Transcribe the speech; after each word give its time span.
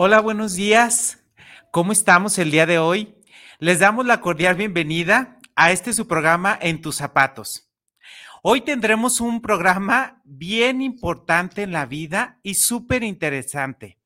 Hola, 0.00 0.20
buenos 0.20 0.54
días. 0.54 1.18
¿Cómo 1.72 1.90
estamos 1.90 2.38
el 2.38 2.52
día 2.52 2.66
de 2.66 2.78
hoy? 2.78 3.16
Les 3.58 3.80
damos 3.80 4.06
la 4.06 4.20
cordial 4.20 4.54
bienvenida 4.54 5.40
a 5.56 5.72
este 5.72 5.92
su 5.92 6.06
programa 6.06 6.56
En 6.62 6.80
tus 6.80 6.94
zapatos. 6.94 7.68
Hoy 8.44 8.60
tendremos 8.60 9.20
un 9.20 9.42
programa 9.42 10.22
bien 10.24 10.82
importante 10.82 11.62
en 11.62 11.72
la 11.72 11.84
vida 11.84 12.38
y 12.44 12.54
súper 12.54 13.02
interesante. 13.02 13.98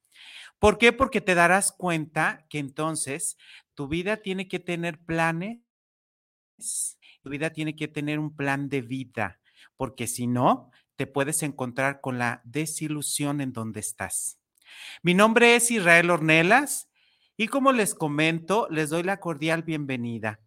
¿Por 0.58 0.78
qué? 0.78 0.94
Porque 0.94 1.20
te 1.20 1.34
darás 1.34 1.72
cuenta 1.72 2.46
que 2.48 2.58
entonces 2.58 3.36
tu 3.74 3.86
vida 3.86 4.16
tiene 4.16 4.48
que 4.48 4.60
tener 4.60 4.98
planes, 4.98 5.60
tu 7.20 7.28
vida 7.28 7.50
tiene 7.50 7.76
que 7.76 7.86
tener 7.86 8.18
un 8.18 8.34
plan 8.34 8.70
de 8.70 8.80
vida, 8.80 9.40
porque 9.76 10.06
si 10.06 10.26
no, 10.26 10.70
te 10.96 11.06
puedes 11.06 11.42
encontrar 11.42 12.00
con 12.00 12.18
la 12.18 12.40
desilusión 12.44 13.42
en 13.42 13.52
donde 13.52 13.80
estás. 13.80 14.41
Mi 15.02 15.14
nombre 15.14 15.56
es 15.56 15.70
Israel 15.70 16.10
Ornelas 16.10 16.88
y 17.36 17.48
como 17.48 17.72
les 17.72 17.94
comento, 17.94 18.68
les 18.70 18.90
doy 18.90 19.02
la 19.02 19.20
cordial 19.20 19.62
bienvenida. 19.62 20.40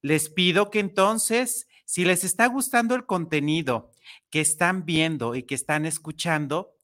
Les 0.00 0.28
pido 0.28 0.70
que 0.70 0.80
entonces, 0.80 1.66
si 1.84 2.04
les 2.04 2.22
está 2.24 2.46
gustando 2.46 2.94
el 2.94 3.04
contenido 3.06 3.90
que 4.30 4.40
están 4.40 4.84
viendo 4.84 5.34
y 5.34 5.42
que 5.42 5.54
están 5.54 5.86
escuchando, 5.86 6.74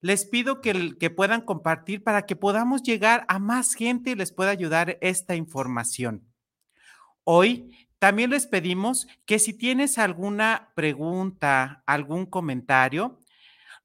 les 0.00 0.26
pido 0.26 0.60
que, 0.60 1.10
puedan 1.10 1.40
compartir 1.40 2.02
para 2.04 2.26
que 2.26 2.36
podamos 2.36 2.82
llegar 2.82 3.24
a 3.28 3.38
más 3.38 3.74
gente 3.74 4.10
y 4.10 4.14
les 4.14 4.32
pueda 4.32 4.50
ayudar 4.50 4.98
esta 5.00 5.34
información. 5.34 6.22
Hoy 7.24 7.88
también 7.98 8.30
les 8.30 8.46
pedimos 8.46 9.08
que 9.24 9.38
si 9.38 9.54
tienes 9.54 9.98
alguna 9.98 10.70
pregunta, 10.74 11.82
algún 11.86 12.26
comentario, 12.26 13.18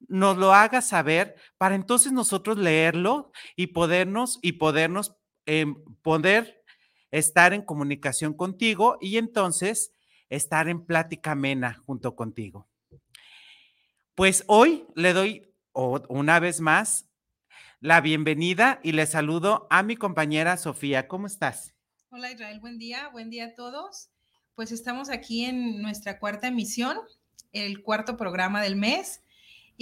nos 0.08 0.36
lo 0.36 0.52
haga 0.52 0.82
saber 0.82 1.36
para 1.58 1.74
entonces 1.74 2.12
nosotros 2.12 2.58
leerlo 2.58 3.32
y 3.56 3.68
podernos 3.68 4.38
y 4.42 4.52
podernos 4.52 5.14
em, 5.46 5.76
poder 6.02 6.62
estar 7.10 7.52
en 7.52 7.62
comunicación 7.62 8.34
contigo 8.34 8.98
y 9.00 9.18
entonces 9.18 9.92
estar 10.28 10.68
en 10.68 10.84
plática 10.84 11.32
amena 11.32 11.74
junto 11.84 12.16
contigo. 12.16 12.68
Pues 14.14 14.44
hoy 14.46 14.86
le 14.94 15.12
doy 15.12 15.54
una 15.72 16.40
vez 16.40 16.60
más 16.60 17.08
la 17.80 18.00
bienvenida 18.00 18.80
y 18.82 18.92
le 18.92 19.06
saludo 19.06 19.66
a 19.70 19.82
mi 19.82 19.96
compañera 19.96 20.56
Sofía. 20.56 21.08
¿Cómo 21.08 21.26
estás? 21.26 21.74
Hola 22.10 22.30
Israel, 22.30 22.60
buen 22.60 22.78
día, 22.78 23.08
buen 23.08 23.30
día 23.30 23.46
a 23.46 23.54
todos. 23.54 24.10
Pues 24.54 24.70
estamos 24.70 25.08
aquí 25.08 25.44
en 25.44 25.80
nuestra 25.82 26.18
cuarta 26.18 26.48
emisión, 26.48 26.98
el 27.52 27.82
cuarto 27.82 28.16
programa 28.16 28.62
del 28.62 28.76
mes 28.76 29.22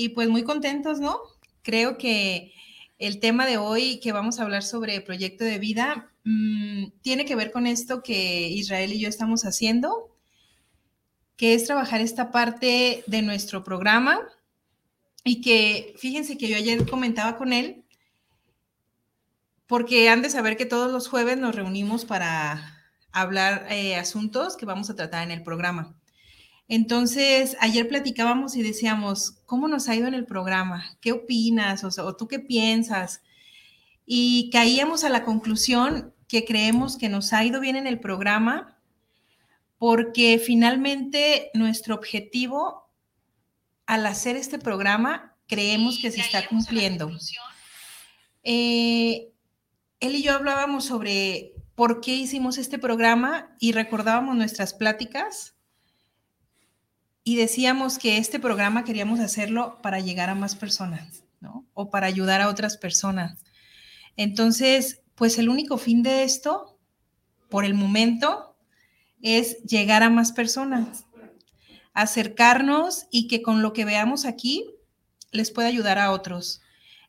y 0.00 0.08
pues 0.08 0.30
muy 0.30 0.44
contentos, 0.44 0.98
¿no? 0.98 1.20
Creo 1.60 1.98
que 1.98 2.54
el 2.98 3.20
tema 3.20 3.44
de 3.44 3.58
hoy 3.58 4.00
que 4.00 4.12
vamos 4.12 4.40
a 4.40 4.44
hablar 4.44 4.62
sobre 4.62 5.02
proyecto 5.02 5.44
de 5.44 5.58
vida 5.58 6.10
mm, 6.24 6.86
tiene 7.02 7.26
que 7.26 7.36
ver 7.36 7.52
con 7.52 7.66
esto 7.66 8.02
que 8.02 8.48
Israel 8.48 8.94
y 8.94 9.00
yo 9.00 9.10
estamos 9.10 9.44
haciendo, 9.44 10.16
que 11.36 11.52
es 11.52 11.66
trabajar 11.66 12.00
esta 12.00 12.30
parte 12.30 13.04
de 13.06 13.20
nuestro 13.20 13.62
programa 13.62 14.20
y 15.22 15.42
que 15.42 15.94
fíjense 15.98 16.38
que 16.38 16.48
yo 16.48 16.56
ayer 16.56 16.88
comentaba 16.88 17.36
con 17.36 17.52
él, 17.52 17.84
porque 19.66 20.08
han 20.08 20.22
de 20.22 20.30
saber 20.30 20.56
que 20.56 20.64
todos 20.64 20.90
los 20.90 21.08
jueves 21.08 21.36
nos 21.36 21.54
reunimos 21.54 22.06
para 22.06 22.90
hablar 23.12 23.66
eh, 23.68 23.96
asuntos 23.96 24.56
que 24.56 24.64
vamos 24.64 24.88
a 24.88 24.96
tratar 24.96 25.24
en 25.24 25.30
el 25.30 25.42
programa. 25.42 25.99
Entonces, 26.72 27.56
ayer 27.58 27.88
platicábamos 27.88 28.54
y 28.54 28.62
decíamos, 28.62 29.42
¿cómo 29.44 29.66
nos 29.66 29.88
ha 29.88 29.96
ido 29.96 30.06
en 30.06 30.14
el 30.14 30.24
programa? 30.24 30.84
¿Qué 31.00 31.10
opinas? 31.10 31.82
O, 31.82 32.14
tú 32.14 32.28
qué 32.28 32.38
piensas? 32.38 33.22
Y 34.06 34.50
caíamos 34.52 35.02
a 35.02 35.08
la 35.08 35.24
conclusión 35.24 36.14
que 36.28 36.44
creemos 36.44 36.96
que 36.96 37.08
nos 37.08 37.32
ha 37.32 37.44
ido 37.44 37.58
bien 37.58 37.74
en 37.74 37.88
el 37.88 37.98
programa 37.98 38.78
porque 39.78 40.38
finalmente 40.38 41.50
nuestro 41.54 41.96
objetivo 41.96 42.88
al 43.86 44.06
hacer 44.06 44.36
este 44.36 44.60
programa 44.60 45.36
creemos 45.48 45.98
que 45.98 46.12
se 46.12 46.20
está 46.20 46.46
cumpliendo. 46.46 47.10
Eh, 48.44 49.32
él 49.98 50.14
y 50.14 50.22
yo 50.22 50.34
hablábamos 50.34 50.84
sobre 50.84 51.52
por 51.74 52.00
qué 52.00 52.14
hicimos 52.14 52.58
este 52.58 52.78
programa 52.78 53.56
y 53.58 53.72
recordábamos 53.72 54.36
nuestras 54.36 54.72
pláticas 54.72 55.56
y 57.30 57.36
decíamos 57.36 58.00
que 58.00 58.16
este 58.16 58.40
programa 58.40 58.82
queríamos 58.82 59.20
hacerlo 59.20 59.78
para 59.82 60.00
llegar 60.00 60.30
a 60.30 60.34
más 60.34 60.56
personas, 60.56 61.22
¿no? 61.38 61.64
O 61.74 61.88
para 61.88 62.08
ayudar 62.08 62.40
a 62.40 62.48
otras 62.48 62.76
personas. 62.76 63.38
Entonces, 64.16 65.02
pues 65.14 65.38
el 65.38 65.48
único 65.48 65.78
fin 65.78 66.02
de 66.02 66.24
esto, 66.24 66.76
por 67.48 67.64
el 67.64 67.74
momento, 67.74 68.56
es 69.22 69.62
llegar 69.62 70.02
a 70.02 70.10
más 70.10 70.32
personas, 70.32 71.04
acercarnos 71.94 73.06
y 73.12 73.28
que 73.28 73.42
con 73.42 73.62
lo 73.62 73.72
que 73.74 73.84
veamos 73.84 74.24
aquí 74.24 74.68
les 75.30 75.52
pueda 75.52 75.68
ayudar 75.68 76.00
a 76.00 76.10
otros. 76.10 76.60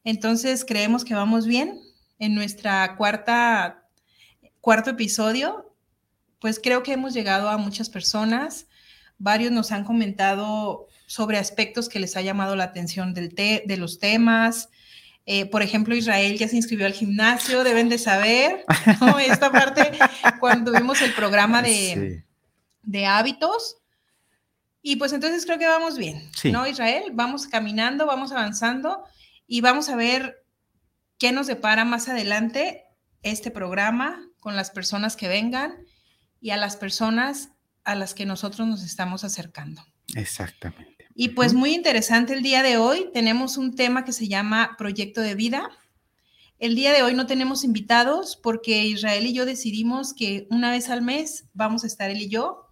Entonces, 0.03 0.65
creemos 0.65 1.03
que 1.03 1.15
vamos 1.15 1.47
bien. 1.47 1.81
En 2.19 2.35
nuestra 2.35 2.95
cuarta, 2.95 3.89
cuarto 4.59 4.91
episodio, 4.91 5.75
pues 6.39 6.59
creo 6.59 6.83
que 6.83 6.93
hemos 6.93 7.15
llegado 7.15 7.49
a 7.49 7.57
muchas 7.57 7.89
personas 7.89 8.67
varios 9.21 9.51
nos 9.51 9.71
han 9.71 9.83
comentado 9.83 10.87
sobre 11.05 11.37
aspectos 11.37 11.89
que 11.89 11.99
les 11.99 12.17
ha 12.17 12.21
llamado 12.21 12.55
la 12.55 12.65
atención 12.65 13.13
del 13.13 13.29
de 13.29 13.77
los 13.77 13.99
temas. 13.99 14.69
Eh, 15.25 15.45
por 15.45 15.61
ejemplo, 15.61 15.95
Israel 15.95 16.37
ya 16.37 16.47
se 16.47 16.55
inscribió 16.55 16.87
al 16.87 16.93
gimnasio, 16.93 17.63
deben 17.63 17.89
de 17.89 17.99
saber, 17.99 18.65
Esta 19.25 19.51
parte, 19.51 19.91
cuando 20.39 20.71
tuvimos 20.71 21.01
el 21.01 21.13
programa 21.13 21.61
de, 21.61 22.25
de 22.81 23.05
hábitos. 23.05 23.77
Y 24.81 24.95
pues 24.95 25.13
entonces 25.13 25.45
creo 25.45 25.59
que 25.59 25.67
vamos 25.67 25.97
bien, 25.97 26.31
¿no, 26.45 26.65
Israel? 26.65 27.11
Vamos 27.13 27.45
caminando, 27.45 28.07
vamos 28.07 28.31
avanzando 28.31 29.03
y 29.45 29.61
vamos 29.61 29.89
a 29.89 29.95
ver 29.95 30.43
qué 31.19 31.31
nos 31.31 31.45
depara 31.45 31.85
más 31.85 32.09
adelante 32.09 32.85
este 33.21 33.51
programa 33.51 34.27
con 34.39 34.55
las 34.55 34.71
personas 34.71 35.15
que 35.15 35.27
vengan 35.27 35.85
y 36.39 36.49
a 36.49 36.57
las 36.57 36.77
personas 36.77 37.51
a 37.83 37.95
las 37.95 38.13
que 38.13 38.25
nosotros 38.25 38.67
nos 38.67 38.83
estamos 38.83 39.23
acercando. 39.23 39.81
Exactamente. 40.15 41.07
Y 41.15 41.29
pues 41.29 41.53
muy 41.53 41.73
interesante 41.73 42.33
el 42.33 42.41
día 42.41 42.63
de 42.63 42.77
hoy. 42.77 43.09
Tenemos 43.13 43.57
un 43.57 43.75
tema 43.75 44.05
que 44.05 44.13
se 44.13 44.27
llama 44.27 44.75
Proyecto 44.77 45.21
de 45.21 45.35
Vida. 45.35 45.69
El 46.59 46.75
día 46.75 46.93
de 46.93 47.03
hoy 47.03 47.13
no 47.13 47.25
tenemos 47.25 47.63
invitados 47.63 48.39
porque 48.41 48.85
Israel 48.85 49.25
y 49.25 49.33
yo 49.33 49.45
decidimos 49.45 50.13
que 50.13 50.47
una 50.49 50.71
vez 50.71 50.89
al 50.89 51.01
mes 51.01 51.45
vamos 51.53 51.83
a 51.83 51.87
estar 51.87 52.09
él 52.09 52.21
y 52.21 52.29
yo. 52.29 52.67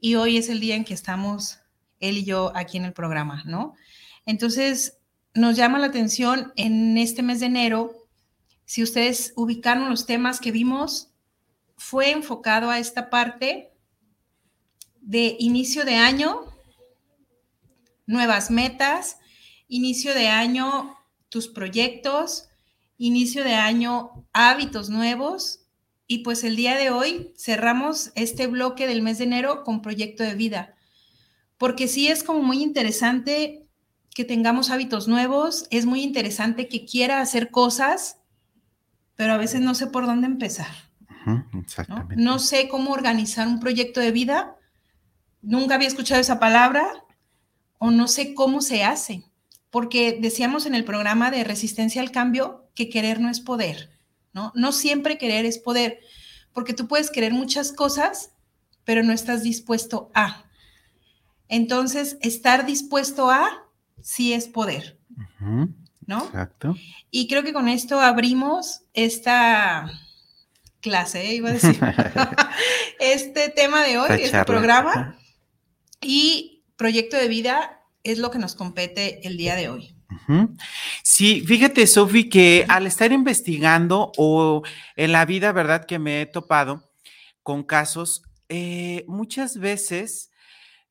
Y 0.00 0.14
hoy 0.14 0.36
es 0.36 0.48
el 0.48 0.60
día 0.60 0.76
en 0.76 0.84
que 0.84 0.94
estamos 0.94 1.58
él 1.98 2.18
y 2.18 2.24
yo 2.24 2.52
aquí 2.54 2.78
en 2.78 2.84
el 2.84 2.92
programa, 2.92 3.42
¿no? 3.44 3.74
Entonces, 4.24 4.98
nos 5.34 5.56
llama 5.56 5.78
la 5.78 5.86
atención 5.86 6.52
en 6.56 6.96
este 6.98 7.22
mes 7.22 7.40
de 7.40 7.46
enero, 7.46 8.00
si 8.64 8.84
ustedes 8.84 9.32
ubicaron 9.34 9.90
los 9.90 10.06
temas 10.06 10.38
que 10.38 10.52
vimos, 10.52 11.12
fue 11.76 12.12
enfocado 12.12 12.70
a 12.70 12.78
esta 12.78 13.10
parte 13.10 13.69
de 15.00 15.36
inicio 15.38 15.84
de 15.84 15.96
año, 15.96 16.44
nuevas 18.06 18.50
metas, 18.50 19.18
inicio 19.68 20.14
de 20.14 20.28
año, 20.28 20.96
tus 21.28 21.48
proyectos, 21.48 22.48
inicio 22.98 23.44
de 23.44 23.54
año, 23.54 24.26
hábitos 24.32 24.90
nuevos. 24.90 25.60
Y 26.06 26.18
pues 26.18 26.44
el 26.44 26.56
día 26.56 26.76
de 26.76 26.90
hoy 26.90 27.32
cerramos 27.36 28.10
este 28.16 28.46
bloque 28.46 28.86
del 28.86 29.00
mes 29.00 29.18
de 29.18 29.24
enero 29.24 29.62
con 29.62 29.80
proyecto 29.80 30.24
de 30.24 30.34
vida, 30.34 30.74
porque 31.56 31.86
sí 31.86 32.08
es 32.08 32.24
como 32.24 32.42
muy 32.42 32.62
interesante 32.62 33.66
que 34.14 34.24
tengamos 34.24 34.70
hábitos 34.70 35.06
nuevos, 35.06 35.66
es 35.70 35.86
muy 35.86 36.02
interesante 36.02 36.68
que 36.68 36.84
quiera 36.84 37.20
hacer 37.20 37.50
cosas, 37.50 38.18
pero 39.14 39.34
a 39.34 39.36
veces 39.36 39.60
no 39.60 39.74
sé 39.74 39.86
por 39.86 40.06
dónde 40.06 40.26
empezar. 40.26 40.74
exactamente. 41.62 42.16
¿no? 42.16 42.38
sé 42.38 42.68
cómo 42.68 42.90
organizar 42.90 43.46
un 43.46 43.60
proyecto 43.60 44.00
de 44.00 44.10
vida, 44.10 44.56
nunca 45.42 45.74
había 45.74 45.88
escuchado 45.88 46.20
esa 46.20 46.38
palabra, 46.38 47.04
o 47.78 47.90
no 47.90 48.08
sé 48.08 48.34
cómo 48.34 48.60
se 48.60 48.84
hace, 48.84 49.24
porque 49.70 50.18
decíamos 50.20 50.66
en 50.66 50.74
el 50.74 50.84
programa 50.84 51.30
de 51.30 51.44
resistencia 51.44 52.02
al 52.02 52.10
cambio 52.10 52.68
que 52.74 52.90
querer 52.90 53.20
no 53.20 53.30
es 53.30 53.40
poder, 53.40 53.90
¿no? 54.32 54.52
No 54.54 54.72
siempre 54.72 55.18
querer 55.18 55.44
es 55.44 55.58
poder, 55.58 56.00
porque 56.52 56.74
tú 56.74 56.88
puedes 56.88 57.10
querer 57.10 57.32
muchas 57.32 57.72
cosas, 57.72 58.32
pero 58.84 59.02
no 59.02 59.12
estás 59.12 59.42
dispuesto 59.42 60.10
a. 60.14 60.44
Entonces, 61.48 62.18
estar 62.20 62.66
dispuesto 62.66 63.30
a 63.30 63.48
sí 64.02 64.32
es 64.32 64.46
poder, 64.46 64.98
¿no? 66.06 66.24
Exacto. 66.26 66.76
Y 67.10 67.28
creo 67.28 67.42
que 67.42 67.52
con 67.52 67.68
esto 67.68 68.00
abrimos 68.00 68.82
esta 68.94 69.90
clase, 70.80 71.22
¿eh? 71.22 71.34
iba 71.34 71.50
a 71.50 71.52
decir, 71.52 71.78
este 73.00 73.48
tema 73.48 73.82
de 73.84 73.98
hoy, 73.98 74.22
este 74.22 74.44
programa. 74.44 75.16
Y 76.00 76.64
proyecto 76.76 77.16
de 77.16 77.28
vida 77.28 77.82
es 78.02 78.18
lo 78.18 78.30
que 78.30 78.38
nos 78.38 78.54
compete 78.54 79.26
el 79.26 79.36
día 79.36 79.56
de 79.56 79.68
hoy. 79.68 79.96
Sí, 81.02 81.42
fíjate, 81.42 81.86
Sofi, 81.86 82.28
que 82.28 82.64
al 82.68 82.86
estar 82.86 83.12
investigando 83.12 84.12
o 84.16 84.62
en 84.96 85.12
la 85.12 85.24
vida, 85.24 85.52
¿verdad? 85.52 85.84
Que 85.86 85.98
me 85.98 86.22
he 86.22 86.26
topado 86.26 86.90
con 87.42 87.62
casos, 87.62 88.22
eh, 88.48 89.04
muchas 89.06 89.58
veces 89.58 90.30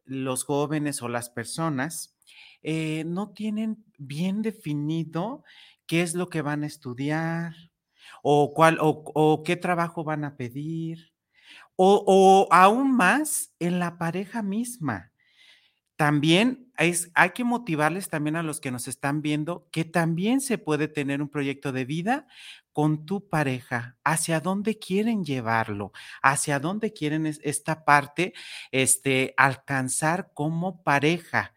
los 0.05 0.43
jóvenes 0.43 1.01
o 1.01 1.07
las 1.07 1.29
personas 1.29 2.17
eh, 2.63 3.03
no 3.05 3.31
tienen 3.31 3.85
bien 3.97 4.41
definido 4.41 5.43
qué 5.85 6.01
es 6.01 6.13
lo 6.13 6.29
que 6.29 6.41
van 6.41 6.63
a 6.63 6.67
estudiar 6.67 7.53
o, 8.21 8.53
cuál, 8.53 8.77
o, 8.81 9.43
qué 9.45 9.55
trabajo 9.55 10.03
van 10.03 10.23
a 10.23 10.35
pedir, 10.35 11.13
o, 11.81 12.47
aún 12.51 12.93
más 12.93 13.53
en 13.59 13.79
la 13.79 13.97
pareja 13.97 14.41
misma 14.43 15.13
también 15.95 16.71
es, 16.77 17.09
hay 17.13 17.31
que 17.31 17.43
motivarles 17.43 18.09
también 18.09 18.35
a 18.35 18.43
los 18.43 18.59
que 18.59 18.71
nos 18.71 18.87
están 18.87 19.21
viendo 19.21 19.67
que 19.71 19.85
también 19.85 20.41
se 20.41 20.57
puede 20.57 20.87
tener 20.87 21.21
un 21.21 21.29
proyecto 21.29 21.71
de 21.71 21.85
vida 21.85 22.27
con 22.71 23.05
tu 23.05 23.27
pareja, 23.27 23.97
hacia 24.03 24.39
dónde 24.39 24.77
quieren 24.77 25.25
llevarlo, 25.25 25.91
hacia 26.21 26.59
dónde 26.59 26.93
quieren 26.93 27.25
esta 27.25 27.83
parte 27.83 28.33
este, 28.71 29.33
alcanzar 29.35 30.31
como 30.33 30.83
pareja. 30.83 31.53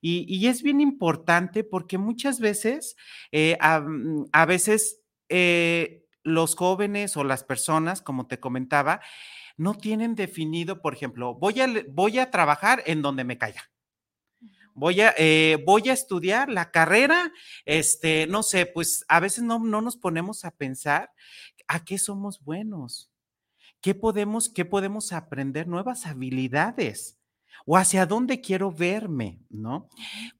Y, 0.00 0.46
es 0.46 0.62
bien 0.62 0.80
importante 0.80 1.64
porque 1.64 1.98
muchas 1.98 2.38
veces, 2.38 2.96
eh, 3.32 3.56
mm, 3.60 4.24
a, 4.32 4.46
veces 4.46 5.00
eh, 5.28 6.04
los 6.22 6.54
jóvenes 6.54 7.16
o 7.16 7.24
las 7.24 7.44
personas, 7.44 8.02
como 8.02 8.26
te 8.26 8.38
comentaba, 8.38 9.00
no 9.56 9.74
tienen 9.74 10.14
definido, 10.14 10.80
por 10.82 10.94
ejemplo, 10.94 11.34
voy 11.34 11.60
a, 11.60 11.68
voy 11.88 12.18
a 12.18 12.30
trabajar 12.30 12.82
en 12.86 13.02
donde 13.02 13.24
me 13.24 13.38
caiga. 13.38 13.70
Voy 14.74 15.00
a, 15.00 15.14
eh, 15.16 15.62
voy 15.64 15.88
a 15.88 15.94
estudiar 15.94 16.50
la 16.50 16.70
carrera, 16.70 17.32
este, 17.64 18.26
no 18.26 18.42
sé, 18.42 18.66
pues 18.66 19.06
a 19.08 19.20
veces 19.20 19.42
no, 19.42 19.58
no 19.58 19.80
nos 19.80 19.96
ponemos 19.96 20.44
a 20.44 20.50
pensar 20.50 21.10
a 21.66 21.82
qué 21.82 21.96
somos 21.96 22.44
buenos, 22.44 23.10
qué 23.80 23.94
podemos, 23.94 24.50
qué 24.50 24.66
podemos 24.66 25.14
aprender, 25.14 25.66
nuevas 25.66 26.04
habilidades 26.06 27.18
o 27.64 27.78
hacia 27.78 28.04
dónde 28.04 28.42
quiero 28.42 28.70
verme, 28.70 29.40
¿no? 29.48 29.88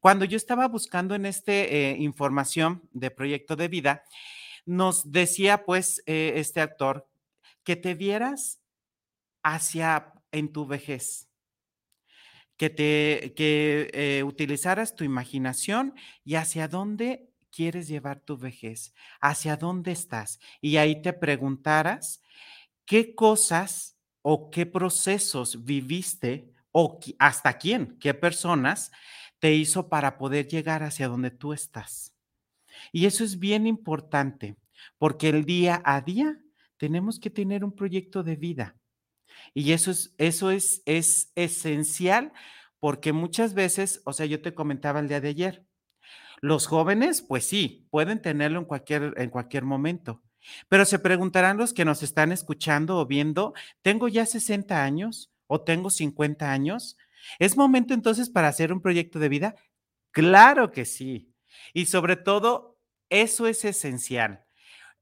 Cuando 0.01 0.27
yo 0.27 0.37
estaba 0.37 0.69
buscando 0.69 1.15
en 1.15 1.25
este 1.25 1.93
eh, 1.93 1.97
información 1.99 2.89
de 2.93 3.11
proyecto 3.11 3.57
de 3.57 3.69
vida, 3.69 4.05
nos 4.67 5.11
decía 5.11 5.65
pues 5.65 6.03
eh, 6.07 6.35
este 6.37 6.61
actor 6.61 7.09
que 7.65 7.77
te 7.77 7.95
vieras 7.95 8.61
hacia 9.47 10.13
en 10.33 10.53
tu 10.53 10.67
vejez 10.67 11.29
que 12.57 12.71
te 12.71 13.35
que 13.37 13.91
eh, 13.93 14.23
utilizaras 14.25 14.97
tu 14.97 15.05
imaginación 15.05 15.95
y 16.25 16.35
hacia 16.35 16.69
dónde 16.69 17.31
quieres 17.51 17.89
llevar 17.89 18.21
tu 18.21 18.37
vejez, 18.37 18.93
hacia 19.21 19.57
dónde 19.57 19.93
estás. 19.93 20.41
Y 20.61 20.77
ahí 20.77 21.01
te 21.01 21.13
preguntaras 21.13 22.21
qué 22.85 23.15
cosas 23.15 23.97
o 24.23 24.51
qué 24.51 24.67
procesos 24.67 25.65
viviste 25.65 26.53
o 26.73 26.99
hasta 27.19 27.57
quién, 27.57 27.99
qué 27.99 28.15
personas 28.15 28.91
te 29.39 29.55
hizo 29.55 29.89
para 29.89 30.19
poder 30.19 30.49
llegar 30.49 30.83
hacia 30.83 31.09
donde 31.09 31.31
tú 31.31 31.53
estás. 31.53 32.13
Y 32.93 33.07
eso 33.07 33.25
es 33.25 33.39
bien 33.39 33.67
importante, 33.67 34.57
porque 34.99 35.29
el 35.29 35.45
día 35.45 35.81
a 35.85 36.01
día 36.01 36.39
tenemos 36.77 37.19
que 37.19 37.31
tener 37.31 37.65
un 37.65 37.75
proyecto 37.75 38.23
de 38.23 38.37
vida. 38.37 38.77
Y 39.55 39.73
eso 39.73 39.91
es, 39.91 40.15
eso 40.19 40.51
es, 40.51 40.83
es 40.85 41.33
esencial 41.35 42.33
porque 42.79 43.13
muchas 43.13 43.55
veces, 43.55 44.03
o 44.05 44.13
sea, 44.13 44.27
yo 44.27 44.43
te 44.43 44.55
comentaba 44.55 45.01
el 45.01 45.09
día 45.09 45.21
de 45.21 45.29
ayer, 45.29 45.67
los 46.41 46.67
jóvenes, 46.67 47.23
pues 47.23 47.47
sí, 47.47 47.87
pueden 47.91 48.21
tenerlo 48.21 48.59
en 48.59 48.65
cualquier, 48.67 49.15
en 49.17 49.31
cualquier 49.31 49.65
momento. 49.65 50.23
Pero 50.69 50.85
se 50.85 50.99
preguntarán 50.99 51.57
los 51.57 51.73
que 51.73 51.85
nos 51.85 52.03
están 52.03 52.33
escuchando 52.33 52.99
o 52.99 53.07
viendo, 53.07 53.55
¿tengo 53.83 54.09
ya 54.09 54.27
60 54.27 54.83
años 54.83 55.33
o 55.47 55.63
tengo 55.63 55.91
50 55.91 56.53
años? 56.53 56.97
¿Es 57.39 57.57
momento 57.57 57.95
entonces 57.95 58.31
para 58.31 58.49
hacer 58.49 58.73
un 58.73 58.81
proyecto 58.81 59.19
de 59.19 59.29
vida? 59.29 59.57
Claro 60.13 60.71
que 60.71 60.85
sí. 60.85 61.33
Y 61.73 61.87
sobre 61.87 62.17
todo, 62.17 62.79
eso 63.09 63.47
es 63.47 63.65
esencial. 63.65 64.45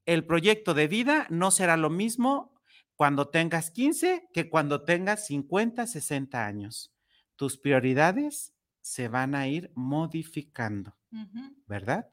El 0.05 0.25
proyecto 0.25 0.73
de 0.73 0.87
vida 0.87 1.27
no 1.29 1.51
será 1.51 1.77
lo 1.77 1.89
mismo 1.89 2.54
cuando 2.95 3.27
tengas 3.27 3.71
15 3.71 4.29
que 4.33 4.49
cuando 4.49 4.83
tengas 4.83 5.25
50, 5.27 5.85
60 5.87 6.45
años. 6.45 6.93
Tus 7.35 7.57
prioridades 7.57 8.53
se 8.81 9.07
van 9.07 9.35
a 9.35 9.47
ir 9.47 9.71
modificando, 9.75 10.95
¿verdad? 11.67 12.07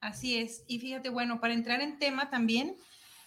Así 0.00 0.36
es. 0.36 0.64
Y 0.66 0.78
fíjate, 0.78 1.08
bueno, 1.08 1.40
para 1.40 1.54
entrar 1.54 1.80
en 1.80 1.98
tema 1.98 2.30
también, 2.30 2.76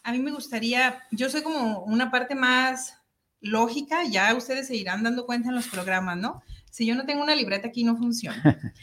a 0.03 0.11
mí 0.11 0.19
me 0.19 0.31
gustaría, 0.31 1.01
yo 1.11 1.29
soy 1.29 1.41
como 1.41 1.83
una 1.85 2.11
parte 2.11 2.35
más 2.35 2.93
lógica, 3.41 4.03
ya 4.03 4.35
ustedes 4.35 4.67
se 4.67 4.75
irán 4.75 5.03
dando 5.03 5.25
cuenta 5.25 5.49
en 5.49 5.55
los 5.55 5.67
programas, 5.67 6.17
¿no? 6.17 6.43
Si 6.69 6.85
yo 6.85 6.93
no 6.93 7.05
tengo 7.05 7.23
una 7.23 7.35
libreta 7.35 7.69
aquí 7.69 7.83
no 7.83 7.97
funciona. 7.97 8.43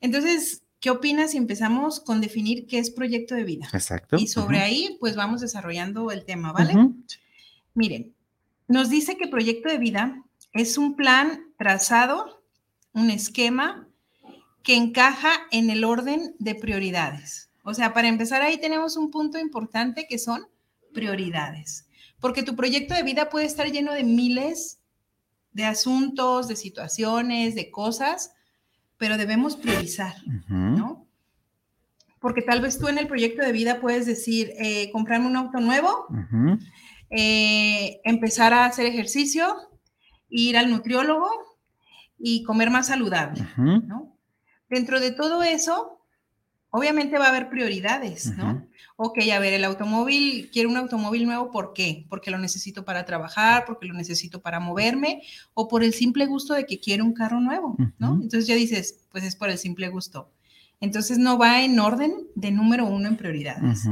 Entonces, 0.00 0.62
¿qué 0.80 0.90
opinas 0.90 1.30
si 1.30 1.38
empezamos 1.38 2.00
con 2.00 2.20
definir 2.20 2.66
qué 2.66 2.78
es 2.78 2.90
proyecto 2.90 3.34
de 3.34 3.44
vida? 3.44 3.68
Exacto. 3.72 4.16
Y 4.18 4.26
sobre 4.26 4.60
ahí, 4.60 4.96
pues 5.00 5.16
vamos 5.16 5.40
desarrollando 5.40 6.10
el 6.10 6.24
tema, 6.24 6.52
¿vale? 6.52 6.74
Miren, 7.74 8.14
nos 8.68 8.88
dice 8.88 9.16
que 9.16 9.28
proyecto 9.28 9.68
de 9.68 9.78
vida 9.78 10.22
es 10.52 10.78
un 10.78 10.94
plan 10.94 11.42
trazado, 11.58 12.42
un 12.92 13.10
esquema 13.10 13.88
que 14.62 14.76
encaja 14.76 15.32
en 15.50 15.70
el 15.70 15.84
orden 15.84 16.36
de 16.38 16.54
prioridades. 16.54 17.50
O 17.64 17.74
sea, 17.74 17.92
para 17.92 18.08
empezar 18.08 18.42
ahí 18.42 18.58
tenemos 18.58 18.96
un 18.96 19.10
punto 19.10 19.38
importante 19.38 20.06
que 20.08 20.18
son 20.18 20.46
prioridades, 20.92 21.86
porque 22.20 22.42
tu 22.42 22.54
proyecto 22.54 22.94
de 22.94 23.02
vida 23.02 23.28
puede 23.28 23.46
estar 23.46 23.66
lleno 23.70 23.92
de 23.92 24.04
miles 24.04 24.78
de 25.52 25.64
asuntos, 25.64 26.48
de 26.48 26.56
situaciones, 26.56 27.54
de 27.54 27.70
cosas, 27.70 28.34
pero 28.96 29.16
debemos 29.16 29.56
priorizar, 29.56 30.14
¿no? 30.48 31.06
Porque 32.20 32.42
tal 32.42 32.60
vez 32.60 32.78
tú 32.78 32.88
en 32.88 32.98
el 32.98 33.06
proyecto 33.06 33.42
de 33.42 33.52
vida 33.52 33.80
puedes 33.80 34.06
decir, 34.06 34.52
eh, 34.58 34.90
comprarme 34.92 35.26
un 35.26 35.36
auto 35.36 35.60
nuevo, 35.60 36.06
eh, 37.10 38.00
empezar 38.04 38.52
a 38.52 38.66
hacer 38.66 38.86
ejercicio, 38.86 39.56
ir 40.28 40.56
al 40.56 40.70
nutriólogo 40.70 41.28
y 42.18 42.42
comer 42.44 42.70
más 42.70 42.88
saludable, 42.88 43.46
¿no? 43.56 44.16
Dentro 44.68 44.98
de 44.98 45.10
todo 45.12 45.42
eso, 45.42 46.00
obviamente 46.70 47.18
va 47.18 47.26
a 47.26 47.28
haber 47.28 47.48
prioridades, 47.48 48.36
¿no? 48.36 48.66
Ok, 48.96 49.18
a 49.32 49.38
ver, 49.38 49.52
el 49.52 49.64
automóvil, 49.64 50.50
quiero 50.52 50.68
un 50.68 50.76
automóvil 50.76 51.26
nuevo, 51.26 51.50
¿por 51.50 51.72
qué? 51.72 52.06
Porque 52.08 52.30
lo 52.30 52.38
necesito 52.38 52.84
para 52.84 53.04
trabajar, 53.04 53.64
porque 53.66 53.86
lo 53.86 53.94
necesito 53.94 54.40
para 54.40 54.60
moverme, 54.60 55.22
o 55.52 55.68
por 55.68 55.82
el 55.82 55.92
simple 55.92 56.26
gusto 56.26 56.54
de 56.54 56.64
que 56.64 56.80
quiero 56.80 57.04
un 57.04 57.12
carro 57.12 57.40
nuevo, 57.40 57.76
¿no? 57.98 58.14
Entonces 58.14 58.46
ya 58.46 58.54
dices, 58.54 59.06
pues 59.10 59.24
es 59.24 59.36
por 59.36 59.50
el 59.50 59.58
simple 59.58 59.88
gusto. 59.88 60.30
Entonces 60.80 61.18
no 61.18 61.38
va 61.38 61.62
en 61.62 61.78
orden 61.78 62.14
de 62.34 62.50
número 62.50 62.86
uno 62.86 63.08
en 63.08 63.16
prioridades. 63.16 63.86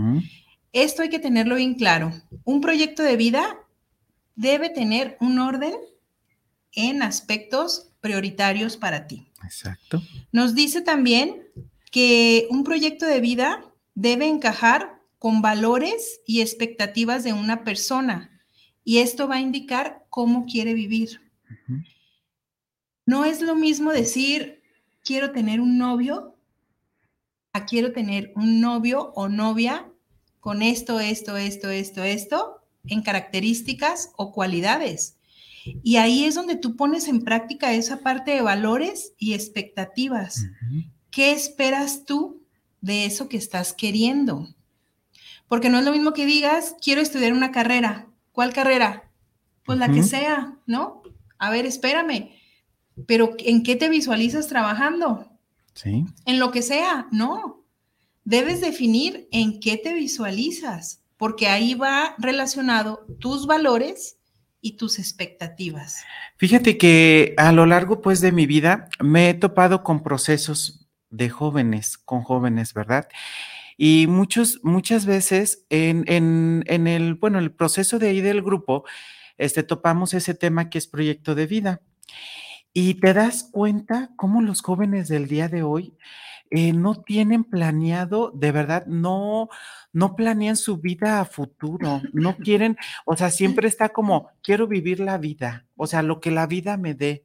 Esto 0.72 1.02
hay 1.02 1.10
que 1.10 1.18
tenerlo 1.18 1.56
bien 1.56 1.74
claro. 1.74 2.12
Un 2.44 2.60
proyecto 2.60 3.02
de 3.02 3.16
vida 3.16 3.58
debe 4.34 4.70
tener 4.70 5.16
un 5.20 5.38
orden 5.38 5.74
en 6.72 7.02
aspectos 7.02 7.90
prioritarios 8.00 8.76
para 8.76 9.06
ti. 9.06 9.28
Exacto. 9.44 10.02
Nos 10.32 10.54
dice 10.54 10.80
también 10.80 11.42
que 11.90 12.46
un 12.50 12.64
proyecto 12.64 13.06
de 13.06 13.20
vida 13.20 13.64
debe 13.94 14.26
encajar 14.26 15.00
con 15.18 15.42
valores 15.42 16.20
y 16.26 16.40
expectativas 16.40 17.22
de 17.22 17.32
una 17.32 17.64
persona 17.64 18.30
y 18.82 18.98
esto 18.98 19.28
va 19.28 19.36
a 19.36 19.40
indicar 19.40 20.06
cómo 20.08 20.46
quiere 20.46 20.74
vivir. 20.74 21.20
No 23.04 23.24
es 23.24 23.42
lo 23.42 23.54
mismo 23.54 23.92
decir, 23.92 24.62
quiero 25.04 25.32
tener 25.32 25.60
un 25.60 25.76
novio, 25.76 26.36
a 27.52 27.66
quiero 27.66 27.92
tener 27.92 28.32
un 28.34 28.60
novio 28.60 29.12
o 29.14 29.28
novia 29.28 29.91
con 30.42 30.60
esto, 30.60 31.00
esto, 31.00 31.38
esto, 31.38 31.70
esto, 31.70 32.02
esto, 32.02 32.60
en 32.84 33.00
características 33.00 34.10
o 34.16 34.32
cualidades. 34.32 35.16
Y 35.82 35.96
ahí 35.96 36.24
es 36.24 36.34
donde 36.34 36.56
tú 36.56 36.76
pones 36.76 37.08
en 37.08 37.22
práctica 37.22 37.72
esa 37.72 38.00
parte 38.00 38.32
de 38.32 38.42
valores 38.42 39.14
y 39.16 39.32
expectativas. 39.32 40.44
¿Qué 41.10 41.32
esperas 41.32 42.04
tú 42.04 42.42
de 42.82 43.06
eso 43.06 43.28
que 43.30 43.38
estás 43.38 43.72
queriendo. 43.72 44.48
Porque 45.48 45.70
no 45.70 45.78
es 45.78 45.84
lo 45.84 45.92
mismo 45.92 46.12
que 46.12 46.26
digas, 46.26 46.76
quiero 46.82 47.00
estudiar 47.00 47.32
una 47.32 47.52
carrera. 47.52 48.08
¿Cuál 48.32 48.52
carrera? 48.52 49.10
Pues 49.64 49.78
la 49.78 49.90
que 49.90 50.02
sea, 50.02 50.58
¿no? 50.66 51.02
A 51.38 51.50
ver, 51.50 51.64
espérame. 51.64 52.30
Pero 53.06 53.34
¿en 53.38 53.62
qué 53.62 53.76
te 53.76 53.88
visualizas 53.88 54.48
trabajando? 54.48 55.30
Sí. 55.74 56.04
En 56.26 56.38
lo 56.38 56.50
que 56.50 56.62
sea, 56.62 57.06
no. 57.12 57.61
Debes 58.24 58.60
definir 58.60 59.28
en 59.32 59.60
qué 59.60 59.76
te 59.76 59.92
visualizas, 59.94 61.02
porque 61.16 61.48
ahí 61.48 61.74
va 61.74 62.14
relacionado 62.18 63.06
tus 63.18 63.46
valores 63.46 64.18
y 64.60 64.76
tus 64.76 64.98
expectativas. 64.98 66.04
Fíjate 66.36 66.78
que 66.78 67.34
a 67.36 67.52
lo 67.52 67.66
largo 67.66 68.00
pues 68.00 68.20
de 68.20 68.32
mi 68.32 68.46
vida 68.46 68.88
me 69.00 69.28
he 69.28 69.34
topado 69.34 69.82
con 69.82 70.02
procesos 70.02 70.88
de 71.10 71.28
jóvenes, 71.28 71.98
con 71.98 72.22
jóvenes, 72.22 72.72
¿verdad? 72.72 73.08
Y 73.76 74.06
muchos, 74.06 74.60
muchas 74.62 75.04
veces 75.04 75.66
en, 75.68 76.04
en, 76.06 76.86
el, 76.86 77.14
bueno, 77.14 77.38
el 77.38 77.52
proceso 77.52 77.98
de 77.98 78.08
ahí 78.08 78.20
del 78.20 78.42
grupo, 78.42 78.84
este, 79.36 79.62
topamos 79.62 80.14
ese 80.14 80.34
tema 80.34 80.70
que 80.70 80.78
es 80.78 80.86
proyecto 80.86 81.34
de 81.34 81.46
vida. 81.46 81.80
Y 82.72 82.94
te 82.94 83.12
das 83.12 83.48
cuenta 83.50 84.10
cómo 84.16 84.40
los 84.40 84.62
jóvenes 84.62 85.08
del 85.08 85.26
día 85.26 85.48
de 85.48 85.62
hoy 85.62 85.94
eh, 86.54 86.74
no 86.74 87.02
tienen 87.02 87.44
planeado, 87.44 88.30
de 88.34 88.52
verdad, 88.52 88.84
no, 88.86 89.48
no 89.92 90.14
planean 90.14 90.56
su 90.56 90.76
vida 90.76 91.20
a 91.20 91.24
futuro, 91.24 92.02
no 92.12 92.36
quieren, 92.36 92.76
o 93.06 93.16
sea, 93.16 93.30
siempre 93.30 93.68
está 93.68 93.88
como, 93.88 94.28
quiero 94.42 94.66
vivir 94.66 95.00
la 95.00 95.16
vida, 95.16 95.66
o 95.76 95.86
sea, 95.86 96.02
lo 96.02 96.20
que 96.20 96.30
la 96.30 96.46
vida 96.46 96.76
me 96.76 96.94
dé 96.94 97.24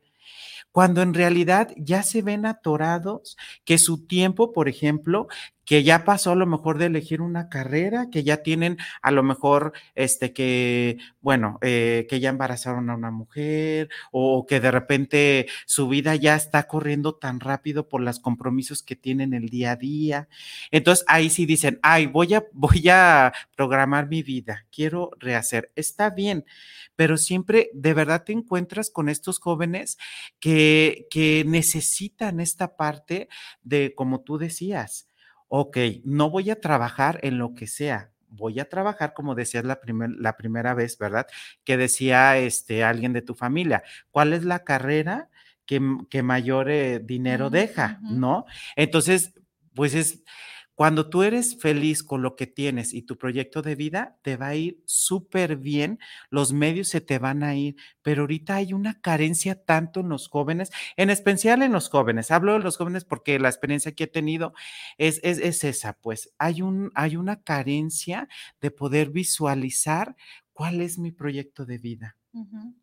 cuando 0.72 1.02
en 1.02 1.14
realidad 1.14 1.72
ya 1.76 2.04
se 2.04 2.22
ven 2.22 2.46
atorados, 2.46 3.36
que 3.66 3.80
su 3.80 4.06
tiempo, 4.06 4.54
por 4.54 4.70
ejemplo, 4.70 5.28
que 5.68 5.84
ya 5.84 6.06
pasó 6.06 6.32
a 6.32 6.36
lo 6.36 6.46
mejor 6.46 6.78
de 6.78 6.86
elegir 6.86 7.22
una 7.22 7.50
carrera, 7.50 8.08
que 8.10 8.24
ya 8.24 8.38
tienen 8.38 8.78
a 9.02 9.12
lo 9.12 9.22
mejor, 9.22 9.74
este, 9.96 10.32
que, 10.32 10.98
bueno, 11.20 11.60
eh, 11.62 12.08
que 12.10 12.22
ya 12.22 12.30
embarazaron 12.30 12.90
a 12.90 12.96
una 12.96 13.12
mujer 13.12 13.90
o 14.14 14.46
que 14.46 14.62
de 14.62 14.72
repente 14.72 15.48
su 15.66 15.90
vida 15.90 16.16
ya 16.16 16.38
está 16.38 16.68
corriendo 16.68 17.16
tan 17.16 17.42
rápido 17.42 17.90
por 17.90 18.00
los 18.00 18.22
compromisos 18.22 18.82
que 18.82 18.96
tienen 18.96 19.34
el 19.34 19.50
día 19.50 19.72
a 19.72 19.76
día. 19.76 20.30
Entonces 20.72 21.04
ahí 21.10 21.30
sí 21.30 21.46
dicen, 21.46 21.80
ay, 21.84 22.06
voy 22.06 22.34
a, 22.34 22.46
voy 22.54 22.88
a 22.90 23.34
programar 23.58 24.08
mi 24.08 24.24
vida, 24.24 24.66
quiero 24.72 25.12
rehacer. 25.20 25.74
Está 25.76 26.12
bien, 26.12 26.46
pero 26.96 27.18
siempre 27.18 27.72
de 27.74 27.94
verdad 27.94 28.24
te 28.24 28.32
encuentras 28.32 28.90
con 28.90 29.10
estos 29.10 29.38
jóvenes 29.40 29.98
que, 30.40 31.08
que 31.10 31.44
necesitan 31.46 32.40
esta 32.40 32.78
parte 32.78 33.28
de, 33.64 33.94
como 33.94 34.22
tú 34.22 34.38
decías, 34.38 35.07
ok, 35.48 35.78
no 36.04 36.30
voy 36.30 36.50
a 36.50 36.60
trabajar 36.62 37.20
en 37.24 37.38
lo 37.38 37.54
que 37.56 37.68
sea, 37.68 38.12
voy 38.30 38.60
a 38.60 38.70
trabajar, 38.70 39.14
como 39.14 39.36
decías 39.36 39.64
la, 39.66 39.80
la 40.20 40.38
primera 40.38 40.74
vez, 40.74 40.98
¿verdad? 40.98 41.28
Que 41.64 41.78
decía 41.78 42.38
este, 42.38 42.84
alguien 42.84 43.14
de 43.14 43.22
tu 43.22 43.36
familia, 43.36 43.84
¿cuál 44.12 44.34
es 44.34 44.44
la 44.44 44.64
carrera 44.64 45.30
que, 45.66 45.82
que 46.10 46.24
mayor 46.24 46.70
eh, 46.70 47.00
dinero 47.00 47.50
deja? 47.50 48.00
¿No? 48.02 48.46
Entonces, 48.76 49.34
pues 49.74 49.94
es 49.94 50.24
cuando 50.78 51.10
tú 51.10 51.24
eres 51.24 51.60
feliz 51.60 52.04
con 52.04 52.22
lo 52.22 52.36
que 52.36 52.46
tienes 52.46 52.94
y 52.94 53.02
tu 53.02 53.18
proyecto 53.18 53.64
de 53.64 53.74
vida, 53.74 54.20
te 54.22 54.38
va 54.38 54.50
a 54.50 54.56
ir 54.56 54.84
súper 54.86 55.58
bien, 55.58 55.98
los 56.30 56.54
medios 56.54 56.90
se 56.90 57.02
te 57.02 57.18
van 57.18 57.42
a 57.42 57.56
ir, 57.56 57.78
pero 58.04 58.22
ahorita 58.22 58.58
hay 58.58 58.74
una 58.74 59.02
carencia 59.02 59.60
tanto 59.66 60.02
en 60.02 60.10
los 60.10 60.28
jóvenes, 60.28 60.70
en 60.96 61.10
especial 61.10 61.64
en 61.64 61.72
los 61.72 61.90
jóvenes. 61.90 62.30
Hablo 62.30 62.54
de 62.54 62.60
los 62.60 62.78
jóvenes 62.78 63.06
porque 63.06 63.40
la 63.40 63.50
experiencia 63.50 63.96
que 63.96 64.04
he 64.04 64.08
tenido 64.08 64.54
es, 65.00 65.20
es, 65.24 65.64
esa, 65.64 65.94
pues 65.94 66.32
hay, 66.38 66.62
un, 66.62 66.92
hay 66.94 67.16
una 67.16 67.42
carencia 67.42 68.30
de 68.62 68.70
poder 68.70 69.10
visualizar 69.10 70.16
cuál 70.54 70.82
es 70.82 71.00
mi 71.00 71.12
proyecto 71.12 71.66
de 71.66 71.80
vida, 71.80 72.18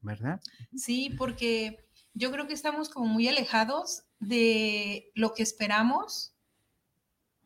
¿verdad? 0.00 0.40
Sí, 0.74 1.14
porque 1.16 1.86
yo 2.12 2.32
creo 2.32 2.48
que 2.48 2.54
estamos 2.54 2.88
como 2.88 3.06
muy 3.06 3.28
alejados 3.28 4.02
de 4.18 5.12
lo 5.14 5.32
que 5.32 5.44
esperamos 5.44 6.33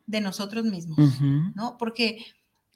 de 0.09 0.21
nosotros 0.21 0.65
mismos, 0.65 1.21
¿no? 1.53 1.77
Porque 1.77 2.25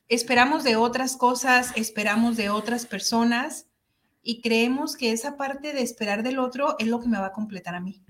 esperamos 0.08 0.64
de 0.64 0.76
otras 0.76 1.18
cosas, 1.18 1.72
esperamos 1.76 2.38
de 2.38 2.52
otras 2.52 2.86
personas 2.86 3.66
y 4.22 4.40
creemos 4.42 4.96
que 4.96 5.12
esa 5.12 5.36
parte 5.36 5.74
de 5.74 5.82
esperar 5.82 6.22
del 6.22 6.38
otro 6.38 6.76
es 6.78 6.88
lo 6.88 7.02
que 7.02 7.08
me 7.08 7.18
va 7.18 7.28
a 7.28 7.32
completar 7.32 7.74
a 7.74 7.82
mí. 7.82 8.04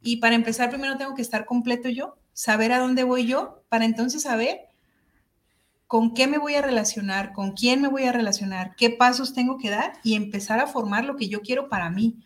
y 0.00 0.16
para 0.16 0.34
empezar, 0.34 0.70
primero 0.70 0.96
tengo 0.96 1.14
que 1.14 1.20
estar 1.20 1.44
completo 1.44 1.90
yo, 1.90 2.16
saber 2.32 2.72
a 2.72 2.78
dónde 2.78 3.04
voy 3.04 3.26
yo, 3.26 3.62
para 3.68 3.84
entonces 3.84 4.22
saber 4.22 4.60
con 5.86 6.14
qué 6.14 6.26
me 6.26 6.38
voy 6.38 6.54
a 6.54 6.62
relacionar, 6.62 7.34
con 7.34 7.52
quién 7.52 7.82
me 7.82 7.88
voy 7.88 8.04
a 8.04 8.12
relacionar, 8.12 8.74
qué 8.76 8.88
pasos 8.88 9.34
tengo 9.34 9.58
que 9.58 9.68
dar 9.68 9.92
y 10.02 10.14
empezar 10.14 10.58
a 10.58 10.66
formar 10.66 11.04
lo 11.04 11.16
que 11.16 11.28
yo 11.28 11.42
quiero 11.42 11.68
para 11.68 11.90
mí 11.90 12.16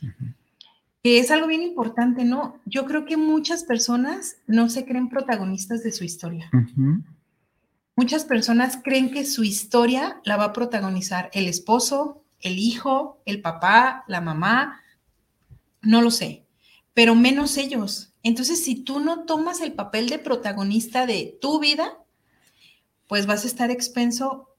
que 1.07 1.21
es 1.21 1.31
algo 1.31 1.47
bien 1.47 1.63
importante, 1.63 2.25
¿no? 2.25 2.61
Yo 2.65 2.85
creo 2.85 3.05
que 3.05 3.17
muchas 3.17 3.63
personas 3.63 4.39
no 4.49 4.69
se 4.69 4.85
creen 4.85 5.09
protagonistas 5.09 5.85
de 5.85 5.93
su 5.93 6.03
historia. 6.03 6.51
Muchas 7.95 8.25
personas 8.25 8.81
creen 8.83 9.13
que 9.13 9.25
su 9.25 9.45
historia 9.45 10.21
la 10.25 10.37
va 10.37 10.47
a 10.47 10.53
protagonizar 10.53 11.31
el 11.33 11.47
esposo, 11.47 12.25
el 12.41 12.59
hijo, 12.59 13.23
el 13.25 13.41
papá, 13.41 14.03
la 14.09 14.21
mamá, 14.21 14.81
no 15.81 16.03
lo 16.03 16.11
sé, 16.11 16.45
pero 16.93 17.15
menos 17.15 17.57
ellos. 17.57 18.13
Entonces, 18.25 18.65
si 18.65 18.75
tú 18.75 18.99
no 18.99 19.27
tomas 19.27 19.61
el 19.61 19.75
papel 19.75 20.09
de 20.09 20.19
protagonista 20.19 21.07
de 21.07 21.39
tu 21.41 21.61
vida, 21.61 21.99
pues 23.07 23.27
vas 23.27 23.45
a 23.45 23.47
estar 23.47 23.71
expenso 23.71 24.57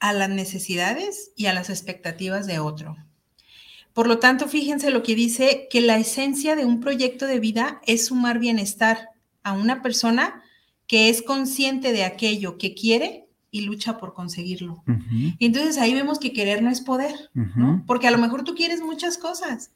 a 0.00 0.12
las 0.14 0.30
necesidades 0.30 1.30
y 1.36 1.46
a 1.46 1.54
las 1.54 1.70
expectativas 1.70 2.48
de 2.48 2.58
otro. 2.58 2.96
Por 3.94 4.08
lo 4.08 4.18
tanto, 4.18 4.48
fíjense 4.48 4.90
lo 4.90 5.02
que 5.02 5.14
dice, 5.14 5.68
que 5.70 5.80
la 5.80 5.96
esencia 5.96 6.56
de 6.56 6.66
un 6.66 6.80
proyecto 6.80 7.26
de 7.26 7.38
vida 7.38 7.80
es 7.86 8.06
sumar 8.06 8.40
bienestar 8.40 9.08
a 9.44 9.52
una 9.52 9.82
persona 9.82 10.42
que 10.86 11.08
es 11.08 11.22
consciente 11.22 11.92
de 11.92 12.04
aquello 12.04 12.58
que 12.58 12.74
quiere 12.74 13.28
y 13.52 13.60
lucha 13.60 13.98
por 13.98 14.12
conseguirlo. 14.12 14.82
Y 15.38 15.46
entonces 15.46 15.78
ahí 15.78 15.94
vemos 15.94 16.18
que 16.18 16.32
querer 16.32 16.60
no 16.60 16.70
es 16.70 16.80
poder, 16.80 17.30
¿no? 17.32 17.84
Porque 17.86 18.08
a 18.08 18.10
lo 18.10 18.18
mejor 18.18 18.42
tú 18.42 18.56
quieres 18.56 18.80
muchas 18.80 19.16
cosas, 19.16 19.70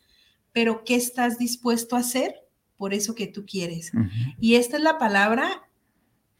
pero 0.52 0.82
¿qué 0.84 0.96
estás 0.96 1.38
dispuesto 1.38 1.94
a 1.94 2.00
hacer 2.00 2.34
por 2.76 2.92
eso 2.92 3.14
que 3.14 3.28
tú 3.28 3.46
quieres? 3.46 3.92
Y 4.40 4.56
esta 4.56 4.78
es 4.78 4.82
la 4.82 4.98
palabra 4.98 5.62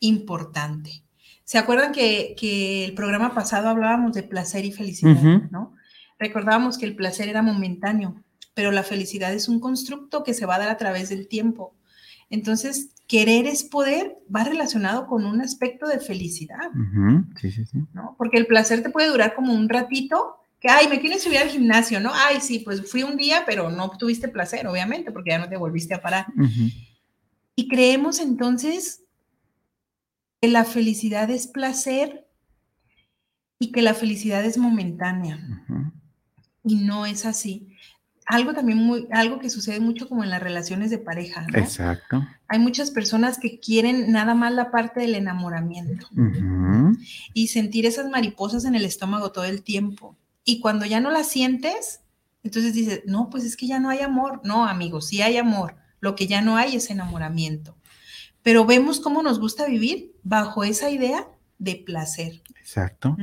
importante. 0.00 1.04
¿Se 1.44 1.58
acuerdan 1.58 1.92
que, 1.92 2.34
que 2.36 2.84
el 2.84 2.94
programa 2.94 3.34
pasado 3.34 3.68
hablábamos 3.68 4.12
de 4.14 4.24
placer 4.24 4.64
y 4.64 4.72
felicidad. 4.72 5.22
¿no? 5.50 5.74
Recordábamos 6.18 6.78
que 6.78 6.86
el 6.86 6.96
placer 6.96 7.28
era 7.28 7.42
momentáneo, 7.42 8.22
pero 8.54 8.72
la 8.72 8.82
felicidad 8.82 9.32
es 9.32 9.48
un 9.48 9.60
constructo 9.60 10.24
que 10.24 10.34
se 10.34 10.46
va 10.46 10.56
a 10.56 10.58
dar 10.58 10.68
a 10.68 10.76
través 10.76 11.08
del 11.08 11.28
tiempo. 11.28 11.74
Entonces, 12.30 12.90
querer 13.06 13.46
es 13.46 13.64
poder 13.64 14.18
va 14.34 14.44
relacionado 14.44 15.06
con 15.06 15.24
un 15.24 15.40
aspecto 15.40 15.86
de 15.86 15.98
felicidad, 15.98 16.70
Sí, 17.40 17.50
sí, 17.50 17.64
sí. 17.64 17.78
¿no? 17.94 18.14
Porque 18.18 18.36
el 18.36 18.46
placer 18.46 18.82
te 18.82 18.90
puede 18.90 19.08
durar 19.08 19.34
como 19.34 19.52
un 19.54 19.68
ratito, 19.68 20.36
que, 20.60 20.68
ay, 20.68 20.88
me 20.88 21.00
quieren 21.00 21.20
subir 21.20 21.38
al 21.38 21.48
gimnasio, 21.48 22.00
¿no? 22.00 22.10
Ay, 22.12 22.40
sí, 22.40 22.58
pues 22.58 22.90
fui 22.90 23.04
un 23.04 23.16
día, 23.16 23.44
pero 23.46 23.70
no 23.70 23.84
obtuviste 23.84 24.28
placer, 24.28 24.66
obviamente, 24.66 25.12
porque 25.12 25.30
ya 25.30 25.38
no 25.38 25.48
te 25.48 25.56
volviste 25.56 25.94
a 25.94 26.02
parar. 26.02 26.26
Y 27.54 27.68
creemos 27.68 28.18
entonces 28.18 29.04
que 30.40 30.48
la 30.48 30.64
felicidad 30.64 31.30
es 31.30 31.46
placer 31.46 32.26
y 33.58 33.72
que 33.72 33.82
la 33.82 33.94
felicidad 33.94 34.44
es 34.44 34.58
momentánea. 34.58 35.38
ujú. 35.68 35.92
Y 36.68 36.76
no 36.76 37.06
es 37.06 37.24
así. 37.24 37.66
Algo 38.26 38.52
también 38.52 38.78
muy, 38.78 39.08
algo 39.10 39.38
que 39.38 39.48
sucede 39.48 39.80
mucho 39.80 40.06
como 40.06 40.22
en 40.22 40.28
las 40.28 40.42
relaciones 40.42 40.90
de 40.90 40.98
pareja, 40.98 41.46
¿no? 41.46 41.58
Exacto. 41.58 42.26
Hay 42.46 42.58
muchas 42.58 42.90
personas 42.90 43.38
que 43.38 43.58
quieren 43.58 44.12
nada 44.12 44.34
más 44.34 44.52
la 44.52 44.70
parte 44.70 45.00
del 45.00 45.14
enamoramiento 45.14 46.06
y 47.32 47.48
sentir 47.48 47.86
esas 47.86 48.10
mariposas 48.10 48.66
en 48.66 48.74
el 48.74 48.84
estómago 48.84 49.32
todo 49.32 49.44
el 49.44 49.62
tiempo. 49.62 50.14
Y 50.44 50.60
cuando 50.60 50.84
ya 50.84 51.00
no 51.00 51.10
las 51.10 51.28
sientes, 51.28 52.02
entonces 52.42 52.74
dices, 52.74 53.00
no, 53.06 53.30
pues 53.30 53.44
es 53.44 53.56
que 53.56 53.66
ya 53.66 53.80
no 53.80 53.88
hay 53.88 54.00
amor. 54.00 54.42
No, 54.44 54.66
amigos, 54.66 55.08
sí 55.08 55.22
hay 55.22 55.38
amor. 55.38 55.76
Lo 56.00 56.14
que 56.14 56.26
ya 56.26 56.42
no 56.42 56.58
hay 56.58 56.76
es 56.76 56.90
enamoramiento. 56.90 57.76
Pero 58.42 58.66
vemos 58.66 59.00
cómo 59.00 59.22
nos 59.22 59.40
gusta 59.40 59.66
vivir 59.66 60.14
bajo 60.22 60.64
esa 60.64 60.90
idea 60.90 61.26
de 61.58 61.76
placer. 61.76 62.40
Exacto. 62.60 63.16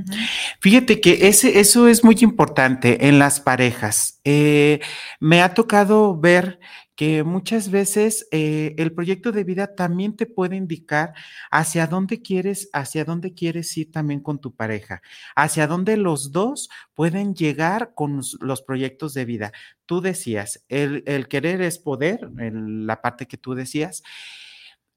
Fíjate 0.59 0.99
que 0.99 1.27
ese, 1.27 1.59
eso 1.59 1.87
es 1.87 2.03
muy 2.03 2.15
importante 2.21 3.07
en 3.07 3.19
las 3.19 3.39
parejas. 3.39 4.19
Eh, 4.23 4.79
me 5.19 5.41
ha 5.41 5.53
tocado 5.53 6.17
ver 6.19 6.59
que 6.95 7.23
muchas 7.23 7.69
veces 7.69 8.25
eh, 8.31 8.73
el 8.77 8.93
proyecto 8.93 9.31
de 9.33 9.43
vida 9.43 9.75
también 9.75 10.15
te 10.15 10.25
puede 10.25 10.55
indicar 10.55 11.13
hacia 11.51 11.87
dónde 11.87 12.21
quieres, 12.21 12.69
hacia 12.71 13.03
dónde 13.05 13.33
quieres 13.33 13.75
ir 13.77 13.91
también 13.91 14.21
con 14.21 14.39
tu 14.39 14.55
pareja, 14.55 15.01
hacia 15.35 15.67
dónde 15.67 15.97
los 15.97 16.31
dos 16.31 16.69
pueden 16.93 17.35
llegar 17.35 17.91
con 17.95 18.15
los, 18.17 18.37
los 18.39 18.61
proyectos 18.61 19.13
de 19.13 19.25
vida. 19.25 19.51
Tú 19.85 19.99
decías, 20.01 20.63
el, 20.69 21.03
el 21.05 21.27
querer 21.27 21.61
es 21.61 21.79
poder, 21.79 22.29
el- 22.39 22.87
la 22.87 23.01
parte 23.01 23.27
que 23.27 23.37
tú 23.37 23.55
decías. 23.55 24.01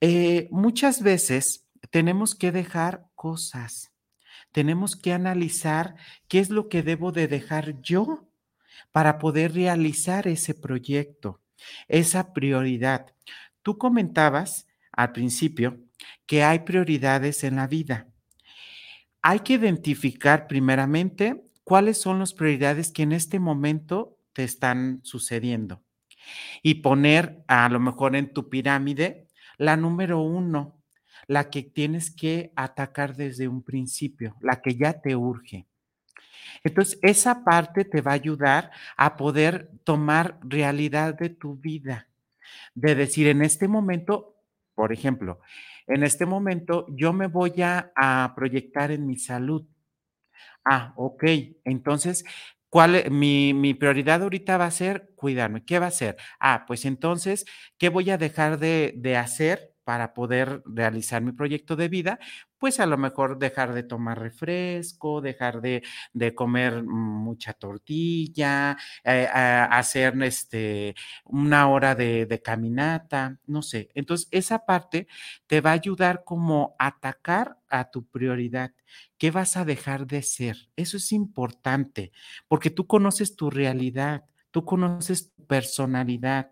Eh, 0.00 0.46
muchas 0.52 1.02
veces 1.02 1.66
tenemos 1.90 2.36
que 2.36 2.52
dejar 2.52 3.07
cosas 3.18 3.92
tenemos 4.52 4.96
que 4.96 5.12
analizar 5.12 5.94
qué 6.26 6.38
es 6.40 6.50
lo 6.50 6.68
que 6.68 6.82
debo 6.82 7.12
de 7.12 7.28
dejar 7.28 7.80
yo 7.82 8.28
para 8.92 9.18
poder 9.18 9.54
realizar 9.54 10.26
ese 10.28 10.54
proyecto, 10.54 11.40
esa 11.88 12.32
prioridad. 12.32 13.14
Tú 13.62 13.78
comentabas 13.78 14.66
al 14.92 15.12
principio 15.12 15.78
que 16.26 16.42
hay 16.42 16.60
prioridades 16.60 17.44
en 17.44 17.56
la 17.56 17.66
vida. 17.66 18.08
Hay 19.22 19.40
que 19.40 19.54
identificar 19.54 20.46
primeramente 20.46 21.44
cuáles 21.64 22.00
son 22.00 22.20
las 22.20 22.32
prioridades 22.32 22.92
que 22.92 23.02
en 23.02 23.12
este 23.12 23.38
momento 23.38 24.16
te 24.32 24.44
están 24.44 25.00
sucediendo 25.02 25.82
y 26.62 26.76
poner 26.76 27.42
a 27.48 27.68
lo 27.68 27.80
mejor 27.80 28.14
en 28.16 28.32
tu 28.32 28.48
pirámide 28.48 29.26
la 29.56 29.76
número 29.76 30.20
uno, 30.20 30.77
la 31.28 31.50
que 31.50 31.62
tienes 31.64 32.10
que 32.10 32.52
atacar 32.56 33.16
desde 33.16 33.48
un 33.48 33.62
principio, 33.62 34.36
la 34.42 34.60
que 34.62 34.76
ya 34.76 35.00
te 35.00 35.16
urge. 35.16 35.68
Entonces, 36.64 36.98
esa 37.02 37.44
parte 37.44 37.84
te 37.84 38.00
va 38.00 38.12
a 38.12 38.14
ayudar 38.14 38.70
a 38.96 39.16
poder 39.16 39.70
tomar 39.84 40.38
realidad 40.42 41.14
de 41.14 41.30
tu 41.30 41.56
vida, 41.56 42.08
de 42.74 42.94
decir, 42.96 43.28
en 43.28 43.42
este 43.42 43.68
momento, 43.68 44.36
por 44.74 44.92
ejemplo, 44.92 45.40
en 45.86 46.02
este 46.04 46.26
momento 46.26 46.86
yo 46.90 47.12
me 47.12 47.28
voy 47.28 47.62
a, 47.62 47.92
a 47.96 48.34
proyectar 48.36 48.90
en 48.92 49.06
mi 49.06 49.18
salud. 49.18 49.66
Ah, 50.64 50.92
ok. 50.96 51.24
Entonces, 51.64 52.24
¿cuál 52.68 52.94
e- 52.96 53.10
mi, 53.10 53.54
mi 53.54 53.74
prioridad 53.74 54.22
ahorita 54.22 54.56
va 54.58 54.66
a 54.66 54.70
ser 54.70 55.10
cuidarme? 55.16 55.64
¿Qué 55.64 55.78
va 55.78 55.86
a 55.86 55.90
ser? 55.90 56.16
Ah, 56.40 56.64
pues 56.66 56.84
entonces, 56.84 57.44
¿qué 57.78 57.88
voy 57.88 58.10
a 58.10 58.18
dejar 58.18 58.58
de, 58.58 58.94
de 58.96 59.16
hacer 59.16 59.74
para 59.88 60.12
poder 60.12 60.62
realizar 60.66 61.22
mi 61.22 61.32
proyecto 61.32 61.74
de 61.74 61.88
vida? 61.88 62.18
Pues 62.58 62.78
a 62.78 62.84
lo 62.84 62.98
mejor 62.98 63.38
dejar 63.38 63.72
de 63.72 63.82
tomar 63.84 64.18
refresco, 64.20 65.22
dejar 65.22 65.62
de, 65.62 65.82
de 66.12 66.34
comer 66.34 66.82
mucha 66.82 67.54
tortilla, 67.54 68.76
eh, 69.02 69.26
hacer 69.32 70.22
este, 70.24 70.94
una 71.24 71.70
hora 71.70 71.94
de, 71.94 72.26
de 72.26 72.42
caminata, 72.42 73.38
no 73.46 73.62
sé. 73.62 73.88
Entonces, 73.94 74.28
esa 74.30 74.66
parte 74.66 75.08
te 75.46 75.62
va 75.62 75.70
a 75.70 75.80
ayudar 75.80 76.22
como 76.22 76.76
a 76.78 76.88
atacar 76.88 77.56
a 77.70 77.88
tu 77.90 78.04
prioridad. 78.04 78.72
¿Qué 79.16 79.30
vas 79.30 79.56
a 79.56 79.64
dejar 79.64 80.06
de 80.06 80.20
ser? 80.20 80.68
Eso 80.76 80.98
es 80.98 81.12
importante, 81.12 82.12
porque 82.46 82.68
tú 82.68 82.86
conoces 82.86 83.36
tu 83.36 83.48
realidad, 83.48 84.26
tú 84.50 84.66
conoces 84.66 85.32
tu 85.34 85.46
personalidad. 85.46 86.50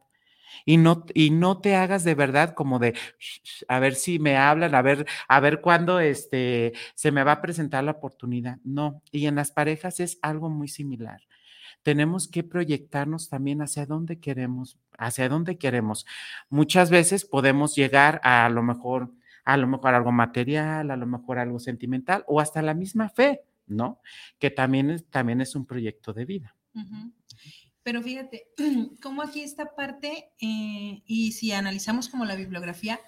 Y 0.65 0.77
no, 0.79 1.05
y 1.15 1.31
no 1.31 1.61
te 1.61 1.77
hagas 1.77 2.05
de 2.05 2.15
verdad 2.15 2.55
como 2.55 2.79
de 2.79 2.93
"Sh, 3.19 3.41
sh, 3.43 3.65
a 3.69 3.79
ver 3.81 3.95
si 3.95 4.19
me 4.19 4.37
hablan, 4.37 4.75
a 4.75 4.83
ver, 4.83 5.07
a 5.29 5.41
ver 5.41 5.61
cuándo 5.61 6.01
este, 6.01 6.73
se 6.95 7.13
me 7.13 7.25
va 7.25 7.33
a 7.33 7.43
presentar 7.43 7.85
la 7.85 7.93
oportunidad. 7.93 8.59
No, 8.65 9.03
y 9.13 9.27
en 9.27 9.37
las 9.37 9.51
parejas 9.53 10.01
es 10.01 10.19
algo 10.23 10.51
muy 10.51 10.69
similar. 10.69 11.21
Tenemos 11.83 12.29
que 12.29 12.43
proyectarnos 12.45 13.29
también 13.29 13.63
hacia 13.63 13.87
dónde 13.87 14.19
queremos, 14.21 14.79
hacia 14.99 15.29
dónde 15.29 15.59
queremos. 15.59 16.07
Muchas 16.51 16.91
veces 16.91 17.25
podemos 17.25 17.75
llegar 17.77 18.21
a, 18.25 18.49
lo 18.51 18.63
mejor, 18.63 19.13
a 19.45 19.57
lo 19.57 19.67
mejor 19.69 19.95
algo 19.95 20.13
material, 20.13 20.91
a 20.91 20.97
lo 20.97 21.07
mejor 21.07 21.39
algo 21.39 21.59
sentimental 21.61 22.25
o 22.27 22.41
hasta 22.41 22.63
la 22.63 22.75
misma 22.75 23.09
fe, 23.11 23.43
¿no? 23.67 24.01
Que 24.39 24.51
también 24.51 25.05
también 25.11 25.41
es 25.41 25.55
un 25.57 25.67
proyecto 25.67 26.13
de 26.13 26.25
vida. 26.25 26.57
Ujú. 26.75 27.13
Pero 27.87 28.03
fíjate, 28.03 28.49
como 29.01 29.23
aquí 29.23 29.43
esta 29.43 29.77
parte, 29.77 30.33
eh, 30.41 31.03
y 31.07 31.31
si 31.31 31.53
analizamos 31.53 32.09
como 32.09 32.25
la 32.25 32.35
bibliografía, 32.35 32.99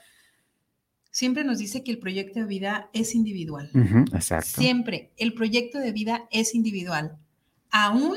siempre 1.11 1.43
nos 1.43 1.59
dice 1.59 1.83
que 1.83 1.91
el 1.91 1.99
proyecto 1.99 2.39
de 2.39 2.47
vida 2.47 2.89
es 2.93 3.17
individual. 3.17 3.73
Exacto. 4.15 4.61
Siempre, 4.61 5.11
el 5.17 5.35
proyecto 5.35 5.81
de 5.81 5.91
vida 5.91 6.29
es 6.31 6.55
individual, 6.55 7.19
aún 7.73 8.15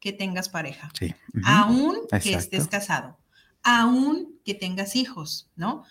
que 0.00 0.12
tengas 0.12 0.48
pareja, 0.48 0.90
Sí. 0.98 1.14
aún 1.44 1.96
que 2.20 2.34
estés 2.34 2.66
casado, 2.66 3.16
aún 3.62 4.40
que 4.44 4.54
tengas 4.54 4.96
hijos, 4.96 5.48
¿no? 5.54 5.84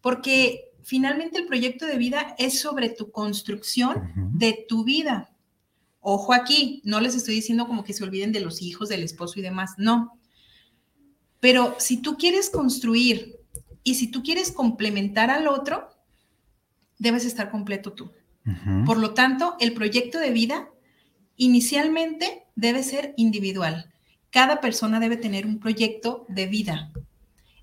Porque 0.00 0.70
finalmente 0.84 1.40
el 1.40 1.46
proyecto 1.46 1.84
de 1.84 1.98
vida 1.98 2.36
es 2.38 2.60
sobre 2.60 2.90
tu 2.90 3.10
construcción 3.10 4.12
de 4.38 4.66
tu 4.68 4.84
vida. 4.84 5.33
Ojo 6.06 6.34
aquí, 6.34 6.82
no 6.84 7.00
les 7.00 7.14
estoy 7.14 7.34
diciendo 7.34 7.66
como 7.66 7.82
que 7.82 7.94
se 7.94 8.04
olviden 8.04 8.30
de 8.30 8.40
los 8.40 8.60
hijos, 8.60 8.90
del 8.90 9.02
esposo 9.02 9.38
y 9.38 9.42
demás, 9.42 9.76
no. 9.78 10.18
Pero 11.40 11.76
si 11.78 11.96
tú 11.96 12.18
quieres 12.18 12.50
construir 12.50 13.38
y 13.82 13.94
si 13.94 14.08
tú 14.08 14.22
quieres 14.22 14.52
complementar 14.52 15.30
al 15.30 15.48
otro, 15.48 15.88
debes 16.98 17.24
estar 17.24 17.50
completo 17.50 17.94
tú. 17.94 18.12
Por 18.84 18.98
lo 18.98 19.14
tanto, 19.14 19.56
el 19.60 19.72
proyecto 19.72 20.18
de 20.18 20.30
vida 20.30 20.68
inicialmente 21.36 22.44
debe 22.54 22.82
ser 22.82 23.14
individual. 23.16 23.90
Cada 24.28 24.60
persona 24.60 25.00
debe 25.00 25.16
tener 25.16 25.46
un 25.46 25.58
proyecto 25.58 26.26
de 26.28 26.46
vida. 26.46 26.92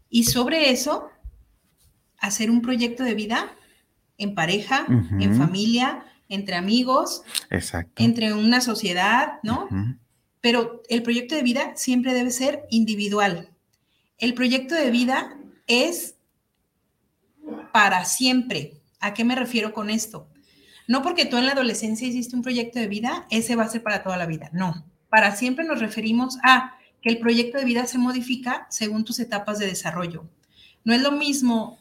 Y 0.10 0.24
sobre 0.24 0.72
eso, 0.72 1.10
hacer 2.18 2.50
un 2.50 2.64
proyecto 2.64 3.04
de 3.04 3.14
vida 3.14 3.56
en 4.18 4.34
pareja, 4.34 4.88
en 4.88 5.38
familia, 5.38 6.06
entre 6.32 6.56
amigos, 6.56 7.24
Exacto. 7.50 8.02
entre 8.02 8.34
una 8.34 8.62
sociedad, 8.62 9.34
¿no? 9.44 9.68
Pero 10.40 10.82
el 10.90 11.04
proyecto 11.04 11.36
de 11.36 11.44
vida 11.44 11.74
siempre 11.76 12.14
debe 12.14 12.32
ser 12.32 12.66
individual. 12.72 13.50
El 14.18 14.34
proyecto 14.34 14.74
de 14.74 14.90
vida 14.90 15.38
es 15.68 16.16
para 17.72 18.06
siempre. 18.06 18.82
¿A 19.00 19.14
qué 19.14 19.24
me 19.24 19.36
refiero 19.36 19.74
con 19.74 19.90
esto? 19.90 20.28
No 20.88 21.02
porque 21.04 21.26
tú 21.26 21.38
en 21.38 21.46
la 21.46 21.52
adolescencia 21.52 22.08
hiciste 22.08 22.36
un 22.36 22.42
proyecto 22.42 22.80
de 22.80 22.88
vida, 22.88 23.28
ese 23.30 23.56
va 23.56 23.64
a 23.64 23.70
ser 23.70 23.84
para 23.84 24.04
toda 24.04 24.18
la 24.18 24.26
vida. 24.26 24.50
No. 24.54 24.86
Para 25.10 25.36
siempre 25.36 25.66
nos 25.66 25.80
referimos 25.80 26.38
a 26.44 26.76
que 27.02 27.10
el 27.10 27.20
proyecto 27.20 27.58
de 27.58 27.66
vida 27.66 27.86
se 27.88 27.98
modifica 27.98 28.68
según 28.70 29.04
tus 29.04 29.20
etapas 29.20 29.60
de 29.60 29.68
desarrollo. 29.68 30.30
No 30.84 30.94
es 30.94 31.02
lo 31.02 31.12
mismo 31.12 31.78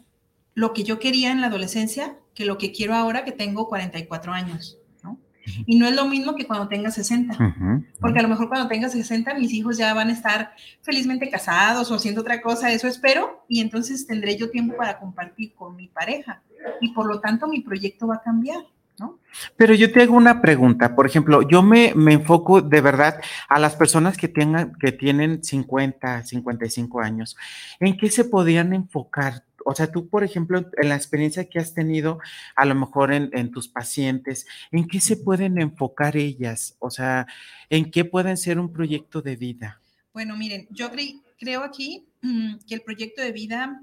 lo 0.55 0.73
que 0.73 0.85
yo 0.85 0.99
quería 0.99 1.31
en 1.31 1.41
la 1.41 1.47
adolescencia 1.47 2.19
que 2.35 2.45
lo 2.45 2.59
que 2.59 2.73
quiero 2.73 2.95
ahora 2.95 3.25
que 3.25 3.33
tengo 3.33 3.69
44 3.69 4.33
años. 4.33 4.79
¿no? 5.03 5.19
Y 5.67 5.79
no 5.79 5.87
es 5.87 5.95
lo 5.95 6.07
mismo 6.07 6.35
que 6.35 6.47
cuando 6.47 6.69
tengas 6.69 6.95
60. 6.95 7.57
Porque 8.01 8.19
a 8.19 8.23
lo 8.23 8.29
mejor 8.29 8.49
cuando 8.49 8.69
tengas 8.69 8.93
60 8.93 9.35
mis 9.35 9.53
hijos 9.53 9.77
ya 9.77 9.93
van 9.95 10.09
a 10.09 10.13
estar 10.13 10.53
felizmente 10.83 11.31
casados 11.31 11.91
o 11.91 11.95
haciendo 11.95 12.21
otra 12.21 12.41
cosa, 12.41 12.73
eso 12.73 12.89
espero, 12.89 13.45
y 13.49 13.61
entonces 13.61 14.07
tendré 14.07 14.37
yo 14.37 14.51
tiempo 14.51 14.77
para 14.77 14.99
compartir 14.99 15.55
con 15.55 15.77
mi 15.77 15.89
pareja. 15.89 16.43
Y 16.81 16.93
por 16.93 17.07
lo 17.07 17.21
tanto 17.21 17.49
mi 17.49 17.61
proyecto 17.61 18.07
va 18.07 18.17
a 18.17 18.23
cambiar. 18.23 18.65
¿No? 18.99 19.19
Pero 19.57 19.73
yo 19.73 19.91
te 19.91 20.03
hago 20.03 20.15
una 20.15 20.43
pregunta, 20.43 20.95
por 20.95 21.07
ejemplo, 21.07 21.41
yo 21.49 21.63
me, 21.63 21.95
me, 21.95 22.13
enfoco 22.13 22.61
de 22.61 22.83
verdad 22.83 23.19
a 23.49 23.59
las 23.59 23.75
personas 23.75 24.19
que, 24.19 24.29
tengan, 24.29 24.75
que 24.75 24.93
tienen 24.93 25.43
50, 25.43 26.27
55 26.27 27.01
años. 27.01 27.35
¿En 27.79 27.97
qué 27.97 28.11
se 28.11 28.27
podrían 28.27 28.75
enfocar 28.75 29.45
o 29.65 29.75
sea, 29.75 29.91
tú, 29.91 30.09
por 30.09 30.25
ejemplo, 30.25 30.71
en 30.77 30.89
la 30.89 30.97
experiencia 30.97 31.49
que 31.49 31.59
has 31.59 31.75
tenido, 31.75 32.19
a 32.57 32.65
lo 32.65 32.75
mejor 32.75 33.13
en, 33.13 33.51
tus 33.51 33.69
pacientes, 33.69 34.47
¿en 34.71 34.87
qué 34.87 35.01
se 35.01 35.17
pueden 35.17 35.61
enfocar 35.61 36.17
ellas? 36.17 36.77
O 36.79 36.91
sea, 36.91 37.27
¿en 37.69 37.91
qué 37.91 38.05
pueden 38.05 38.37
ser 38.37 38.59
un 38.59 38.73
proyecto 38.73 39.23
de 39.23 39.37
vida? 39.37 39.81
Bueno, 40.13 40.37
miren, 40.37 40.67
yo 40.71 40.91
creo 41.39 41.63
aquí 41.63 42.07
mm, 42.23 42.57
que 42.67 42.75
el 42.75 42.83
proyecto 42.83 43.23
de 43.23 43.33
vida 43.33 43.83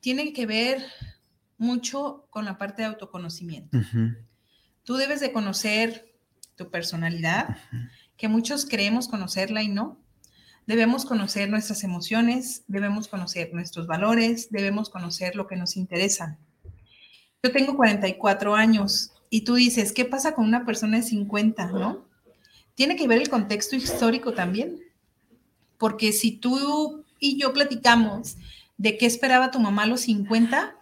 tiene 0.00 0.32
que 0.32 0.46
ver 0.46 0.84
mucho 1.58 2.26
con 2.30 2.44
la 2.44 2.58
parte 2.58 2.82
de 2.82 2.88
autoconocimiento. 2.88 3.78
Tú 4.84 4.94
debes 4.94 5.20
de 5.20 5.32
conocer 5.32 6.14
tu 6.54 6.70
personalidad, 6.70 7.56
que 8.16 8.28
muchos 8.28 8.66
creemos 8.66 9.08
conocerla 9.08 9.62
y 9.62 9.68
no. 9.68 9.98
Debemos 10.66 11.04
conocer 11.04 11.48
nuestras 11.48 11.84
emociones, 11.84 12.64
debemos 12.66 13.08
conocer 13.08 13.54
nuestros 13.54 13.86
valores, 13.86 14.48
debemos 14.50 14.90
conocer 14.90 15.36
lo 15.36 15.46
que 15.46 15.56
nos 15.56 15.76
interesa. 15.76 16.38
Yo 17.42 17.52
tengo 17.52 17.76
44 17.76 18.56
años 18.56 19.12
y 19.30 19.42
tú 19.42 19.54
dices, 19.54 19.92
¿qué 19.92 20.04
pasa 20.04 20.34
con 20.34 20.44
una 20.44 20.64
persona 20.64 20.96
de 20.96 21.04
50, 21.04 21.66
no? 21.66 22.04
Tiene 22.74 22.96
que 22.96 23.06
ver 23.06 23.20
el 23.20 23.28
contexto 23.28 23.76
histórico 23.76 24.32
también. 24.32 24.80
Porque 25.78 26.12
si 26.12 26.32
tú 26.32 27.04
y 27.20 27.38
yo 27.40 27.52
platicamos 27.52 28.36
de 28.76 28.98
qué 28.98 29.06
esperaba 29.06 29.50
tu 29.50 29.60
mamá 29.60 29.84
a 29.84 29.86
los 29.86 30.00
50, 30.02 30.74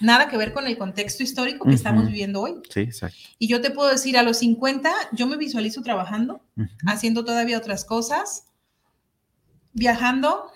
nada 0.00 0.28
que 0.28 0.36
ver 0.36 0.52
con 0.52 0.66
el 0.66 0.76
contexto 0.76 1.22
histórico 1.22 1.66
que 1.66 1.74
estamos 1.74 2.06
viviendo 2.06 2.42
hoy. 2.42 2.54
Sí, 2.68 2.80
exacto. 2.80 3.16
Y 3.38 3.48
yo 3.48 3.60
te 3.60 3.70
puedo 3.70 3.88
decir, 3.88 4.18
a 4.18 4.22
los 4.22 4.38
50 4.38 4.92
yo 5.12 5.26
me 5.26 5.36
visualizo 5.36 5.82
trabajando, 5.82 6.42
haciendo 6.86 7.24
todavía 7.24 7.58
otras 7.58 7.84
cosas, 7.84 8.44
viajando 9.72 10.50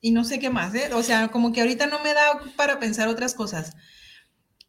y 0.00 0.12
no 0.12 0.24
sé 0.24 0.38
qué 0.38 0.50
más, 0.50 0.74
¿eh? 0.74 0.90
O 0.94 1.02
sea, 1.02 1.28
como 1.28 1.52
que 1.52 1.60
ahorita 1.60 1.86
no 1.86 2.02
me 2.02 2.14
da 2.14 2.40
para 2.56 2.78
pensar 2.78 3.08
otras 3.08 3.34
cosas. 3.34 3.76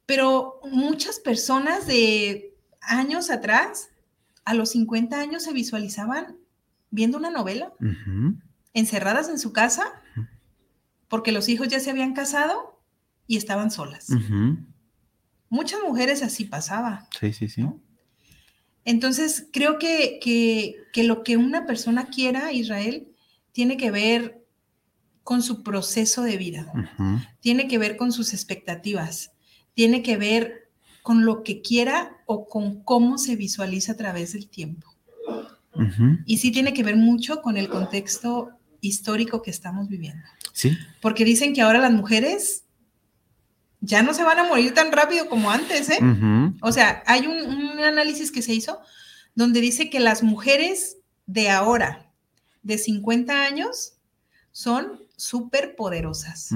Pero 0.05 0.59
muchas 0.71 1.19
personas 1.19 1.85
de 1.85 2.55
años 2.81 3.29
atrás, 3.29 3.89
a 4.43 4.53
los 4.55 4.71
50 4.71 5.19
años, 5.19 5.43
se 5.43 5.53
visualizaban 5.53 6.37
viendo 6.89 7.17
una 7.17 7.29
novela, 7.29 7.71
encerradas 8.73 9.29
en 9.29 9.37
su 9.37 9.53
casa, 9.53 10.01
porque 11.07 11.31
los 11.31 11.47
hijos 11.49 11.67
ya 11.67 11.79
se 11.79 11.91
habían 11.91 12.13
casado 12.13 12.81
y 13.27 13.37
estaban 13.37 13.69
solas. 13.69 14.07
Muchas 15.49 15.81
mujeres 15.83 16.23
así 16.23 16.45
pasaba. 16.45 17.07
Sí, 17.19 17.33
sí, 17.33 17.49
sí. 17.49 17.67
Entonces, 18.85 19.47
creo 19.51 19.77
que, 19.77 20.19
que, 20.21 21.03
lo 21.03 21.23
que 21.23 21.37
una 21.37 21.65
persona 21.65 22.07
quiera, 22.07 22.51
Israel, 22.51 23.08
tiene 23.59 23.75
que 23.75 23.91
ver 23.91 24.41
con 25.21 25.43
su 25.43 25.63
proceso 25.63 26.21
de 26.21 26.37
vida, 26.37 26.71
tiene 27.41 27.67
que 27.67 27.77
ver 27.77 27.97
con 27.97 28.13
sus 28.13 28.31
expectativas, 28.31 29.33
tiene 29.73 30.01
que 30.01 30.15
ver 30.15 30.69
con 31.03 31.25
lo 31.25 31.43
que 31.43 31.61
quiera 31.61 32.15
o 32.25 32.47
con 32.47 32.81
cómo 32.85 33.17
se 33.17 33.35
visualiza 33.35 33.91
a 33.91 33.97
través 33.97 34.31
del 34.31 34.47
tiempo. 34.47 34.95
Y 36.25 36.37
sí 36.37 36.51
tiene 36.51 36.73
que 36.73 36.83
ver 36.83 36.95
mucho 36.95 37.41
con 37.41 37.57
el 37.57 37.67
contexto 37.67 38.51
histórico 38.79 39.41
que 39.41 39.51
estamos 39.51 39.89
viviendo. 39.89 40.23
Sí. 40.53 40.77
Porque 41.01 41.25
dicen 41.25 41.53
que 41.53 41.61
ahora 41.61 41.79
las 41.79 41.91
mujeres 41.91 42.63
ya 43.81 44.03
no 44.03 44.13
se 44.13 44.23
van 44.23 44.39
a 44.39 44.45
morir 44.45 44.73
tan 44.73 44.89
rápido 44.93 45.27
como 45.27 45.51
antes, 45.51 45.89
¿eh? 45.89 45.99
O 46.61 46.71
sea, 46.71 47.03
hay 47.05 47.27
un, 47.27 47.35
un 47.41 47.79
análisis 47.81 48.31
que 48.31 48.41
se 48.41 48.53
hizo 48.53 48.79
donde 49.35 49.59
dice 49.59 49.89
que 49.89 49.99
las 49.99 50.23
mujeres 50.23 50.95
de 51.25 51.49
ahora, 51.49 52.08
de 52.61 52.77
50 52.77 53.45
años 53.45 53.93
son 54.51 54.99
súper 55.15 55.75
poderosas. 55.75 56.49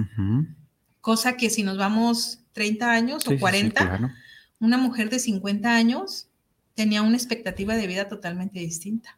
Cosa 1.02 1.38
que 1.38 1.50
si 1.50 1.64
nos 1.64 1.78
vamos 1.78 2.40
30 2.54 2.92
años 2.92 3.28
o 3.28 3.38
40, 3.38 4.14
una 4.60 4.78
mujer 4.78 5.10
de 5.10 5.20
50 5.20 5.76
años 5.76 6.28
tenía 6.76 7.02
una 7.02 7.18
expectativa 7.18 7.76
de 7.76 7.88
vida 7.88 8.08
totalmente 8.08 8.60
distinta. 8.60 9.18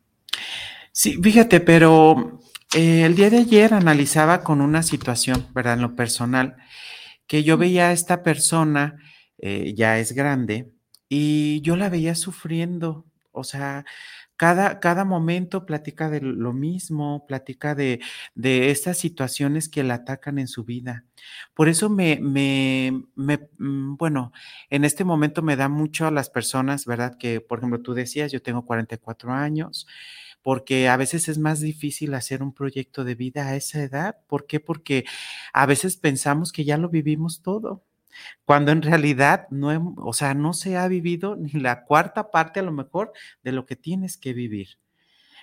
Sí, 0.91 1.19
fíjate, 1.21 1.59
pero 1.59 2.39
eh, 2.73 3.03
el 3.03 3.15
día 3.15 3.29
de 3.29 3.39
ayer 3.39 3.73
analizaba 3.73 4.43
con 4.43 4.61
una 4.61 4.83
situación, 4.83 5.47
¿verdad? 5.53 5.73
En 5.73 5.81
lo 5.81 5.95
personal, 5.95 6.55
que 7.27 7.43
yo 7.43 7.57
veía 7.57 7.89
a 7.89 7.91
esta 7.91 8.23
persona, 8.23 8.97
eh, 9.37 9.73
ya 9.75 9.99
es 9.99 10.13
grande, 10.13 10.71
y 11.09 11.61
yo 11.61 11.75
la 11.75 11.89
veía 11.89 12.15
sufriendo, 12.15 13.05
o 13.31 13.43
sea, 13.43 13.85
cada, 14.37 14.79
cada 14.79 15.05
momento 15.05 15.65
platica 15.65 16.09
de 16.09 16.21
lo 16.21 16.53
mismo, 16.53 17.25
platica 17.27 17.75
de, 17.75 18.01
de 18.35 18.71
estas 18.71 18.97
situaciones 18.97 19.69
que 19.69 19.83
la 19.83 19.95
atacan 19.95 20.39
en 20.39 20.47
su 20.47 20.63
vida. 20.65 21.05
Por 21.53 21.69
eso 21.69 21.89
me, 21.89 22.19
me, 22.21 22.91
mm, 23.57 23.95
bueno, 23.97 24.31
en 24.69 24.85
este 24.85 25.03
momento 25.03 25.41
me 25.41 25.55
da 25.55 25.69
mucho 25.69 26.07
a 26.07 26.11
las 26.11 26.29
personas, 26.29 26.85
¿verdad? 26.85 27.17
Que, 27.17 27.41
por 27.41 27.59
ejemplo, 27.59 27.81
tú 27.81 27.93
decías, 27.93 28.31
yo 28.31 28.41
tengo 28.41 28.65
44 28.65 29.31
años, 29.33 29.87
porque 30.41 30.89
a 30.89 30.97
veces 30.97 31.27
es 31.29 31.37
más 31.39 31.59
difícil 31.59 32.13
hacer 32.13 32.43
un 32.43 32.53
proyecto 32.53 33.03
de 33.03 33.15
vida 33.15 33.47
a 33.47 33.55
esa 33.55 33.81
edad. 33.81 34.17
¿Por 34.27 34.47
qué? 34.47 34.59
Porque 34.59 35.05
a 35.53 35.65
veces 35.65 35.97
pensamos 35.97 36.51
que 36.51 36.65
ya 36.65 36.77
lo 36.77 36.89
vivimos 36.89 37.41
todo 37.41 37.83
cuando 38.45 38.71
en 38.71 38.81
realidad 38.81 39.47
no, 39.49 39.95
o 39.97 40.13
sea, 40.13 40.33
no 40.33 40.53
se 40.53 40.77
ha 40.77 40.87
vivido 40.87 41.35
ni 41.35 41.51
la 41.51 41.85
cuarta 41.85 42.31
parte 42.31 42.59
a 42.59 42.63
lo 42.63 42.71
mejor 42.71 43.13
de 43.43 43.51
lo 43.51 43.65
que 43.65 43.75
tienes 43.75 44.17
que 44.17 44.33
vivir. 44.33 44.77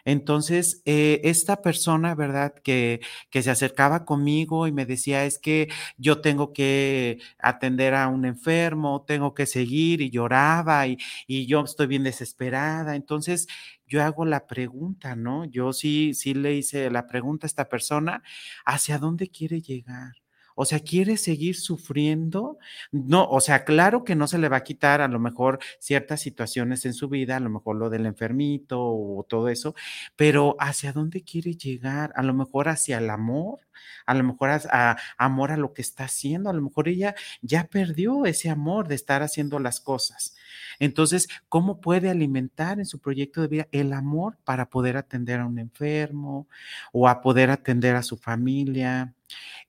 Entonces, 0.05 0.83
eh, 0.85 1.21
esta 1.25 1.63
persona, 1.63 2.15
¿verdad? 2.15 2.55
Que, 2.65 3.01
que, 3.31 3.43
se 3.43 3.51
acercaba 3.51 4.05
conmigo 4.05 4.67
y 4.67 4.73
me 4.73 4.85
decía, 4.87 5.25
es 5.25 5.39
que 5.39 5.69
yo 5.97 6.21
tengo 6.21 6.53
que 6.53 7.19
atender 7.39 7.95
a 7.95 8.09
un 8.09 8.25
enfermo, 8.25 9.05
tengo 9.07 9.35
que 9.35 9.47
seguir 9.47 10.01
y 10.01 10.11
lloraba 10.11 10.87
y, 10.89 10.99
y 11.27 11.47
yo 11.47 11.63
estoy 11.63 11.87
bien 11.87 12.03
desesperada. 12.05 12.97
Entonces, 12.97 13.47
yo 13.87 14.03
hago 14.03 14.25
la 14.25 14.47
pregunta, 14.47 15.15
¿no? 15.17 15.45
Yo 15.45 15.73
sí, 15.73 16.15
sí 16.15 16.35
le 16.35 16.55
hice 16.55 16.91
la 16.91 17.07
pregunta 17.07 17.47
a 17.47 17.49
esta 17.49 17.69
persona, 17.69 18.23
¿hacia 18.65 18.99
dónde 18.99 19.29
quiere 19.29 19.61
llegar? 19.61 20.22
O 20.55 20.65
sea, 20.65 20.81
quiere 20.81 21.17
seguir 21.17 21.57
sufriendo. 21.57 22.59
No, 22.91 23.29
o 23.29 23.41
sea, 23.41 23.65
claro 23.65 24.05
que 24.05 24.15
no 24.15 24.27
se 24.27 24.39
le 24.39 24.49
va 24.49 24.59
a 24.59 24.65
quitar 24.65 25.01
a 25.01 25.09
lo 25.09 25.19
mejor 25.19 25.59
ciertas 25.79 26.21
situaciones 26.21 26.85
en 26.85 26.95
su 26.95 27.09
vida, 27.09 27.37
a 27.37 27.41
lo 27.41 27.51
mejor 27.51 27.77
lo 27.77 27.91
del 27.91 28.07
enfermito 28.07 28.81
o 28.83 29.25
todo 29.29 29.49
eso, 29.49 29.75
pero 30.17 30.57
¿hacia 30.59 30.93
dónde 30.93 31.23
quiere 31.23 31.55
llegar? 31.55 32.13
A 32.17 32.23
lo 32.23 32.35
mejor 32.35 32.69
hacia 32.69 32.99
el 32.99 33.11
amor, 33.11 33.61
a 34.07 34.15
lo 34.15 34.25
mejor 34.25 34.51
a, 34.51 34.97
amor 35.19 35.53
a 35.53 35.57
lo 35.57 35.73
que 35.73 35.83
está 35.83 36.05
haciendo, 36.05 36.51
a 36.51 36.53
lo 36.53 36.63
mejor 36.63 36.89
ella 36.89 37.15
ya 37.41 37.65
perdió 37.65 38.27
ese 38.27 38.51
amor 38.51 38.89
de 38.89 38.95
estar 38.95 39.23
haciendo 39.23 39.59
las 39.59 39.81
cosas. 39.81 40.37
Entonces, 40.79 41.29
¿cómo 41.49 41.81
puede 41.81 42.11
alimentar 42.11 42.79
en 42.79 42.87
su 42.87 42.99
proyecto 42.99 43.41
de 43.41 43.49
vida 43.49 43.69
el 43.73 43.93
amor 43.93 44.39
para 44.45 44.69
poder 44.71 44.97
atender 44.97 45.41
a 45.41 45.47
un 45.47 45.59
enfermo 45.59 46.49
o 46.93 47.09
a 47.09 47.21
poder 47.21 47.51
atender 47.51 47.97
a 47.97 48.03
su 48.03 48.17
familia? 48.17 49.15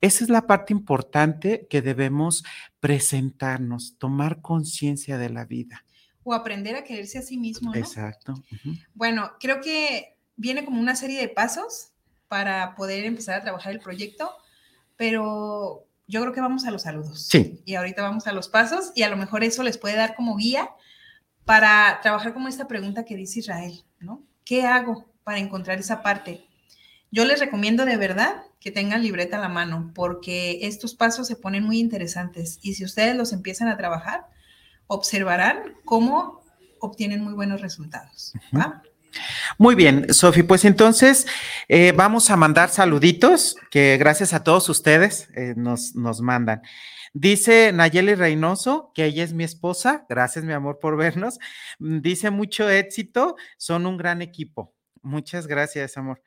Esa 0.01 0.23
es 0.23 0.29
la 0.29 0.47
parte 0.47 0.73
importante 0.73 1.67
que 1.69 1.81
debemos 1.81 2.43
presentarnos, 2.79 3.97
tomar 3.97 4.41
conciencia 4.41 5.17
de 5.17 5.29
la 5.29 5.45
vida. 5.45 5.85
O 6.23 6.33
aprender 6.33 6.75
a 6.75 6.83
quererse 6.83 7.17
a 7.17 7.21
sí 7.21 7.37
mismo. 7.37 7.71
¿no? 7.71 7.79
Exacto. 7.79 8.33
Bueno, 8.93 9.31
creo 9.39 9.61
que 9.61 10.17
viene 10.35 10.65
como 10.65 10.79
una 10.79 10.95
serie 10.95 11.19
de 11.19 11.29
pasos 11.29 11.91
para 12.27 12.75
poder 12.75 13.05
empezar 13.05 13.39
a 13.39 13.43
trabajar 13.43 13.73
el 13.73 13.79
proyecto, 13.79 14.31
pero 14.95 15.87
yo 16.07 16.21
creo 16.21 16.33
que 16.33 16.41
vamos 16.41 16.65
a 16.65 16.71
los 16.71 16.83
saludos. 16.83 17.27
Sí. 17.27 17.61
Y 17.65 17.75
ahorita 17.75 18.01
vamos 18.01 18.27
a 18.27 18.33
los 18.33 18.49
pasos 18.49 18.91
y 18.95 19.03
a 19.03 19.09
lo 19.09 19.17
mejor 19.17 19.43
eso 19.43 19.63
les 19.63 19.77
puede 19.77 19.95
dar 19.95 20.15
como 20.15 20.35
guía 20.35 20.69
para 21.45 21.99
trabajar 22.01 22.33
como 22.33 22.47
esta 22.47 22.67
pregunta 22.67 23.05
que 23.05 23.15
dice 23.15 23.39
Israel, 23.39 23.83
¿no? 23.99 24.23
¿Qué 24.45 24.63
hago 24.65 25.05
para 25.23 25.39
encontrar 25.39 25.79
esa 25.79 26.01
parte? 26.01 26.45
Yo 27.13 27.25
les 27.25 27.39
recomiendo 27.39 27.85
de 27.85 27.95
verdad 27.95 28.41
que 28.59 28.71
tengan 28.71 29.03
libreta 29.03 29.37
a 29.37 29.39
la 29.39 29.47
mano, 29.47 29.91
porque 29.93 30.57
estos 30.63 30.95
pasos 30.95 31.27
se 31.27 31.35
ponen 31.35 31.63
muy 31.63 31.77
interesantes 31.77 32.57
y 32.63 32.73
si 32.73 32.83
ustedes 32.83 33.15
los 33.15 33.33
empiezan 33.33 33.67
a 33.67 33.77
trabajar, 33.77 34.25
observarán 34.87 35.75
cómo 35.85 36.41
obtienen 36.79 37.23
muy 37.23 37.33
buenos 37.33 37.61
resultados. 37.61 38.33
Muy 39.59 39.75
bien, 39.75 40.11
Sofi, 40.11 40.41
pues 40.41 40.65
entonces 40.65 41.27
eh, 41.67 41.93
vamos 41.95 42.31
a 42.31 42.35
mandar 42.35 42.69
saluditos 42.69 43.57
que 43.69 43.97
gracias 43.97 44.33
a 44.33 44.43
todos 44.43 44.67
ustedes 44.69 45.29
eh, 45.35 45.53
nos, 45.55 45.93
nos 45.93 46.19
mandan. 46.19 46.63
Dice 47.13 47.71
Nayeli 47.73 48.15
Reynoso 48.15 48.91
que 48.95 49.05
ella 49.05 49.23
es 49.23 49.33
mi 49.33 49.43
esposa. 49.43 50.07
Gracias, 50.09 50.43
mi 50.45 50.53
amor, 50.53 50.79
por 50.79 50.97
vernos. 50.97 51.37
Dice 51.77 52.31
mucho 52.31 52.67
éxito. 52.71 53.35
Son 53.57 53.85
un 53.85 53.97
gran 53.97 54.23
equipo. 54.23 54.73
Muchas 55.03 55.45
gracias, 55.45 55.95
amor. 55.95 56.23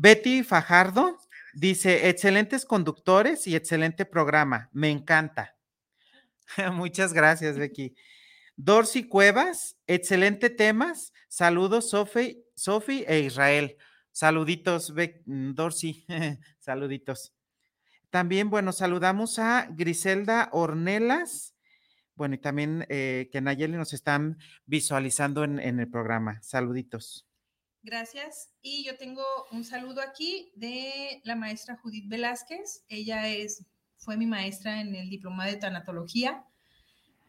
Betty 0.00 0.44
Fajardo 0.44 1.18
dice: 1.54 2.08
excelentes 2.08 2.64
conductores 2.64 3.48
y 3.48 3.56
excelente 3.56 4.04
programa. 4.04 4.70
Me 4.72 4.90
encanta. 4.90 5.56
Muchas 6.72 7.12
gracias, 7.12 7.58
Becky. 7.58 7.96
Dorcy 8.54 9.08
Cuevas, 9.08 9.76
excelente 9.88 10.50
temas. 10.50 11.12
Saludos, 11.26 11.90
Sofi, 11.90 12.44
Sofi 12.54 13.04
e 13.08 13.20
Israel. 13.20 13.76
Saluditos, 14.12 14.94
mm, 15.26 15.54
Dorcy. 15.54 16.06
Saluditos. 16.60 17.34
También, 18.10 18.50
bueno, 18.50 18.70
saludamos 18.70 19.40
a 19.40 19.66
Griselda 19.68 20.48
Ornelas. 20.52 21.56
Bueno, 22.14 22.36
y 22.36 22.38
también 22.38 22.86
eh, 22.88 23.28
que 23.32 23.40
Nayeli 23.40 23.76
nos 23.76 23.92
están 23.92 24.38
visualizando 24.64 25.42
en, 25.42 25.58
en, 25.58 25.80
el 25.80 25.88
programa. 25.88 26.40
Saluditos. 26.42 27.27
Gracias. 27.90 28.50
Y 28.60 28.84
yo 28.84 28.98
tengo 28.98 29.22
un 29.50 29.64
saludo 29.64 30.02
aquí 30.02 30.52
de 30.54 31.22
la 31.24 31.36
maestra 31.36 31.78
Judith 31.82 32.06
Velázquez. 32.06 32.84
Ella 32.90 33.26
es, 33.28 33.64
fue 33.96 34.18
mi 34.18 34.26
maestra 34.26 34.82
en 34.82 34.94
el 34.94 35.08
diploma 35.08 35.46
de 35.46 35.56
tanatología. 35.56 36.44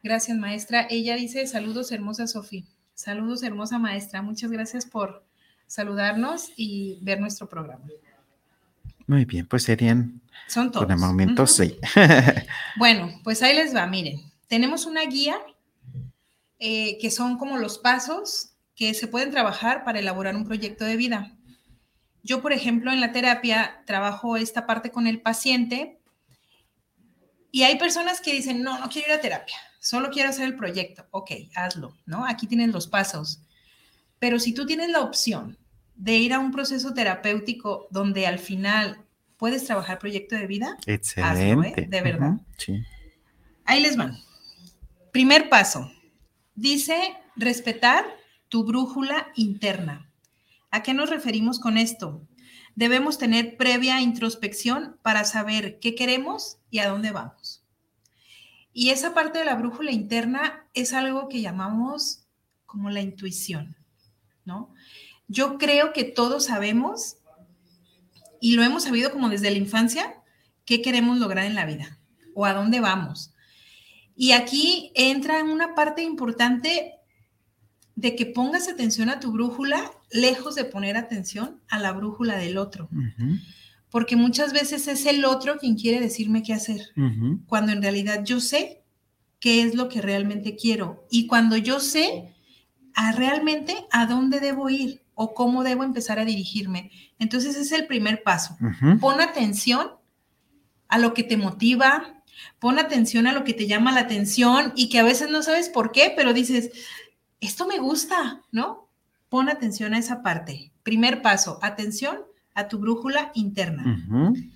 Gracias, 0.04 0.38
maestra. 0.38 0.86
Ella 0.90 1.16
dice, 1.16 1.48
saludos, 1.48 1.94
hermosa 1.94 2.28
Sofía. 2.28 2.66
Saludos, 2.94 3.42
hermosa 3.44 3.80
maestra. 3.80 4.22
Muchas 4.22 4.52
gracias 4.52 4.86
por 4.86 5.26
saludarnos 5.66 6.50
y 6.58 7.00
ver 7.04 7.22
nuestro 7.22 7.48
programa. 7.48 7.86
Muy 9.08 9.24
bien, 9.24 9.48
pues 9.48 9.64
serían. 9.64 10.20
Son 10.50 10.74
todos. 10.74 10.88
Por 10.88 10.92
el 10.92 11.00
momento, 11.00 11.48
sí. 11.48 11.78
bueno, 12.78 13.22
pues 13.24 13.42
ahí 13.44 13.56
les 13.56 13.74
va. 13.74 13.88
Miren, 13.88 14.30
tenemos 14.48 14.86
una 14.86 15.06
guía 15.06 15.38
eh, 16.60 16.98
que 17.00 17.12
son 17.12 17.38
como 17.38 17.58
los 17.58 17.78
pasos 17.78 18.58
que 18.80 18.94
se 18.94 19.10
pueden 19.10 19.30
trabajar 19.30 19.84
para 19.84 20.00
elaborar 20.00 20.38
un 20.38 20.46
proyecto 20.46 20.86
de 20.86 20.96
vida. 20.96 21.36
Yo, 22.24 22.42
por 22.42 22.54
ejemplo, 22.54 22.94
en 22.94 23.02
la 23.02 23.12
terapia 23.12 23.84
trabajo 23.86 24.38
esta 24.38 24.66
parte 24.66 24.90
con 24.90 25.06
el 25.06 25.22
paciente 25.22 26.00
y 27.52 27.64
hay 27.64 27.78
personas 27.78 28.22
que 28.22 28.32
dicen, 28.32 28.64
no, 28.64 28.80
no 28.80 28.88
quiero 28.88 29.10
ir 29.10 29.16
a 29.16 29.22
terapia, 29.22 29.58
solo 29.82 30.10
quiero 30.10 30.30
hacer 30.30 30.46
el 30.46 30.56
proyecto. 30.56 31.06
Ok, 31.12 31.32
hazlo, 31.56 31.98
¿no? 32.06 32.26
Aquí 32.26 32.48
tienen 32.48 32.72
los 32.72 32.88
pasos. 32.88 33.42
Pero 34.18 34.40
si 34.40 34.54
tú 34.54 34.66
tienes 34.66 34.90
la 34.90 35.02
opción 35.02 35.58
de 35.96 36.16
ir 36.16 36.32
a 36.32 36.40
un 36.40 36.54
proceso 36.54 36.94
terapéutico 36.94 37.88
donde 37.92 38.28
al 38.28 38.40
final 38.40 39.04
puedes 39.36 39.66
trabajar 39.66 40.00
proyecto 40.00 40.38
de 40.38 40.48
vida, 40.48 40.78
excelente, 40.86 41.52
hazlo, 41.52 41.64
¿eh? 41.66 41.86
de 41.90 42.02
verdad. 42.02 42.30
Uh 42.30 42.36
-huh, 42.36 42.46
sí. 42.56 42.84
Ahí 43.66 43.82
les 43.82 43.98
van. 43.98 44.18
Primer 45.12 45.50
paso. 45.50 45.92
Dice 46.56 46.96
respetar 47.36 48.19
tu 48.50 48.64
brújula 48.64 49.32
interna. 49.36 50.12
¿A 50.72 50.84
qué 50.84 50.94
nos 50.94 51.10
referimos 51.10 51.60
con 51.60 51.78
esto? 51.78 52.28
Debemos 52.76 53.18
tener 53.18 53.58
previa 53.58 54.02
introspección 54.02 54.98
para 55.02 55.24
saber 55.24 55.80
qué 55.80 55.96
queremos 55.96 56.58
y 56.70 56.80
a 56.80 56.90
dónde 56.90 57.12
vamos. 57.12 57.64
Y 58.74 58.90
esa 58.90 59.14
parte 59.14 59.40
de 59.40 59.46
la 59.46 59.56
brújula 59.56 59.92
interna 59.92 60.68
es 60.74 60.94
algo 60.94 61.28
que 61.28 61.42
llamamos 61.42 62.28
como 62.66 62.90
la 62.90 63.02
intuición, 63.02 63.76
¿no? 64.46 64.74
Yo 65.28 65.58
creo 65.58 65.94
que 65.94 66.04
todos 66.04 66.46
sabemos 66.46 67.18
y 68.40 68.56
lo 68.56 68.64
hemos 68.64 68.84
sabido 68.84 69.12
como 69.12 69.30
desde 69.30 69.52
la 69.52 69.58
infancia 69.58 70.22
qué 70.66 70.82
queremos 70.82 71.18
lograr 71.18 71.46
en 71.46 71.56
la 71.56 71.66
vida 71.66 72.00
o 72.36 72.46
a 72.46 72.54
dónde 72.54 72.80
vamos. 72.80 73.34
Y 74.16 74.32
aquí 74.34 74.92
entra 74.96 75.44
una 75.44 75.76
parte 75.76 76.04
importante 76.04 76.99
de 78.00 78.16
que 78.16 78.26
pongas 78.26 78.70
atención 78.70 79.10
a 79.10 79.20
tu 79.20 79.32
brújula 79.32 79.92
lejos 80.10 80.56
de 80.56 80.64
poner 80.64 80.96
atención 80.96 81.60
a 81.68 81.80
la 81.80 81.92
brújula 81.92 82.38
del 82.38 82.58
otro. 82.58 82.88
Uh 82.92 82.96
-huh. 82.96 83.42
Porque 83.92 84.16
muchas 84.16 84.54
veces 84.54 84.88
es 84.88 85.06
el 85.06 85.26
otro 85.26 85.58
quien 85.58 85.76
quiere 85.76 86.00
decirme 86.00 86.42
qué 86.42 86.54
hacer, 86.54 86.82
uh 86.96 87.02
-huh. 87.02 87.40
cuando 87.48 87.74
en 87.74 87.82
realidad 87.82 88.24
yo 88.24 88.40
sé 88.40 88.84
qué 89.40 89.64
es 89.64 89.76
lo 89.76 89.90
que 89.90 90.02
realmente 90.02 90.56
quiero. 90.56 91.06
Y 91.12 91.28
cuando 91.28 91.58
yo 91.58 91.80
sé 91.80 92.34
a 92.94 93.12
realmente 93.12 93.76
a 93.92 94.06
dónde 94.06 94.40
debo 94.40 94.70
ir 94.70 95.02
o 95.14 95.34
cómo 95.34 95.64
debo 95.64 95.84
empezar 95.84 96.20
a 96.20 96.26
dirigirme. 96.26 96.92
Entonces 97.20 97.52
ese 97.52 97.62
es 97.62 97.72
el 97.74 97.88
primer 97.88 98.24
paso. 98.24 98.56
Uh 98.62 98.66
-huh. 98.66 99.00
Pon 99.00 99.20
atención 99.20 99.90
a 100.88 100.98
lo 100.98 101.14
que 101.14 101.24
te 101.24 101.36
motiva, 101.36 102.24
pon 102.60 102.80
atención 102.80 103.28
a 103.28 103.34
lo 103.34 103.44
que 103.44 103.54
te 103.54 103.68
llama 103.68 103.92
la 103.92 104.02
atención 104.02 104.72
y 104.76 104.88
que 104.90 105.00
a 105.00 105.04
veces 105.04 105.30
no 105.30 105.42
sabes 105.42 105.68
por 105.70 105.92
qué, 105.92 106.14
pero 106.16 106.34
dices, 106.34 106.72
esto 107.42 107.68
me 107.68 107.80
gusta, 107.80 108.42
¿no? 108.52 108.90
Pon 109.30 109.50
atención 109.50 109.94
a 109.94 110.00
esa 110.00 110.22
parte. 110.22 110.72
Primer 110.84 111.22
paso, 111.22 111.60
atención 111.62 112.20
a 112.54 112.68
tu 112.68 112.80
brújula 112.80 113.32
interna. 113.36 113.84
Uh 113.84 114.14
-huh. 114.14 114.52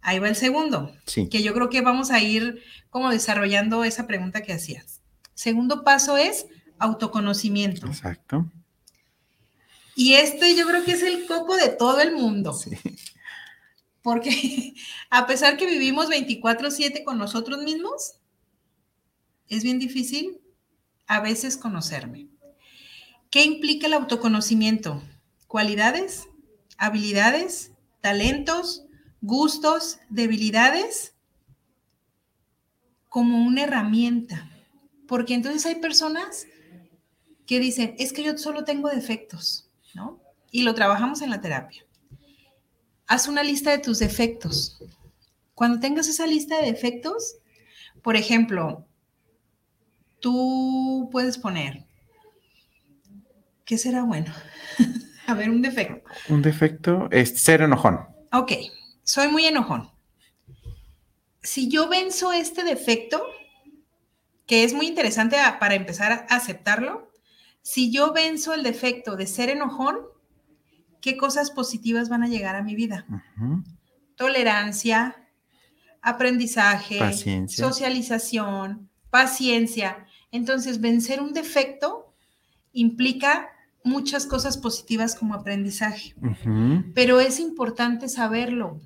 Ahí 0.00 0.18
va 0.18 0.28
el 0.28 0.36
segundo, 0.36 0.92
sí. 1.06 1.28
que 1.28 1.42
yo 1.42 1.52
creo 1.54 1.68
que 1.68 1.80
vamos 1.80 2.10
a 2.10 2.20
ir 2.20 2.62
como 2.90 3.10
desarrollando 3.10 3.84
esa 3.84 4.06
pregunta 4.06 4.42
que 4.42 4.52
hacías. 4.52 5.00
Segundo 5.34 5.84
paso 5.84 6.16
es 6.16 6.46
autoconocimiento. 6.78 7.86
Exacto. 7.86 8.50
Y 9.94 10.14
este 10.14 10.54
yo 10.54 10.66
creo 10.66 10.84
que 10.84 10.92
es 10.92 11.02
el 11.02 11.26
coco 11.26 11.56
de 11.56 11.68
todo 11.68 12.00
el 12.00 12.12
mundo. 12.14 12.52
Sí. 12.52 12.70
Porque 14.02 14.74
a 15.10 15.26
pesar 15.26 15.56
que 15.56 15.66
vivimos 15.66 16.08
24/7 16.08 17.02
con 17.04 17.18
nosotros 17.18 17.62
mismos, 17.62 18.14
es 19.48 19.62
bien 19.62 19.78
difícil 19.78 20.38
a 21.08 21.20
veces 21.20 21.56
conocerme. 21.56 22.28
¿Qué 23.30 23.44
implica 23.44 23.86
el 23.86 23.94
autoconocimiento? 23.94 25.02
Cualidades, 25.46 26.28
habilidades, 26.76 27.72
talentos, 28.00 28.84
gustos, 29.20 29.98
debilidades, 30.08 31.14
como 33.08 33.44
una 33.44 33.62
herramienta. 33.62 34.50
Porque 35.06 35.34
entonces 35.34 35.64
hay 35.66 35.76
personas 35.76 36.46
que 37.46 37.58
dicen, 37.60 37.94
es 37.98 38.12
que 38.12 38.22
yo 38.22 38.36
solo 38.36 38.64
tengo 38.64 38.88
defectos, 38.88 39.70
¿no? 39.94 40.20
Y 40.50 40.62
lo 40.62 40.74
trabajamos 40.74 41.22
en 41.22 41.30
la 41.30 41.40
terapia. 41.40 41.84
Haz 43.06 43.26
una 43.26 43.42
lista 43.42 43.70
de 43.70 43.78
tus 43.78 43.98
defectos. 43.98 44.78
Cuando 45.54 45.80
tengas 45.80 46.08
esa 46.08 46.26
lista 46.26 46.58
de 46.58 46.66
defectos, 46.66 47.36
por 48.02 48.16
ejemplo, 48.16 48.87
tú 50.20 51.08
puedes 51.12 51.38
poner, 51.38 51.86
¿qué 53.64 53.78
será 53.78 54.02
bueno? 54.02 54.32
A 55.26 55.34
ver, 55.34 55.50
un 55.50 55.60
defecto. 55.60 56.08
Un 56.30 56.40
defecto 56.40 57.08
es 57.10 57.38
ser 57.38 57.60
enojón. 57.60 58.00
Ok, 58.32 58.52
soy 59.02 59.28
muy 59.28 59.44
enojón. 59.44 59.90
Si 61.42 61.68
yo 61.68 61.88
venzo 61.88 62.32
este 62.32 62.64
defecto, 62.64 63.22
que 64.46 64.64
es 64.64 64.72
muy 64.72 64.86
interesante 64.86 65.36
para 65.60 65.74
empezar 65.74 66.12
a 66.12 66.34
aceptarlo, 66.34 67.12
si 67.60 67.92
yo 67.92 68.14
venzo 68.14 68.54
el 68.54 68.62
defecto 68.62 69.16
de 69.16 69.26
ser 69.26 69.50
enojón, 69.50 69.98
¿qué 71.02 71.18
cosas 71.18 71.50
positivas 71.50 72.08
van 72.08 72.22
a 72.22 72.28
llegar 72.28 72.56
a 72.56 72.62
mi 72.62 72.74
vida? 72.74 73.04
Uh 73.10 73.42
-huh. 73.42 73.64
Tolerancia, 74.16 75.28
aprendizaje, 76.00 76.98
paciencia. 76.98 77.64
socialización, 77.64 78.88
paciencia. 79.10 80.06
Entonces, 80.32 80.80
vencer 80.80 81.20
un 81.20 81.32
defecto 81.32 82.12
implica 82.72 83.48
muchas 83.84 84.26
cosas 84.26 84.58
positivas 84.58 85.14
como 85.14 85.34
aprendizaje, 85.34 86.14
uh 86.20 86.26
-huh. 86.26 86.92
pero 86.94 87.20
es 87.20 87.40
importante 87.40 88.08
saberlo. 88.08 88.80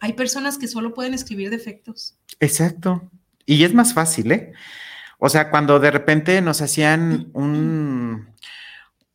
Hay 0.00 0.14
personas 0.14 0.58
que 0.58 0.68
solo 0.68 0.94
pueden 0.94 1.14
escribir 1.14 1.50
defectos. 1.50 2.16
Exacto. 2.40 3.10
Y 3.46 3.64
es 3.64 3.74
más 3.74 3.94
fácil, 3.94 4.32
¿eh? 4.32 4.52
O 5.18 5.28
sea, 5.28 5.50
cuando 5.50 5.78
de 5.78 5.90
repente 5.90 6.40
nos 6.40 6.62
hacían 6.62 7.30
un, 7.34 8.28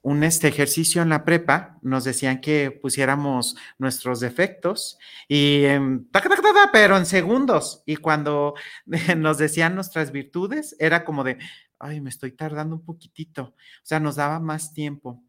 un 0.05 0.23
este 0.23 0.47
ejercicio 0.47 1.01
en 1.01 1.09
la 1.09 1.25
prepa, 1.25 1.79
nos 1.81 2.03
decían 2.03 2.39
que 2.39 2.69
pusiéramos 2.69 3.55
nuestros 3.79 4.19
defectos 4.19 4.99
y 5.27 5.63
en, 5.63 6.07
tac, 6.11 6.29
tac, 6.29 6.43
tac, 6.43 6.69
pero 6.71 6.95
en 6.95 7.07
segundos. 7.07 7.81
Y 7.87 7.95
cuando 7.95 8.53
nos 9.17 9.39
decían 9.39 9.73
nuestras 9.73 10.11
virtudes, 10.11 10.75
era 10.77 11.03
como 11.03 11.23
de, 11.23 11.39
ay, 11.79 12.01
me 12.01 12.11
estoy 12.11 12.33
tardando 12.33 12.75
un 12.75 12.85
poquitito. 12.85 13.41
O 13.45 13.55
sea, 13.81 13.99
nos 13.99 14.17
daba 14.17 14.39
más 14.39 14.73
tiempo. 14.73 15.23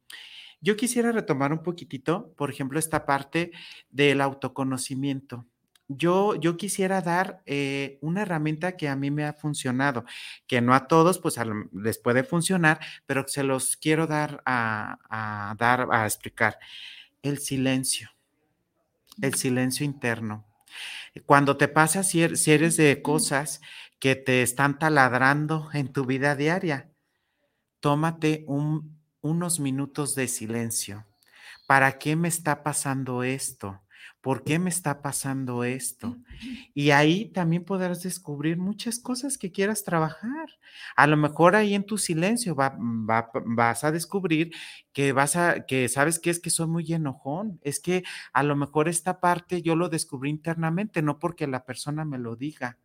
Yo 0.61 0.77
quisiera 0.77 1.11
retomar 1.11 1.55
un 1.55 1.63
poquitito, 1.63 2.35
por 2.37 2.51
ejemplo, 2.51 2.79
esta 2.79 3.07
parte 3.07 3.53
del 3.89 4.21
autoconocimiento. 4.21 5.47
Yo, 5.89 6.35
yo 6.37 6.57
quisiera 6.57 7.01
dar 7.01 7.43
eh, 7.47 7.99
una 8.01 8.23
herramienta 8.23 8.77
que 8.77 8.89
a 8.89 8.97
mí 8.97 9.11
me 9.11 9.25
ha 9.25 9.33
funcionado, 9.33 10.05
que 10.47 10.61
no 10.61 10.75
a 10.75 10.89
todos 10.89 11.19
pues 11.19 11.37
les 11.73 11.99
puede 11.99 12.25
funcionar, 12.25 12.81
pero 13.07 13.27
se 13.29 13.43
los 13.43 13.77
quiero 13.77 14.07
dar 14.07 14.43
a, 14.47 15.55
dar 15.59 15.89
a 15.93 16.05
explicar. 16.05 16.59
El 17.23 17.39
silencio, 17.39 18.11
el 19.21 19.35
silencio 19.35 19.85
interno. 19.85 20.45
Cuando 21.25 21.57
te 21.57 21.69
pasa 21.69 22.03
si 22.03 22.23
er, 22.23 22.35
eres 22.47 22.77
de 22.77 23.01
cosas 23.03 23.61
que 23.99 24.17
te 24.17 24.43
están 24.43 24.79
taladrando 24.79 25.71
en 25.73 25.93
tu 25.93 26.05
vida 26.05 26.37
diaria, 26.37 26.91
tómate 27.81 28.45
unos 28.47 29.61
minutos 29.61 30.15
de 30.15 30.29
silencio. 30.29 31.07
¿Para 31.67 31.99
qué 31.99 32.15
me 32.15 32.29
está 32.29 32.63
pasando 32.63 33.23
esto? 33.23 33.83
¿Por 34.27 34.43
qué 34.43 34.59
me 34.59 34.71
está 34.71 35.03
pasando 35.03 35.63
esto? 35.63 36.17
Y 36.75 36.91
ahí 36.91 37.27
también 37.27 37.63
podrás 37.65 38.03
descubrir 38.03 38.57
muchas 38.57 38.99
cosas 38.99 39.39
que 39.39 39.53
quieras 39.53 39.85
trabajar. 39.85 40.49
A 40.97 41.07
lo 41.07 41.17
mejor 41.17 41.55
ahí 41.55 41.77
en 41.77 41.87
tu 41.87 41.97
silencio 41.97 42.57
vas 42.57 43.85
a 43.85 43.93
descubrir 43.93 44.51
que 44.93 45.13
vas 45.13 45.37
a, 45.37 45.65
que 45.65 45.89
sabes 45.89 46.19
que 46.19 46.31
es 46.31 46.41
que 46.41 46.51
soy 46.51 46.67
muy 46.67 46.93
enojón. 46.93 47.61
Es 47.63 47.79
que 47.79 48.03
a 48.33 48.43
lo 48.43 48.57
mejor 48.57 48.89
esta 48.89 49.21
parte 49.21 49.63
yo 49.63 49.77
lo 49.77 49.89
descubrí 49.89 50.29
internamente, 50.29 51.03
no 51.03 51.21
porque 51.21 51.47
la 51.47 51.65
persona 51.65 52.05
me 52.05 52.19
lo 52.19 52.35
diga 52.35 52.81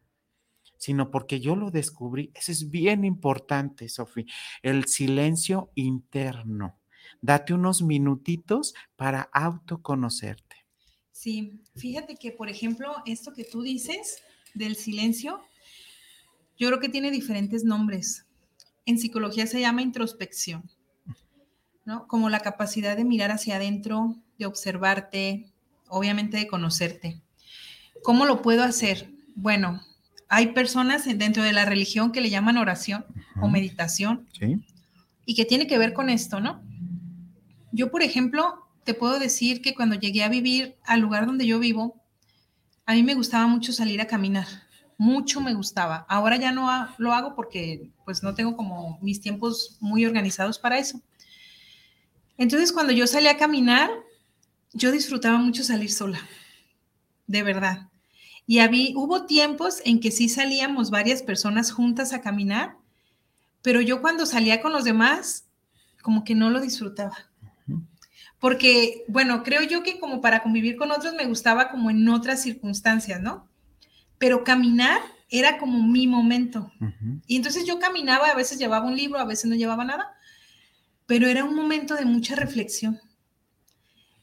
sino 0.77 1.09
porque 1.09 1.39
yo 1.39 1.55
lo 1.55 1.71
descubrí. 1.71 2.31
Eso 2.35 2.51
es 2.51 2.69
bien 2.69 3.03
importante, 3.03 3.89
Sofía, 3.89 4.25
el 4.61 4.85
silencio 4.85 5.71
interno. 5.73 6.79
Date 7.19 7.53
unos 7.55 7.81
minutitos 7.81 8.73
para 8.95 9.21
autoconocerte. 9.33 10.60
Sí, 11.21 11.61
fíjate 11.75 12.15
que, 12.15 12.31
por 12.31 12.49
ejemplo, 12.49 12.95
esto 13.05 13.31
que 13.31 13.43
tú 13.43 13.61
dices 13.61 14.23
del 14.55 14.75
silencio, 14.75 15.39
yo 16.57 16.67
creo 16.67 16.79
que 16.79 16.89
tiene 16.89 17.11
diferentes 17.11 17.63
nombres. 17.63 18.25
En 18.87 18.97
psicología 18.97 19.45
se 19.45 19.61
llama 19.61 19.83
introspección, 19.83 20.67
¿no? 21.85 22.07
Como 22.07 22.31
la 22.31 22.39
capacidad 22.39 22.97
de 22.97 23.05
mirar 23.05 23.29
hacia 23.29 23.57
adentro, 23.57 24.15
de 24.39 24.47
observarte, 24.47 25.45
obviamente 25.89 26.37
de 26.37 26.47
conocerte. 26.47 27.21
¿Cómo 28.01 28.25
lo 28.25 28.41
puedo 28.41 28.63
hacer? 28.63 29.11
Bueno, 29.35 29.79
hay 30.27 30.53
personas 30.53 31.05
dentro 31.05 31.43
de 31.43 31.53
la 31.53 31.65
religión 31.65 32.11
que 32.11 32.21
le 32.21 32.31
llaman 32.31 32.57
oración 32.57 33.05
o 33.39 33.47
meditación 33.47 34.27
y 35.27 35.35
que 35.35 35.45
tiene 35.45 35.67
que 35.67 35.77
ver 35.77 35.93
con 35.93 36.09
esto, 36.09 36.39
¿no? 36.39 36.63
Yo, 37.71 37.91
por 37.91 38.01
ejemplo, 38.01 38.60
te 38.83 38.93
puedo 38.93 39.19
decir 39.19 39.61
que 39.61 39.75
cuando 39.75 39.95
llegué 39.95 40.23
a 40.23 40.29
vivir 40.29 40.77
al 40.83 41.01
lugar 41.01 41.25
donde 41.25 41.45
yo 41.45 41.59
vivo, 41.59 42.01
a 42.85 42.93
mí 42.93 43.03
me 43.03 43.13
gustaba 43.13 43.47
mucho 43.47 43.73
salir 43.73 44.01
a 44.01 44.07
caminar, 44.07 44.47
mucho 44.97 45.41
me 45.41 45.53
gustaba. 45.53 46.05
Ahora 46.09 46.37
ya 46.37 46.51
no 46.51 46.69
lo 46.97 47.13
hago 47.13 47.35
porque 47.35 47.91
pues 48.05 48.23
no 48.23 48.33
tengo 48.33 48.55
como 48.55 48.99
mis 49.01 49.21
tiempos 49.21 49.77
muy 49.79 50.05
organizados 50.05 50.59
para 50.59 50.79
eso. 50.79 51.01
Entonces 52.37 52.71
cuando 52.71 52.91
yo 52.91 53.05
salí 53.07 53.27
a 53.27 53.37
caminar, 53.37 53.89
yo 54.73 54.91
disfrutaba 54.91 55.37
mucho 55.37 55.63
salir 55.63 55.91
sola, 55.91 56.19
de 57.27 57.43
verdad. 57.43 57.89
Y 58.47 58.59
había, 58.59 58.89
hubo 58.95 59.25
tiempos 59.25 59.81
en 59.85 59.99
que 59.99 60.11
sí 60.11 60.27
salíamos 60.27 60.89
varias 60.89 61.21
personas 61.21 61.71
juntas 61.71 62.13
a 62.13 62.21
caminar, 62.21 62.77
pero 63.61 63.79
yo 63.79 64.01
cuando 64.01 64.25
salía 64.25 64.61
con 64.61 64.71
los 64.71 64.83
demás, 64.83 65.45
como 66.01 66.23
que 66.23 66.33
no 66.33 66.49
lo 66.49 66.59
disfrutaba 66.59 67.30
porque, 68.41 69.05
bueno, 69.07 69.43
creo 69.43 69.61
yo 69.61 69.83
que 69.83 69.99
como 69.99 70.19
para 70.19 70.41
convivir 70.41 70.75
con 70.75 70.89
otros 70.91 71.13
me 71.13 71.27
gustaba 71.27 71.69
como 71.69 71.91
en 71.91 72.09
otras 72.09 72.41
circunstancias, 72.41 73.21
¿no? 73.21 73.47
Pero 74.17 74.43
caminar 74.43 74.99
era 75.29 75.59
como 75.59 75.87
mi 75.87 76.07
momento. 76.07 76.71
Y 77.27 77.35
entonces 77.35 77.67
yo 77.67 77.77
caminaba, 77.77 78.29
a 78.29 78.35
veces 78.35 78.57
llevaba 78.57 78.87
un 78.87 78.95
libro, 78.95 79.19
a 79.19 79.25
veces 79.25 79.45
no 79.45 79.55
llevaba 79.55 79.85
nada, 79.85 80.15
pero 81.05 81.27
era 81.27 81.45
un 81.45 81.55
momento 81.55 81.93
de 81.95 82.05
mucha 82.05 82.35
reflexión. 82.35 82.99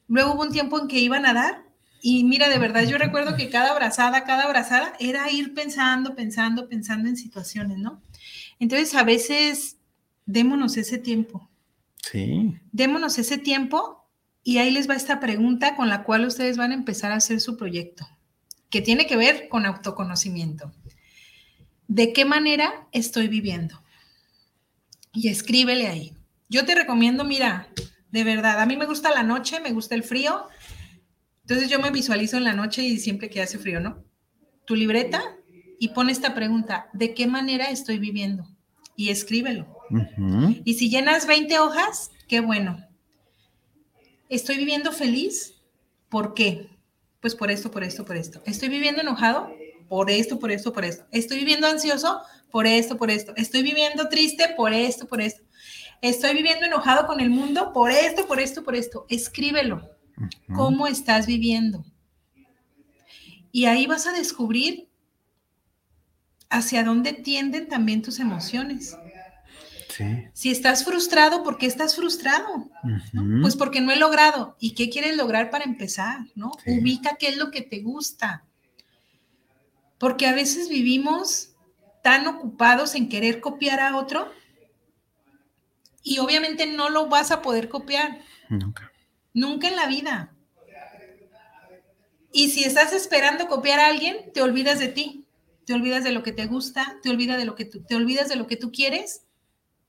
Luego 0.09 0.35
hubo 0.35 0.43
un 0.43 0.53
tiempo 0.53 0.81
en 0.81 0.89
que 0.89 0.99
iba 0.99 1.19
a 1.19 1.21
nadar 1.21 1.63
y 2.03 2.25
mira, 2.25 2.49
de 2.49 2.59
verdad 2.59 2.85
yo 2.89 2.99
recuerdo 2.99 3.37
que 3.37 3.51
cada 3.51 3.71
abrazada, 3.71 4.25
cada 4.25 4.45
abrazada 4.45 4.95
era 4.99 5.31
ir 5.31 5.55
pensando, 5.55 6.17
pensando, 6.17 6.69
pensando 6.69 7.09
en 7.09 7.17
situaciones, 7.17 7.79
¿no? 7.79 8.03
Entonces 8.59 8.97
a 8.97 9.05
veces 9.05 9.77
démonos 10.27 10.77
ese 10.77 10.99
tiempo. 10.99 11.49
Sí. 12.03 12.59
Démonos 12.73 13.17
ese 13.19 13.39
tiempo 13.39 14.08
y 14.49 14.57
ahí 14.57 14.71
les 14.71 14.89
va 14.89 14.95
esta 14.95 15.21
pregunta 15.21 15.77
con 15.77 15.91
la 15.91 16.05
cual 16.05 16.25
ustedes 16.25 16.57
van 16.57 16.71
a 16.71 16.75
empezar 16.75 17.13
a 17.13 17.17
hacer 17.17 17.39
su 17.39 17.59
proyecto, 17.59 18.09
que 18.71 18.81
tiene 18.81 19.07
que 19.07 19.15
ver 19.15 19.47
con 19.51 19.67
autoconocimiento. 19.67 20.73
¿De 21.87 22.15
qué 22.15 22.25
manera 22.25 22.89
estoy 22.93 23.29
viviendo? 23.29 23.83
Y 25.13 25.29
escríbele 25.29 25.87
ahí. 25.87 26.15
Yo 26.49 26.65
te 26.65 26.75
recomiendo, 26.75 27.25
mira, 27.25 27.69
de 28.11 28.25
verdad, 28.25 28.59
a 28.59 28.65
mí 28.65 28.79
me 28.79 28.87
gusta 28.87 29.11
la 29.11 29.23
noche, 29.23 29.61
me 29.61 29.73
gusta 29.73 29.95
el 29.95 30.03
frío. 30.03 30.47
Entonces 31.43 31.69
yo 31.69 31.79
me 31.79 31.91
visualizo 31.91 32.39
en 32.39 32.45
la 32.45 32.55
noche 32.55 32.83
y 32.83 32.97
siempre 32.97 33.29
que 33.29 33.43
hace 33.43 33.59
frío, 33.59 33.81
¿no? 33.81 34.03
Tu 34.65 34.77
libreta 34.77 35.21
y 35.79 35.89
pon 35.89 36.09
esta 36.09 36.35
pregunta, 36.35 36.89
¿de 36.95 37.13
qué 37.13 37.27
manera 37.27 37.67
estoy 37.67 37.99
viviendo? 37.99 38.49
Y 38.97 39.11
escríbelo. 39.11 39.67
Y 40.65 40.73
si 40.73 40.89
llenas 40.89 41.27
20 41.27 41.59
hojas, 41.59 42.13
qué 42.27 42.41
bueno. 42.41 42.88
¿Estoy 44.29 44.57
viviendo 44.57 44.93
feliz? 44.93 45.55
¿Por 46.09 46.35
qué? 46.35 46.69
Pues 47.21 47.35
por 47.35 47.51
esto, 47.51 47.71
por 47.71 47.83
esto, 47.83 48.05
por 48.05 48.17
esto. 48.17 48.41
¿Estoy 48.45 48.69
viviendo 48.69 49.01
enojado? 49.01 49.51
Por 49.88 50.11
esto, 50.11 50.38
por 50.38 50.51
esto, 50.51 50.73
por 50.73 50.85
esto. 50.85 51.07
¿Estoy 51.11 51.38
viviendo 51.38 51.67
ansioso? 51.67 52.21
Por 52.51 52.67
esto, 52.67 52.97
por 52.97 53.11
esto. 53.11 53.33
¿Estoy 53.37 53.62
viviendo 53.62 54.09
triste? 54.09 54.55
Por 54.57 54.73
esto, 54.73 55.07
por 55.07 55.21
esto. 55.21 55.43
¿Estoy 56.01 56.35
viviendo 56.35 56.67
enojado 56.67 57.07
con 57.07 57.21
el 57.21 57.31
mundo? 57.31 57.73
Por 57.73 57.91
esto, 57.91 58.27
por 58.27 58.38
esto, 58.38 58.62
por 58.62 58.77
esto. 58.77 59.07
Escríbelo. 59.09 59.91
¿Cómo 60.55 60.87
estás 60.87 61.27
viviendo? 61.27 61.85
Y 63.51 63.67
ahí 63.67 63.87
vas 63.87 64.07
a 64.07 64.12
descubrir 64.12 64.88
hacia 66.51 66.85
dónde 66.85 67.12
tienden 67.12 67.69
también 67.69 68.03
tus 68.03 68.21
emociones. 68.21 68.97
Si 70.33 70.51
estás 70.51 70.85
frustrado, 70.85 71.43
¿por 71.43 71.59
qué 71.59 71.67
estás 71.67 71.97
frustrado? 71.97 72.71
Pues 73.43 73.57
porque 73.57 73.81
no 73.81 73.91
he 73.91 73.97
logrado. 73.97 74.57
¿Y 74.61 74.75
qué 74.75 74.91
quieres 74.91 75.17
lograr 75.17 75.51
para 75.51 75.65
empezar? 75.65 76.21
¿no? 76.35 76.53
Ubica 76.67 77.17
qué 77.19 77.29
es 77.29 77.37
lo 77.37 77.51
que 77.51 77.63
te 77.63 77.81
gusta. 77.81 78.45
Porque 79.99 80.27
a 80.27 80.35
veces 80.35 80.69
vivimos 80.69 81.55
tan 82.03 82.27
ocupados 82.27 82.95
en 82.95 83.09
querer 83.09 83.41
copiar 83.41 83.81
a 83.81 83.97
otro 83.97 84.31
y 86.03 86.19
obviamente 86.19 86.67
no 86.67 86.91
lo 86.91 87.09
vas 87.09 87.31
a 87.31 87.43
poder 87.43 87.69
copiar. 87.69 88.21
Nunca. 88.49 88.93
Nunca 89.35 89.69
en 89.69 89.77
la 89.77 89.87
vida. 89.87 90.33
Y 92.33 92.51
si 92.51 92.65
estás 92.65 92.93
esperando 92.93 93.49
copiar 93.49 93.81
a 93.81 93.87
alguien, 93.87 94.33
te 94.33 94.43
olvidas 94.43 94.79
de 94.79 94.89
ti, 94.89 95.25
te 95.65 95.75
olvidas 95.75 96.05
de 96.05 96.13
lo 96.13 96.23
que 96.23 96.33
te 96.33 96.47
gusta, 96.47 96.99
te 97.03 97.11
olvidas 97.11 97.39
de 97.39 97.45
lo 97.45 97.55
que 97.55 97.65
te 97.65 97.95
olvidas 97.97 98.29
de 98.29 98.37
lo 98.37 98.47
que 98.47 98.57
tú 98.57 98.71
quieres 98.71 99.23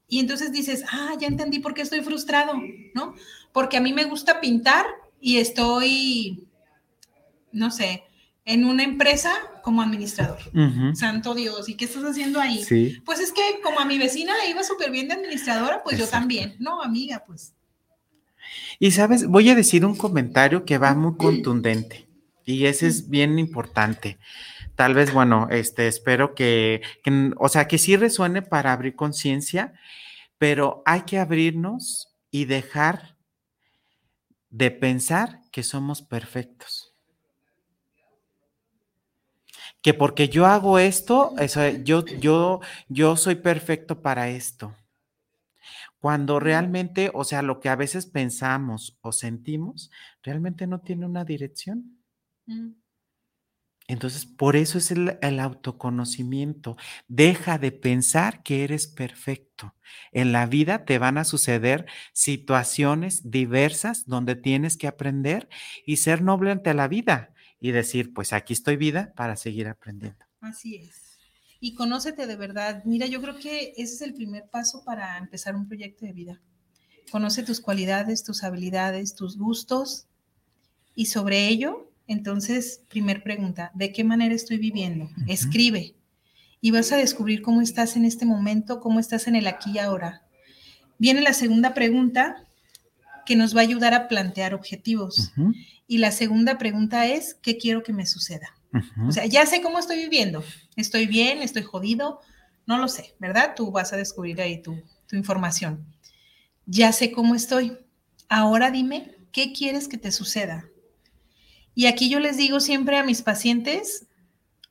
y 0.09 0.19
entonces 0.19 0.51
dices, 0.51 0.83
ah, 0.91 1.13
ya 1.19 1.27
entendí 1.27 1.59
por 1.59 1.75
qué 1.75 1.83
estoy 1.83 2.01
frustrado, 2.01 2.53
¿no? 2.95 3.13
Porque 3.53 3.77
a 3.77 3.81
mí 3.81 3.93
me 3.93 4.05
gusta 4.05 4.41
pintar 4.41 4.85
y 5.21 5.37
estoy, 5.37 6.47
no 7.51 7.69
sé, 7.69 8.03
en 8.43 8.65
una 8.65 8.83
empresa 8.83 9.31
como 9.63 9.83
administrador. 9.83 10.39
Santo 10.95 11.35
Dios, 11.35 11.69
¿y 11.69 11.75
qué 11.75 11.85
estás 11.85 12.03
haciendo 12.03 12.41
ahí? 12.41 12.63
Sí. 12.63 12.97
Pues 13.05 13.19
es 13.19 13.31
que 13.31 13.41
como 13.63 13.79
a 13.79 13.85
mi 13.85 13.99
vecina 13.99 14.33
le 14.37 14.49
iba 14.49 14.63
súper 14.63 14.89
bien 14.89 15.07
de 15.07 15.13
administradora, 15.13 15.83
pues 15.83 15.99
yo 15.99 16.07
también. 16.07 16.55
No, 16.57 16.81
amiga, 16.81 17.23
pues. 17.27 17.53
Y 18.79 18.89
sabes, 18.89 19.27
voy 19.27 19.49
a 19.49 19.55
decir 19.55 19.85
un 19.85 19.95
comentario 19.95 20.65
que 20.65 20.79
va 20.79 20.95
muy 20.95 21.15
contundente 21.17 22.07
y 22.45 22.65
ese 22.65 22.87
es 22.87 23.09
bien 23.09 23.37
importante 23.37 24.17
tal 24.79 24.93
vez, 24.93 25.11
bueno, 25.11 25.49
este, 25.49 25.89
espero 25.89 26.33
que, 26.33 26.81
o 27.35 27.49
sea, 27.49 27.67
que 27.67 27.77
sí 27.77 27.97
resuene 27.97 28.41
para 28.41 28.71
abrir 28.71 28.95
conciencia, 28.95 29.73
pero 30.37 30.83
hay 30.85 31.01
que 31.01 31.19
abrirnos 31.19 32.15
y 32.31 32.45
dejar 32.45 33.17
de 34.49 34.71
pensar 34.71 35.41
que 35.51 35.63
somos 35.63 36.01
perfectos. 36.01 36.95
Que 39.81 39.93
porque 39.93 40.29
yo 40.29 40.45
hago 40.45 40.79
esto, 40.79 41.35
yo, 41.83 42.05
yo, 42.05 42.61
yo 42.87 43.17
soy 43.17 43.35
perfecto 43.35 44.01
para 44.01 44.29
esto. 44.29 44.73
Cuando 45.99 46.39
realmente, 46.39 47.11
o 47.13 47.25
sea, 47.25 47.41
lo 47.41 47.59
que 47.59 47.67
a 47.67 47.75
veces 47.75 48.05
pensamos 48.05 48.97
o 49.01 49.11
sentimos, 49.11 49.91
realmente 50.23 50.67
no 50.67 50.79
tiene 50.79 51.05
una 51.05 51.25
dirección. 51.25 51.99
Mm. 52.45 52.78
Entonces, 53.89 54.27
por 54.27 54.55
eso 54.55 54.77
es 54.77 54.91
el, 54.91 55.39
autoconocimiento. 55.39 56.77
Deja 57.07 57.57
de 57.57 57.71
pensar 57.71 58.43
que 58.43 58.63
eres 58.63 58.85
perfecto. 58.85 59.73
En 60.11 60.31
la 60.31 60.45
vida 60.45 60.85
te 60.85 60.99
van 60.99 61.17
a 61.17 61.23
suceder 61.23 61.87
situaciones 62.13 63.31
diversas 63.31 64.05
donde 64.05 64.35
tienes 64.35 64.77
que 64.77 64.85
aprender 64.85 65.49
y 65.87 65.97
ser 65.97 66.21
noble 66.21 66.51
ante 66.51 66.75
la 66.75 66.87
vida 66.87 67.33
y 67.59 67.71
decir, 67.71 68.13
pues 68.13 68.31
aquí 68.31 68.53
estoy 68.53 68.77
vida 68.77 69.11
para 69.15 69.35
seguir 69.35 69.67
aprendiendo. 69.67 70.23
Así 70.39 70.75
es. 70.75 71.17
Y 71.59 71.73
conócete 71.73 72.27
de 72.27 72.35
verdad. 72.35 72.83
Mira, 72.85 73.07
yo 73.07 73.19
creo 73.23 73.39
que 73.39 73.73
ese 73.75 73.95
es 73.95 74.01
el 74.03 74.13
primer 74.13 74.47
paso 74.51 74.83
para 74.85 75.17
empezar 75.17 75.55
un 75.55 75.67
proyecto 75.67 76.05
de 76.05 76.13
vida. 76.13 76.39
Conoce 77.09 77.41
tus 77.41 77.59
cualidades, 77.59 78.23
tus 78.23 78.43
habilidades, 78.43 79.15
tus 79.15 79.35
gustos 79.35 80.05
y 80.93 81.07
sobre 81.07 81.47
ello 81.47 81.88
entonces, 82.09 82.81
primer 82.89 83.21
pregunta, 83.21 83.71
¿de 83.75 83.93
qué 83.93 84.03
manera 84.03 84.33
estoy 84.33 84.57
viviendo? 84.57 85.11
Escribe 85.27 85.93
y 86.59 86.71
vas 86.71 86.91
a 86.91 86.97
descubrir 86.97 87.43
cómo 87.43 87.61
estás 87.61 87.95
en 87.95 88.03
este 88.03 88.25
momento, 88.25 88.79
cómo 88.79 88.99
estás 88.99 89.27
en 89.27 89.35
el 89.35 89.45
aquí 89.45 89.73
y 89.75 89.77
ahora. 89.77 90.23
Viene 90.97 91.21
la 91.21 91.33
segunda 91.33 91.75
pregunta 91.75 92.47
que 93.27 93.35
nos 93.35 93.55
va 93.55 93.59
a 93.59 93.63
ayudar 93.63 93.93
a 93.93 94.07
plantear 94.07 94.55
objetivos. 94.55 95.33
Y 95.85 95.99
la 95.99 96.11
segunda 96.11 96.57
pregunta 96.57 97.05
es, 97.05 97.35
¿qué 97.35 97.59
quiero 97.59 97.83
que 97.83 97.93
me 97.93 98.07
suceda? 98.07 98.55
O 99.07 99.11
sea, 99.11 99.27
ya 99.27 99.45
sé 99.45 99.61
cómo 99.61 99.77
estoy 99.77 99.97
viviendo. 99.97 100.43
Estoy 100.75 101.05
bien, 101.05 101.43
estoy 101.43 101.61
jodido, 101.61 102.21
no 102.65 102.79
lo 102.79 102.87
sé, 102.87 103.13
¿verdad? 103.19 103.53
Tú 103.55 103.69
vas 103.69 103.93
a 103.93 103.97
descubrir 103.97 104.41
ahí 104.41 104.63
tu, 104.63 104.81
tu 105.07 105.15
información. 105.15 105.85
Ya 106.65 106.91
sé 106.91 107.11
cómo 107.11 107.35
estoy. 107.35 107.77
Ahora 108.29 108.71
dime, 108.71 109.15
¿qué 109.31 109.53
quieres 109.53 109.87
que 109.87 109.99
te 109.99 110.11
suceda? 110.11 110.65
Y 111.79 111.85
aquí 111.85 112.09
yo 112.09 112.19
les 112.19 112.35
digo 112.35 112.59
siempre 112.59 112.97
a 112.97 113.05
mis 113.05 113.21
pacientes, 113.21 114.05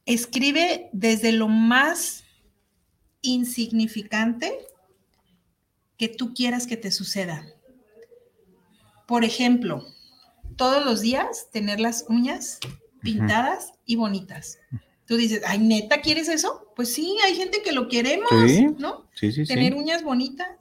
escribe 0.04 0.90
desde 0.92 1.32
lo 1.32 1.48
más 1.48 2.24
insignificante 3.22 4.52
que 5.96 6.08
tú 6.08 6.34
quieras 6.34 6.66
que 6.66 6.76
te 6.76 6.90
suceda. 6.90 7.46
Por 9.06 9.24
ejemplo, 9.24 9.86
todos 10.56 10.84
los 10.84 11.00
días 11.00 11.48
tener 11.50 11.80
las 11.80 12.04
uñas 12.10 12.58
pintadas 13.00 13.72
y 13.86 13.96
bonitas. 13.96 14.58
Tú 15.06 15.16
dices, 15.16 15.40
ay, 15.46 15.60
neta, 15.60 16.02
¿quieres 16.02 16.28
eso? 16.28 16.70
Pues 16.76 16.92
sí, 16.92 17.16
hay 17.24 17.34
gente 17.36 17.62
que 17.62 17.72
lo 17.72 17.88
queremos, 17.88 18.30
¿no? 18.76 19.08
Sí, 19.14 19.32
sí, 19.32 19.44
tener 19.46 19.74
uñas 19.74 20.02
bonitas. 20.02 20.58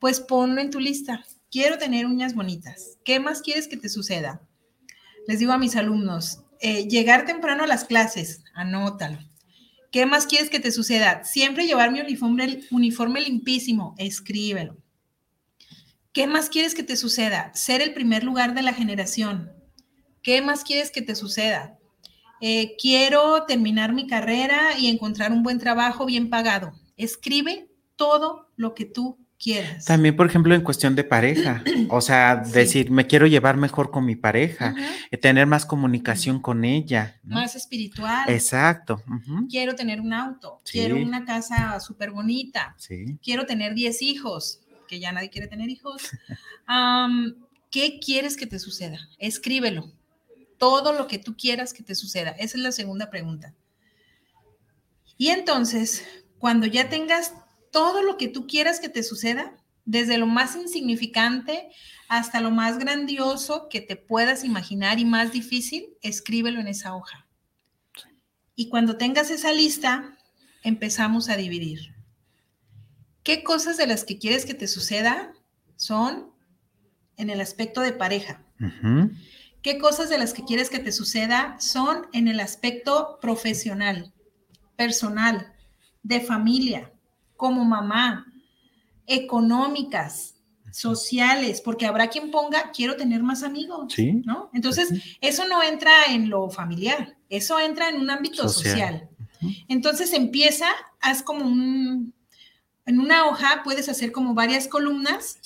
Pues 0.00 0.18
ponlo 0.18 0.60
en 0.60 0.72
tu 0.72 0.80
lista. 0.80 1.24
Quiero 1.48 1.78
tener 1.78 2.06
uñas 2.06 2.34
bonitas. 2.34 2.98
¿Qué 3.04 3.20
más 3.20 3.40
quieres 3.40 3.68
que 3.68 3.76
te 3.76 3.88
suceda? 3.88 4.40
Les 5.26 5.38
digo 5.38 5.52
a 5.52 5.58
mis 5.58 5.76
alumnos, 5.76 6.40
eh, 6.60 6.88
llegar 6.88 7.24
temprano 7.24 7.64
a 7.64 7.66
las 7.66 7.84
clases, 7.84 8.42
anótalo. 8.54 9.18
¿Qué 9.90 10.06
más 10.06 10.26
quieres 10.26 10.50
que 10.50 10.60
te 10.60 10.72
suceda? 10.72 11.22
Siempre 11.24 11.66
llevar 11.66 11.92
mi 11.92 12.00
uniforme, 12.00 13.20
limpísimo, 13.20 13.94
escríbelo. 13.96 14.76
¿Qué 16.12 16.26
más 16.26 16.48
quieres 16.48 16.74
que 16.74 16.82
te 16.82 16.96
suceda? 16.96 17.52
Ser 17.54 17.80
el 17.80 17.94
primer 17.94 18.24
lugar 18.24 18.54
de 18.54 18.62
la 18.62 18.72
generación. 18.72 19.52
¿Qué 20.22 20.42
más 20.42 20.64
quieres 20.64 20.90
que 20.90 21.02
te 21.02 21.14
suceda? 21.14 21.78
Eh, 22.40 22.74
quiero 22.80 23.44
terminar 23.46 23.92
mi 23.92 24.06
carrera 24.06 24.76
y 24.78 24.88
encontrar 24.88 25.32
un 25.32 25.42
buen 25.42 25.58
trabajo 25.58 26.06
bien 26.06 26.28
pagado. 26.28 26.72
Escribe 26.96 27.68
todo 27.94 28.50
lo 28.56 28.74
que 28.74 28.86
tú 28.86 29.23
también, 29.86 30.16
por 30.16 30.26
ejemplo, 30.26 30.54
en 30.54 30.62
cuestión 30.62 30.94
de 30.94 31.04
pareja, 31.04 31.62
o 31.90 32.00
sea, 32.00 32.36
decir, 32.36 32.90
me 32.90 33.06
quiero 33.06 33.26
llevar 33.26 33.56
mejor 33.56 33.90
con 33.90 34.04
mi 34.04 34.16
pareja, 34.16 34.74
eh, 35.10 35.16
tener 35.16 35.46
más 35.46 35.66
comunicación 35.66 36.40
con 36.40 36.64
ella. 36.64 37.20
Más 37.22 37.54
espiritual. 37.54 38.28
Exacto. 38.28 39.02
Quiero 39.48 39.74
tener 39.74 40.00
un 40.00 40.12
auto, 40.12 40.60
quiero 40.70 40.96
una 40.96 41.24
casa 41.24 41.78
súper 41.80 42.10
bonita, 42.10 42.76
quiero 43.22 43.46
tener 43.46 43.74
10 43.74 44.02
hijos, 44.02 44.60
que 44.88 44.98
ya 44.98 45.12
nadie 45.12 45.30
quiere 45.30 45.48
tener 45.48 45.68
hijos. 45.68 46.02
¿Qué 47.70 47.98
quieres 47.98 48.36
que 48.36 48.46
te 48.46 48.58
suceda? 48.58 49.00
Escríbelo. 49.18 49.92
Todo 50.58 50.92
lo 50.92 51.08
que 51.08 51.18
tú 51.18 51.36
quieras 51.36 51.74
que 51.74 51.82
te 51.82 51.96
suceda. 51.96 52.30
Esa 52.30 52.56
es 52.56 52.62
la 52.62 52.70
segunda 52.70 53.10
pregunta. 53.10 53.52
Y 55.18 55.28
entonces, 55.28 56.04
cuando 56.38 56.66
ya 56.66 56.88
tengas 56.88 57.34
todo 57.74 58.04
lo 58.04 58.16
que 58.16 58.28
tú 58.28 58.46
quieras 58.46 58.78
que 58.78 58.88
te 58.88 59.02
suceda, 59.02 59.52
desde 59.84 60.16
lo 60.16 60.26
más 60.26 60.54
insignificante 60.54 61.70
hasta 62.08 62.40
lo 62.40 62.52
más 62.52 62.78
grandioso 62.78 63.68
que 63.68 63.80
te 63.80 63.96
puedas 63.96 64.44
imaginar 64.44 65.00
y 65.00 65.04
más 65.04 65.32
difícil, 65.32 65.88
escríbelo 66.00 66.60
en 66.60 66.68
esa 66.68 66.94
hoja. 66.94 67.26
Y 68.54 68.68
cuando 68.68 68.96
tengas 68.96 69.28
esa 69.32 69.52
lista, 69.52 70.16
empezamos 70.62 71.28
a 71.28 71.36
dividir. 71.36 71.96
¿Qué 73.24 73.42
cosas 73.42 73.76
de 73.76 73.88
las 73.88 74.04
que 74.04 74.18
quieres 74.18 74.46
que 74.46 74.54
te 74.54 74.68
suceda 74.68 75.32
son 75.74 76.30
en 77.16 77.28
el 77.28 77.40
aspecto 77.40 77.80
de 77.80 77.92
pareja? 77.92 78.46
¿Qué 79.62 79.78
cosas 79.78 80.08
de 80.10 80.18
las 80.18 80.32
que 80.32 80.44
quieres 80.44 80.70
que 80.70 80.78
te 80.78 80.92
suceda 80.92 81.56
son 81.58 82.06
en 82.12 82.28
el 82.28 82.38
aspecto 82.38 83.18
profesional, 83.20 84.14
personal, 84.76 85.52
de 86.04 86.20
familia? 86.20 86.93
Como 87.44 87.62
mamá, 87.62 88.24
económicas, 89.06 90.36
sociales, 90.72 91.60
porque 91.60 91.84
habrá 91.84 92.08
quien 92.08 92.30
ponga, 92.30 92.70
quiero 92.72 92.96
tener 92.96 93.22
más 93.22 93.42
amigos, 93.42 93.92
¿Sí? 93.92 94.14
¿no? 94.24 94.48
Entonces, 94.54 95.18
eso 95.20 95.46
no 95.46 95.62
entra 95.62 95.92
en 96.08 96.30
lo 96.30 96.48
familiar, 96.48 97.18
eso 97.28 97.60
entra 97.60 97.90
en 97.90 98.00
un 98.00 98.08
ámbito 98.08 98.48
social. 98.48 99.10
Entonces, 99.68 100.14
empieza, 100.14 100.68
haz 101.02 101.22
como 101.22 101.44
un, 101.44 102.14
en 102.86 102.98
una 102.98 103.26
hoja 103.26 103.60
puedes 103.62 103.90
hacer 103.90 104.10
como 104.10 104.32
varias 104.32 104.68
columnas 104.68 105.38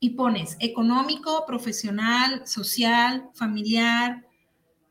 y 0.00 0.10
pones 0.10 0.56
económico, 0.58 1.44
profesional, 1.46 2.44
social, 2.44 3.30
familiar, 3.34 4.26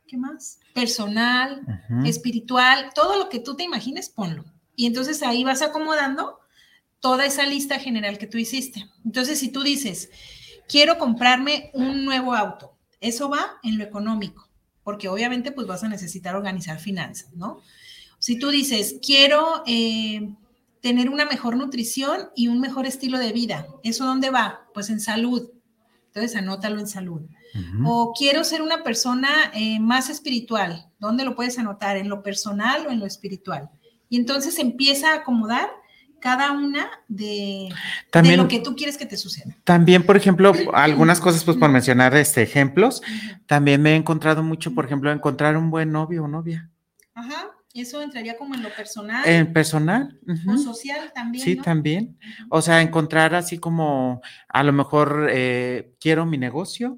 ¿qué 0.07 0.15
más? 0.15 0.61
Personal, 0.73 1.83
espiritual, 2.05 2.91
todo 2.95 3.19
lo 3.19 3.27
que 3.27 3.39
tú 3.39 3.57
te 3.57 3.63
imagines, 3.63 4.07
ponlo. 4.07 4.45
Y 4.79 4.85
entonces 4.85 5.23
ahí 5.23 5.43
vas 5.43 5.61
acomodando 5.61 6.39
toda 7.01 7.25
esa 7.25 7.45
lista 7.45 7.79
general 7.79 8.17
que 8.17 8.27
tú 8.27 8.37
hiciste. 8.37 8.89
Entonces, 9.03 9.37
si 9.37 9.49
tú 9.49 9.61
dices, 9.61 10.09
quiero 10.69 10.97
comprarme 10.97 11.69
un 11.73 12.05
nuevo 12.05 12.33
auto, 12.33 12.77
eso 13.01 13.27
va 13.27 13.59
en 13.61 13.77
lo 13.77 13.83
económico, 13.83 14.47
porque 14.85 15.09
obviamente 15.09 15.51
pues 15.51 15.67
vas 15.67 15.83
a 15.83 15.89
necesitar 15.89 16.33
organizar 16.33 16.79
finanzas, 16.79 17.33
¿no? 17.33 17.59
Si 18.19 18.39
tú 18.39 18.51
dices, 18.51 18.95
quiero 19.05 19.63
eh, 19.67 20.33
tener 20.79 21.09
una 21.09 21.25
mejor 21.25 21.57
nutrición 21.57 22.29
y 22.33 22.47
un 22.47 22.61
mejor 22.61 22.85
estilo 22.85 23.17
de 23.17 23.33
vida, 23.33 23.67
¿eso 23.83 24.05
dónde 24.05 24.29
va? 24.29 24.61
Pues 24.73 24.89
en 24.89 25.01
salud. 25.01 25.49
Entonces, 26.05 26.37
anótalo 26.37 26.79
en 26.79 26.87
salud. 26.87 27.23
O 27.83 28.13
quiero 28.17 28.45
ser 28.45 28.61
una 28.61 28.81
persona 28.81 29.51
eh, 29.53 29.81
más 29.81 30.09
espiritual. 30.09 30.89
¿Dónde 30.99 31.25
lo 31.25 31.35
puedes 31.35 31.59
anotar? 31.59 31.97
¿En 31.97 32.07
lo 32.07 32.23
personal 32.23 32.87
o 32.87 32.91
en 32.91 32.99
lo 32.99 33.05
espiritual? 33.05 33.71
Y 34.09 34.17
entonces 34.17 34.59
empieza 34.59 35.11
a 35.11 35.15
acomodar 35.17 35.69
cada 36.19 36.51
una 36.51 36.89
de, 37.07 37.69
lo 38.35 38.47
que 38.47 38.59
tú 38.59 38.75
quieres 38.75 38.97
que 38.97 39.05
te 39.05 39.17
suceda. 39.17 39.55
También, 39.63 40.03
por 40.03 40.17
ejemplo, 40.17 40.51
algunas 40.73 41.19
cosas, 41.19 41.43
pues 41.43 41.57
por 41.57 41.69
mencionar 41.69 42.15
este, 42.15 42.41
ejemplos, 42.41 43.01
también 43.45 43.81
me 43.81 43.93
he 43.93 43.95
encontrado 43.95 44.43
mucho, 44.43 44.73
por 44.73 44.85
ejemplo, 44.85 45.11
encontrar 45.11 45.57
un 45.57 45.71
buen 45.71 45.91
novio 45.91 46.25
o 46.25 46.27
novia. 46.27 46.69
Ajá, 47.13 47.47
eso 47.73 48.01
entraría 48.01 48.37
como 48.37 48.55
en 48.55 48.63
lo 48.63 48.69
personal. 48.69 49.27
En 49.27 49.53
personal. 49.53 50.19
O 50.47 50.57
social 50.57 51.11
también. 51.13 51.43
Sí, 51.43 51.55
también. 51.55 52.17
O 52.49 52.61
sea, 52.61 52.81
encontrar 52.81 53.35
así 53.35 53.57
como, 53.57 54.21
a 54.47 54.63
lo 54.63 54.73
mejor, 54.73 55.27
eh, 55.31 55.93
quiero 55.99 56.25
mi 56.25 56.37
negocio, 56.37 56.97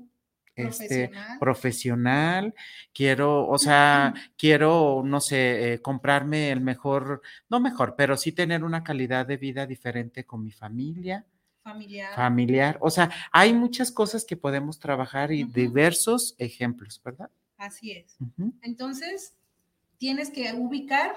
este, 0.56 1.12
profesional. 1.40 2.54
quiero, 2.94 3.48
o 3.48 3.58
sea, 3.58 4.14
quiero, 4.38 5.02
no 5.06 5.22
sé, 5.22 5.74
eh, 5.74 5.82
comprarme 5.82 6.52
el 6.52 6.62
mejor, 6.62 7.22
no 7.50 7.60
mejor, 7.60 7.96
pero 7.98 8.18
sí 8.18 8.32
tener 8.32 8.64
una 8.64 8.84
calidad 8.84 9.26
de 9.26 9.38
vida 9.38 9.66
diferente 9.66 10.26
con 10.26 10.44
mi 10.44 10.52
familia. 10.52 11.26
Familiar. 11.64 12.16
Familiar. 12.16 12.78
O 12.82 12.90
sea, 12.90 13.12
hay 13.32 13.54
muchas 13.54 13.92
cosas 13.92 14.26
que 14.26 14.36
podemos 14.36 14.80
trabajar 14.80 15.32
y 15.32 15.44
diversos 15.44 16.36
ejemplos, 16.40 17.00
¿verdad? 17.04 17.30
Así 17.58 17.92
es. 17.92 18.18
Entonces, 18.64 19.36
tienes 19.98 20.32
que 20.32 20.52
ubicar 20.54 21.14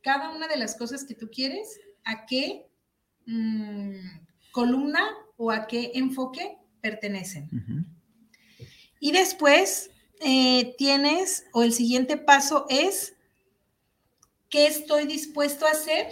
cada 0.00 0.30
una 0.30 0.46
de 0.46 0.56
las 0.56 0.76
cosas 0.76 1.02
que 1.04 1.14
tú 1.14 1.28
quieres, 1.28 1.80
a 2.04 2.24
qué 2.26 2.68
mm, 3.26 3.96
columna 4.52 5.04
o 5.36 5.50
a 5.50 5.66
qué 5.66 5.90
enfoque 5.94 6.56
pertenecen. 6.80 7.48
Y 9.00 9.12
después 9.12 9.90
eh, 10.20 10.74
tienes, 10.78 11.46
o 11.52 11.62
el 11.62 11.72
siguiente 11.72 12.16
paso 12.16 12.66
es, 12.68 13.14
¿qué 14.48 14.66
estoy 14.66 15.06
dispuesto 15.06 15.66
a 15.66 15.70
hacer 15.70 16.06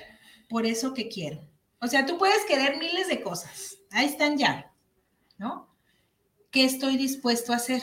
por 0.48 0.66
eso 0.66 0.94
que 0.94 1.08
quiero? 1.08 1.40
O 1.80 1.88
sea, 1.88 2.06
tú 2.06 2.18
puedes 2.18 2.44
querer 2.46 2.78
miles 2.78 3.08
de 3.08 3.20
cosas, 3.22 3.78
ahí 3.90 4.06
están 4.06 4.38
ya, 4.38 4.72
¿no? 5.38 5.68
¿Qué 6.50 6.64
estoy 6.64 6.96
dispuesto 6.96 7.52
a 7.52 7.56
hacer? 7.56 7.82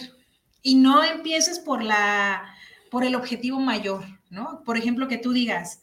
Y 0.62 0.76
no 0.76 1.04
empieces 1.04 1.60
por 1.60 1.84
la, 1.84 2.56
por 2.89 3.04
el 3.04 3.16
objetivo 3.16 3.60
mayor, 3.60 4.06
¿no? 4.30 4.64
Por 4.64 4.78
ejemplo, 4.78 5.08
que 5.08 5.18
tú 5.18 5.34
digas, 5.34 5.82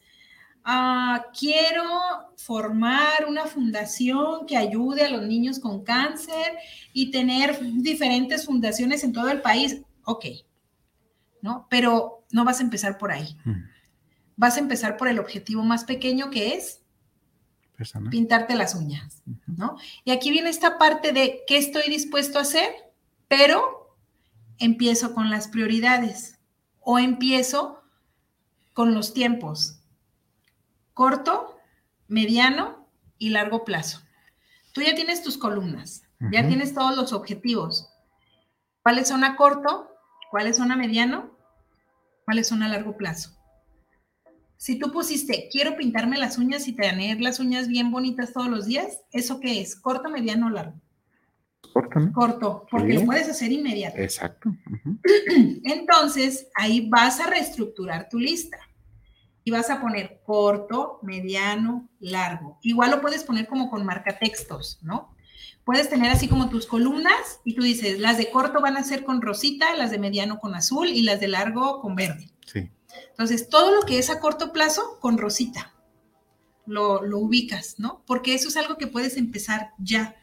ah, 0.65 1.27
quiero 1.39 1.85
formar 2.37 3.27
una 3.29 3.47
fundación 3.47 4.47
que 4.47 4.57
ayude 4.57 5.05
a 5.05 5.11
los 5.11 5.23
niños 5.23 5.59
con 5.59 5.85
cáncer 5.85 6.57
y 6.93 7.11
tener 7.11 7.59
diferentes 7.61 8.47
fundaciones 8.47 9.05
en 9.05 9.13
todo 9.13 9.31
el 9.31 9.43
país. 9.43 9.83
Ok, 10.05 10.27
¿no? 11.43 11.67
Pero 11.71 12.25
no 12.31 12.45
vas 12.45 12.61
a 12.61 12.63
empezar 12.63 12.99
por 12.99 13.13
ahí. 13.13 13.37
Mm. 13.45 13.65
Vas 14.37 14.57
a 14.57 14.61
empezar 14.61 14.97
por 14.97 15.09
el 15.09 15.19
objetivo 15.19 15.63
más 15.63 15.85
pequeño 15.85 16.31
que 16.31 16.55
es 16.55 16.81
pintarte 18.11 18.55
las 18.57 18.75
uñas, 18.75 19.23
¿no? 19.47 19.77
Y 20.05 20.11
aquí 20.11 20.31
viene 20.31 20.51
esta 20.51 20.77
parte 20.77 21.13
de 21.13 21.41
qué 21.47 21.57
estoy 21.57 21.89
dispuesto 21.89 22.39
a 22.39 22.43
hacer, 22.43 22.69
pero 23.27 23.97
empiezo 24.59 25.15
con 25.15 25.31
las 25.31 25.49
prioridades 25.49 26.39
o 26.81 26.99
empiezo 26.99 27.83
con 28.75 28.95
los 28.95 29.15
tiempos 29.15 29.80
corto, 31.01 31.59
mediano 32.09 32.87
y 33.17 33.31
largo 33.31 33.65
plazo. 33.65 34.03
Tú 34.75 34.83
ya 34.83 34.95
tienes 34.95 35.23
tus 35.23 35.39
columnas, 35.39 36.03
ya 36.31 36.47
tienes 36.47 36.75
todos 36.75 36.95
los 36.95 37.15
objetivos. 37.15 37.89
¿Cuáles 38.83 39.09
son 39.09 39.25
a 39.25 39.35
corto? 39.35 39.89
¿Cuáles 40.31 40.59
son 40.59 40.73
a 40.73 40.77
mediano? 40.77 41.31
¿Cuáles 42.27 42.49
son 42.49 42.63
a 42.63 42.69
largo 42.69 42.99
plazo? 42.99 43.31
Si 44.59 44.79
tú 44.79 44.93
pusiste, 44.93 45.49
quiero 45.51 45.75
pintarme 45.75 46.19
las 46.19 46.37
uñas 46.37 46.69
y 46.69 46.75
tener 46.75 47.19
las 47.23 47.41
uñas 47.41 47.67
bien 47.67 47.91
bonitas 47.91 48.35
todos 48.35 48.49
los 48.49 48.67
días, 48.67 49.01
¿eso 49.11 49.41
qué 49.41 49.63
es? 49.63 49.77
¿Corto, 49.77 50.11
mediano 50.11 50.49
o 50.49 50.51
largo? 50.51 50.79
Corto. 51.73 52.13
Corto, 52.13 52.67
porque 52.71 52.93
lo 52.93 53.07
puedes 53.07 53.27
hacer 53.27 53.51
inmediato. 53.51 53.97
Exacto. 53.97 54.55
Entonces, 55.65 56.49
ahí 56.57 56.91
vas 56.91 57.21
a 57.21 57.27
reestructurar 57.27 58.11
tu 58.11 58.19
lista 58.19 58.59
y 59.45 59.51
vas 59.51 59.70
a 59.70 59.80
poner 59.80 60.20
corto, 60.24 60.99
mediano, 61.03 61.88
largo. 61.99 62.59
Igual 62.62 62.91
lo 62.91 63.01
puedes 63.01 63.24
poner 63.24 63.47
como 63.47 63.70
con 63.70 63.84
marca 63.84 64.18
textos, 64.18 64.78
¿no? 64.82 65.14
Puedes 65.64 65.88
tener 65.88 66.11
así 66.11 66.28
como 66.28 66.49
tus 66.49 66.66
columnas 66.66 67.41
y 67.45 67.55
tú 67.55 67.62
dices, 67.62 67.99
las 68.01 68.18
de 68.18 68.30
corto 68.30 68.61
van 68.61 68.76
a 68.76 68.84
ser 68.84 69.05
con 69.05 69.22
rosita, 69.22 69.74
las 69.76 69.91
de 69.91 69.99
mediano 69.99 70.38
con 70.38 70.55
azul 70.55 70.88
y 70.88 71.03
las 71.03 71.20
de 71.20 71.28
largo 71.28 71.80
con 71.80 71.95
verde. 71.95 72.30
Sí. 72.47 72.70
Entonces, 73.11 73.49
todo 73.49 73.74
lo 73.74 73.82
que 73.82 73.99
es 73.99 74.11
a 74.11 74.20
corto 74.20 74.53
plazo 74.53 74.99
con 75.01 75.18
rosita, 75.18 75.74
lo, 76.66 77.01
ubicas, 77.18 77.76
¿no? 77.78 78.03
Porque 78.07 78.34
eso 78.34 78.49
es 78.49 78.57
algo 78.57 78.76
que 78.76 78.86
puedes 78.86 79.16
empezar 79.16 79.70
ya. 79.78 80.16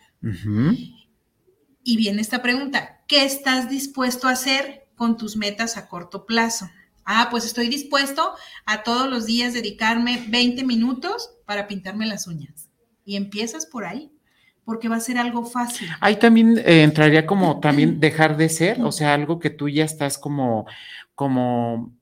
Y 1.84 1.98
viene 1.98 2.22
esta 2.22 2.42
pregunta, 2.42 3.04
¿qué 3.08 3.24
estás 3.24 3.70
dispuesto 3.70 4.28
a 4.28 4.32
hacer 4.32 4.88
con 4.96 5.18
tus 5.18 5.38
metas 5.38 5.78
a 5.78 5.88
corto 5.88 6.26
plazo? 6.26 6.70
Ah, 7.10 7.30
pues 7.32 7.46
estoy 7.46 7.70
dispuesto 7.70 8.36
a 8.66 8.84
todos 8.84 9.10
los 9.10 9.26
días 9.26 9.54
dedicarme 9.54 10.26
20 10.28 10.66
minutos 10.66 11.32
para 11.46 11.66
pintarme 11.66 12.06
las 12.06 12.28
uñas. 12.28 12.68
Y 13.06 13.16
empiezas 13.16 13.66
por 13.66 13.86
ahí, 13.86 14.12
porque 14.66 14.90
va 14.90 14.98
a 14.98 15.00
ser 15.00 15.18
algo 15.18 15.46
fácil. 15.46 15.88
Ahí 16.02 16.18
también 16.18 16.58
eh, 16.58 16.84
entraría 16.84 17.26
como 17.26 17.60
también 17.62 18.02
dejar 18.02 18.36
de 18.36 18.50
ser, 18.50 18.82
o 18.82 18.92
sea, 18.92 19.14
algo 19.14 19.40
que 19.40 19.50
tú 19.50 19.70
ya 19.70 19.86
estás 19.86 20.18
como, 20.18 20.68
como, 21.16 21.94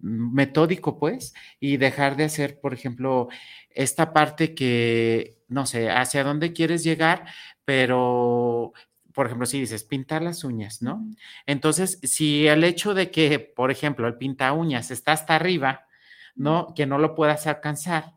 metódico, 0.00 0.98
pues, 0.98 1.32
y 1.60 1.76
dejar 1.76 2.16
de 2.16 2.24
hacer, 2.24 2.58
por 2.58 2.74
ejemplo, 2.74 3.28
esta 3.70 4.12
parte 4.12 4.52
que, 4.52 5.38
no 5.46 5.64
sé, 5.64 5.90
hacia 5.90 6.24
dónde 6.24 6.52
quieres 6.52 6.82
llegar, 6.82 7.24
pero 7.64 8.72
por 9.18 9.26
ejemplo, 9.26 9.46
si 9.46 9.58
dices 9.58 9.82
pintar 9.82 10.22
las 10.22 10.44
uñas, 10.44 10.80
¿no? 10.80 11.04
Entonces, 11.44 11.98
si 12.04 12.46
el 12.46 12.62
hecho 12.62 12.94
de 12.94 13.10
que, 13.10 13.40
por 13.40 13.72
ejemplo, 13.72 14.06
el 14.06 14.16
pinta 14.16 14.52
uñas 14.52 14.92
está 14.92 15.10
hasta 15.10 15.34
arriba, 15.34 15.88
¿no? 16.36 16.72
Que 16.72 16.86
no 16.86 16.98
lo 16.98 17.16
puedas 17.16 17.48
alcanzar, 17.48 18.14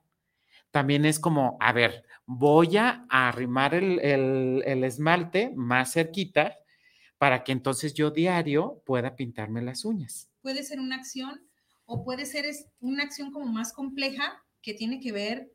también 0.70 1.06
es 1.06 1.20
como, 1.20 1.58
a 1.60 1.74
ver, 1.74 2.06
voy 2.28 2.78
a 2.78 3.08
arrimar 3.10 3.74
el, 3.74 4.62
esmalte 4.64 5.52
más 5.56 5.94
cerquita 5.94 6.56
para 7.18 7.44
que 7.44 7.52
entonces 7.52 7.96
yo 7.96 8.12
diario 8.12 8.84
pueda 8.86 9.16
pintarme 9.16 9.64
las 9.64 9.86
uñas. 9.86 10.30
Puede 10.44 10.62
ser 10.62 10.80
una 10.80 10.98
acción 10.98 11.42
o 11.86 12.04
puede 12.04 12.28
ser 12.28 12.46
una 12.80 13.02
acción 13.02 13.32
como 13.32 13.48
más 13.48 13.74
compleja 13.74 14.46
que 14.62 14.76
tiene 14.76 15.00
que 15.00 15.12
ver 15.12 15.52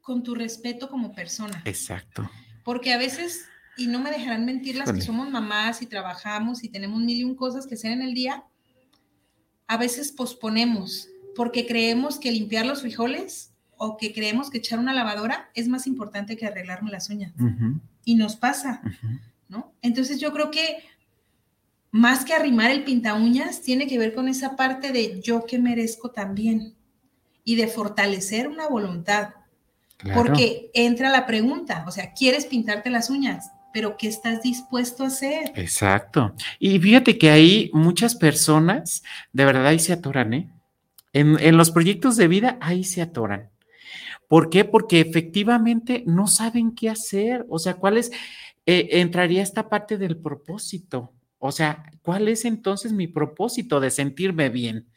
con 0.00 0.24
tu 0.24 0.34
respeto 0.34 0.88
como 0.88 1.12
persona. 1.12 1.62
Exacto. 1.66 2.28
Porque 2.66 2.92
a 2.92 2.98
veces, 2.98 3.44
y 3.76 3.86
no 3.86 4.00
me 4.00 4.10
dejarán 4.10 4.44
mentir 4.44 4.74
las 4.74 4.92
que 4.92 5.00
somos 5.00 5.30
mamás 5.30 5.82
y 5.82 5.86
trabajamos 5.86 6.64
y 6.64 6.68
tenemos 6.68 7.00
mil 7.00 7.16
y 7.16 7.22
un 7.22 7.36
cosas 7.36 7.64
que 7.64 7.76
hacer 7.76 7.92
en 7.92 8.02
el 8.02 8.12
día, 8.12 8.42
a 9.68 9.76
veces 9.76 10.10
posponemos 10.10 11.08
porque 11.36 11.64
creemos 11.64 12.18
que 12.18 12.32
limpiar 12.32 12.66
los 12.66 12.80
frijoles 12.80 13.52
o 13.76 13.96
que 13.96 14.12
creemos 14.12 14.50
que 14.50 14.58
echar 14.58 14.80
una 14.80 14.92
lavadora 14.92 15.48
es 15.54 15.68
más 15.68 15.86
importante 15.86 16.36
que 16.36 16.44
arreglarme 16.44 16.90
las 16.90 17.08
uñas. 17.08 17.32
Y 18.04 18.16
nos 18.16 18.34
pasa, 18.34 18.82
¿no? 19.48 19.72
Entonces 19.80 20.18
yo 20.18 20.32
creo 20.32 20.50
que 20.50 20.78
más 21.92 22.24
que 22.24 22.34
arrimar 22.34 22.72
el 22.72 22.82
pinta 22.82 23.14
uñas, 23.14 23.62
tiene 23.62 23.86
que 23.86 23.96
ver 23.96 24.12
con 24.12 24.26
esa 24.26 24.56
parte 24.56 24.90
de 24.90 25.20
yo 25.20 25.46
que 25.46 25.60
merezco 25.60 26.10
también 26.10 26.74
y 27.44 27.54
de 27.54 27.68
fortalecer 27.68 28.48
una 28.48 28.66
voluntad. 28.66 29.34
Porque 30.14 30.70
entra 30.74 31.10
la 31.10 31.26
pregunta, 31.26 31.84
o 31.86 31.90
sea, 31.90 32.12
¿quieres 32.12 32.46
pintarte 32.46 32.90
las 32.90 33.08
uñas? 33.10 33.50
Pero 33.72 33.96
¿qué 33.96 34.08
estás 34.08 34.42
dispuesto 34.42 35.04
a 35.04 35.08
hacer? 35.08 35.52
Exacto. 35.54 36.34
Y 36.58 36.78
fíjate 36.78 37.18
que 37.18 37.30
ahí 37.30 37.70
muchas 37.72 38.14
personas, 38.14 39.02
de 39.32 39.44
verdad, 39.44 39.66
ahí 39.66 39.78
se 39.78 39.92
atoran, 39.92 40.34
¿eh? 40.34 40.50
En, 41.12 41.56
los 41.56 41.70
proyectos 41.70 42.16
de 42.16 42.28
vida, 42.28 42.58
ahí 42.60 42.84
se 42.84 43.00
atoran. 43.00 43.48
¿Por 44.28 44.50
qué? 44.50 44.66
Porque 44.66 45.00
efectivamente 45.00 46.02
no 46.06 46.26
saben 46.26 46.74
qué 46.74 46.90
hacer. 46.90 47.46
O 47.48 47.58
sea, 47.58 47.74
¿cuál 47.74 47.96
es? 47.96 48.12
Eh, 48.66 48.88
entraría 49.00 49.42
esta 49.42 49.70
parte 49.70 49.96
del 49.96 50.18
propósito. 50.18 51.14
O 51.38 51.52
sea, 51.52 51.90
¿cuál 52.02 52.28
es 52.28 52.44
entonces 52.44 52.92
mi 52.92 53.06
propósito 53.06 53.80
de 53.80 53.90
sentirme 53.90 54.50
bien? 54.50 54.88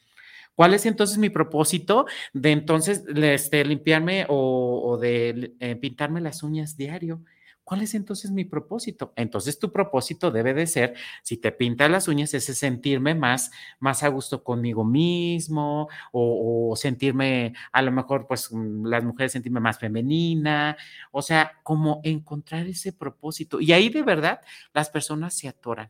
¿Cuál 0.60 0.74
es 0.74 0.86
entonces 0.86 1.18
mi 1.18 1.30
propósito 1.30 2.06
de 2.34 2.52
entonces 2.52 3.06
este, 3.16 3.64
limpiarme 3.64 4.26
o, 4.28 4.98
de 5.00 5.56
eh, 5.62 5.78
pintarme 5.78 6.20
las 6.20 6.44
uñas 6.44 6.76
diario? 6.76 7.24
¿Cuál 7.64 7.84
es 7.84 7.94
entonces 7.94 8.30
mi 8.32 8.44
propósito? 8.44 9.14
Entonces 9.16 9.58
tu 9.58 9.72
propósito 9.72 10.32
debe 10.32 10.54
de 10.54 10.68
ser, 10.68 10.96
si 11.24 11.38
te 11.38 11.54
pintas 11.54 11.90
las 11.90 12.10
uñas, 12.10 12.34
ese 12.34 12.54
sentirme 12.54 13.16
más, 13.16 13.52
más 13.80 14.04
a 14.04 14.10
gusto 14.10 14.44
conmigo 14.44 14.84
mismo 14.84 15.88
o, 16.12 16.76
sentirme, 16.76 17.54
a 17.72 17.82
lo 17.82 17.94
mejor, 17.94 18.28
pues 18.28 18.52
mm, 18.52 18.86
las 18.86 19.06
mujeres 19.06 19.32
sentirme 19.32 19.62
más 19.62 19.80
femenina, 19.80 20.76
o 21.12 21.22
sea, 21.22 21.54
como 21.64 22.02
encontrar 22.04 22.68
ese 22.68 22.92
propósito. 22.92 23.62
Y 23.62 23.72
ahí 23.72 23.88
de 23.88 24.04
verdad 24.04 24.42
las 24.74 24.90
personas 24.90 25.34
se 25.34 25.48
atoran. 25.48 25.90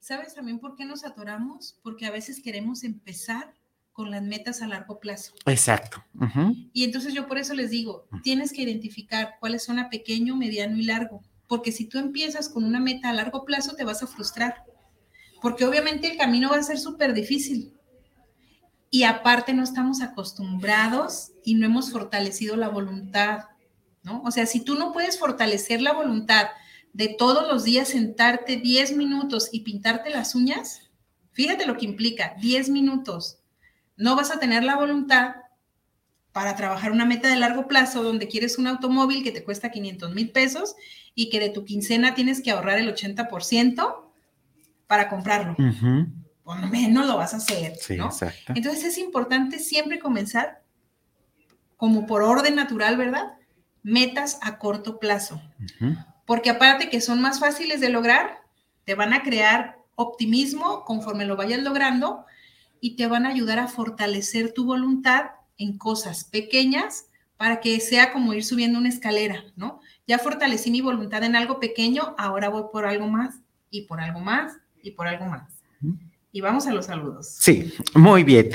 ¿Sabes 0.00 0.34
también 0.34 0.58
por 0.58 0.76
qué 0.76 0.84
nos 0.84 1.04
atoramos? 1.04 1.78
Porque 1.82 2.06
a 2.06 2.10
veces 2.10 2.40
queremos 2.42 2.84
empezar 2.84 3.52
con 3.92 4.12
las 4.12 4.22
metas 4.22 4.62
a 4.62 4.68
largo 4.68 5.00
plazo. 5.00 5.34
Exacto. 5.46 6.04
Y 6.72 6.84
entonces 6.84 7.14
yo 7.14 7.26
por 7.26 7.36
eso 7.36 7.52
les 7.54 7.70
digo, 7.70 8.06
tienes 8.22 8.52
que 8.52 8.62
identificar 8.62 9.34
cuáles 9.40 9.64
son 9.64 9.80
a 9.80 9.90
pequeño, 9.90 10.36
mediano 10.36 10.76
y 10.76 10.84
largo, 10.84 11.24
porque 11.48 11.72
si 11.72 11.86
tú 11.86 11.98
empiezas 11.98 12.48
con 12.48 12.62
una 12.62 12.78
meta 12.78 13.10
a 13.10 13.12
largo 13.12 13.44
plazo 13.44 13.74
te 13.74 13.82
vas 13.82 14.02
a 14.04 14.06
frustrar, 14.06 14.62
porque 15.42 15.64
obviamente 15.64 16.12
el 16.12 16.16
camino 16.16 16.50
va 16.50 16.58
a 16.58 16.62
ser 16.62 16.78
súper 16.78 17.12
difícil. 17.12 17.74
Y 18.88 19.02
aparte 19.02 19.52
no 19.52 19.64
estamos 19.64 20.00
acostumbrados 20.00 21.32
y 21.44 21.56
no 21.56 21.66
hemos 21.66 21.90
fortalecido 21.90 22.56
la 22.56 22.68
voluntad, 22.68 23.46
¿no? 24.04 24.22
O 24.22 24.30
sea, 24.30 24.46
si 24.46 24.60
tú 24.60 24.76
no 24.76 24.92
puedes 24.92 25.18
fortalecer 25.18 25.82
la 25.82 25.92
voluntad 25.92 26.46
de 26.92 27.08
todos 27.08 27.46
los 27.48 27.64
días 27.64 27.88
sentarte 27.88 28.56
10 28.56 28.96
minutos 28.96 29.48
y 29.52 29.60
pintarte 29.60 30.10
las 30.10 30.34
uñas, 30.34 30.90
fíjate 31.32 31.66
lo 31.66 31.76
que 31.76 31.84
implica, 31.84 32.34
10 32.40 32.70
minutos. 32.70 33.38
No 33.96 34.16
vas 34.16 34.30
a 34.30 34.38
tener 34.38 34.64
la 34.64 34.76
voluntad 34.76 35.36
para 36.32 36.56
trabajar 36.56 36.92
una 36.92 37.04
meta 37.04 37.28
de 37.28 37.36
largo 37.36 37.66
plazo 37.66 38.02
donde 38.02 38.28
quieres 38.28 38.58
un 38.58 38.66
automóvil 38.66 39.24
que 39.24 39.32
te 39.32 39.42
cuesta 39.42 39.70
500 39.70 40.14
mil 40.14 40.30
pesos 40.30 40.76
y 41.14 41.30
que 41.30 41.40
de 41.40 41.48
tu 41.48 41.64
quincena 41.64 42.14
tienes 42.14 42.42
que 42.42 42.50
ahorrar 42.50 42.78
el 42.78 42.94
80% 42.94 44.04
para 44.86 45.08
comprarlo. 45.08 45.56
Por 46.44 46.60
lo 46.60 46.66
menos 46.68 47.06
lo 47.06 47.16
vas 47.16 47.34
a 47.34 47.38
hacer. 47.38 47.74
¿no? 47.96 48.10
Entonces 48.54 48.84
es 48.84 48.98
importante 48.98 49.58
siempre 49.58 49.98
comenzar 49.98 50.62
como 51.76 52.06
por 52.06 52.22
orden 52.22 52.54
natural, 52.54 52.96
¿verdad? 52.96 53.34
Metas 53.82 54.38
a 54.42 54.58
corto 54.58 54.98
plazo 54.98 55.40
porque 56.28 56.50
aparte 56.50 56.90
que 56.90 57.00
son 57.00 57.22
más 57.22 57.40
fáciles 57.40 57.80
de 57.80 57.88
lograr, 57.88 58.42
te 58.84 58.94
van 58.94 59.14
a 59.14 59.22
crear 59.22 59.78
optimismo 59.94 60.84
conforme 60.84 61.24
lo 61.24 61.36
vayas 61.36 61.62
logrando 61.62 62.26
y 62.82 62.96
te 62.96 63.06
van 63.06 63.24
a 63.24 63.30
ayudar 63.30 63.58
a 63.58 63.66
fortalecer 63.66 64.52
tu 64.52 64.66
voluntad 64.66 65.30
en 65.56 65.78
cosas 65.78 66.24
pequeñas 66.24 67.06
para 67.38 67.60
que 67.60 67.80
sea 67.80 68.12
como 68.12 68.34
ir 68.34 68.44
subiendo 68.44 68.78
una 68.78 68.90
escalera, 68.90 69.42
¿no? 69.56 69.80
Ya 70.06 70.18
fortalecí 70.18 70.70
mi 70.70 70.82
voluntad 70.82 71.24
en 71.24 71.34
algo 71.34 71.60
pequeño, 71.60 72.14
ahora 72.18 72.50
voy 72.50 72.64
por 72.70 72.84
algo 72.84 73.08
más 73.08 73.36
y 73.70 73.86
por 73.86 73.98
algo 73.98 74.20
más 74.20 74.52
y 74.82 74.90
por 74.90 75.08
algo 75.08 75.24
más. 75.24 75.50
Y 76.38 76.40
vamos 76.40 76.68
a 76.68 76.72
los 76.72 76.86
saludos. 76.86 77.34
Sí, 77.40 77.74
muy 77.94 78.22
bien. 78.22 78.50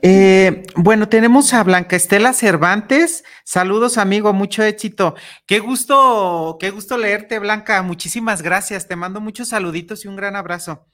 Eh, 0.00 0.62
bueno, 0.74 1.06
tenemos 1.10 1.52
a 1.52 1.62
Blanca 1.62 1.96
Estela 1.96 2.32
Cervantes. 2.32 3.24
Saludos, 3.44 3.98
amigo, 3.98 4.32
mucho 4.32 4.62
éxito. 4.62 5.14
Qué 5.44 5.58
gusto, 5.58 6.56
qué 6.58 6.70
gusto 6.70 6.96
leerte, 6.96 7.40
Blanca. 7.40 7.82
Muchísimas 7.82 8.40
gracias. 8.40 8.88
Te 8.88 8.96
mando 8.96 9.20
muchos 9.20 9.48
saluditos 9.48 10.06
y 10.06 10.08
un 10.08 10.16
gran 10.16 10.34
abrazo. 10.34 10.86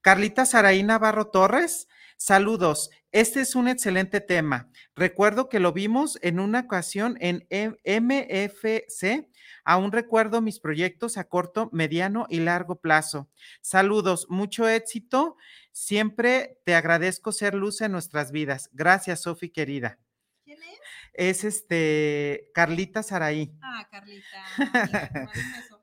Carlita 0.00 0.46
Saraí 0.46 0.82
Navarro 0.82 1.26
Torres. 1.26 1.86
Saludos. 2.16 2.88
Este 3.12 3.42
es 3.42 3.54
un 3.54 3.68
excelente 3.68 4.22
tema. 4.22 4.70
Recuerdo 4.94 5.50
que 5.50 5.60
lo 5.60 5.74
vimos 5.74 6.18
en 6.22 6.40
una 6.40 6.60
ocasión 6.60 7.18
en 7.20 7.46
MFC. 7.84 9.28
Aún 9.68 9.90
recuerdo 9.90 10.40
mis 10.40 10.60
proyectos 10.60 11.18
a 11.18 11.24
corto, 11.24 11.68
mediano 11.72 12.26
y 12.30 12.38
largo 12.38 12.80
plazo. 12.80 13.28
Saludos, 13.60 14.28
mucho 14.30 14.68
éxito. 14.68 15.36
Siempre 15.72 16.60
te 16.64 16.76
agradezco 16.76 17.32
ser 17.32 17.54
luz 17.54 17.80
en 17.80 17.90
nuestras 17.90 18.30
vidas. 18.30 18.70
Gracias, 18.72 19.22
Sofi, 19.22 19.50
querida. 19.50 19.98
¿Quién 20.44 20.62
es? 20.62 20.80
Es 21.14 21.42
este 21.42 22.48
Carlita 22.54 23.02
Saraí. 23.02 23.52
Ah, 23.60 23.88
Carlita. 23.90 24.44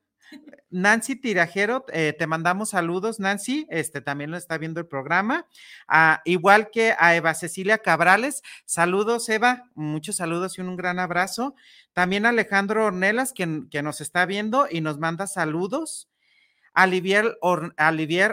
Nancy 0.74 1.16
Tirajero, 1.16 1.86
eh, 1.94 2.16
te 2.18 2.26
mandamos 2.26 2.72
saludos, 2.72 3.20
Nancy, 3.20 3.68
este 3.70 4.02
también 4.02 4.32
lo 4.32 4.38
está 4.38 4.58
viendo 4.58 4.80
el 4.80 4.88
programa, 4.88 5.48
ah, 5.88 6.22
igual 6.26 6.72
que 6.72 6.96
a 6.98 7.16
Eva 7.16 7.36
Cecilia 7.36 7.78
Cabrales, 7.78 8.42
saludos 8.66 9.30
Eva, 9.30 9.70
muchos 9.76 10.16
saludos 10.16 10.58
y 10.58 10.62
un, 10.62 10.76
gran 10.76 10.98
abrazo. 10.98 11.56
También 11.94 12.26
Alejandro 12.26 12.86
Ornelas, 12.86 13.34
que, 13.34 13.46
nos 13.46 14.02
está 14.02 14.26
viendo 14.26 14.68
y 14.70 14.82
nos 14.82 14.98
manda 14.98 15.28
saludos. 15.28 16.10
Olivier 16.76 17.38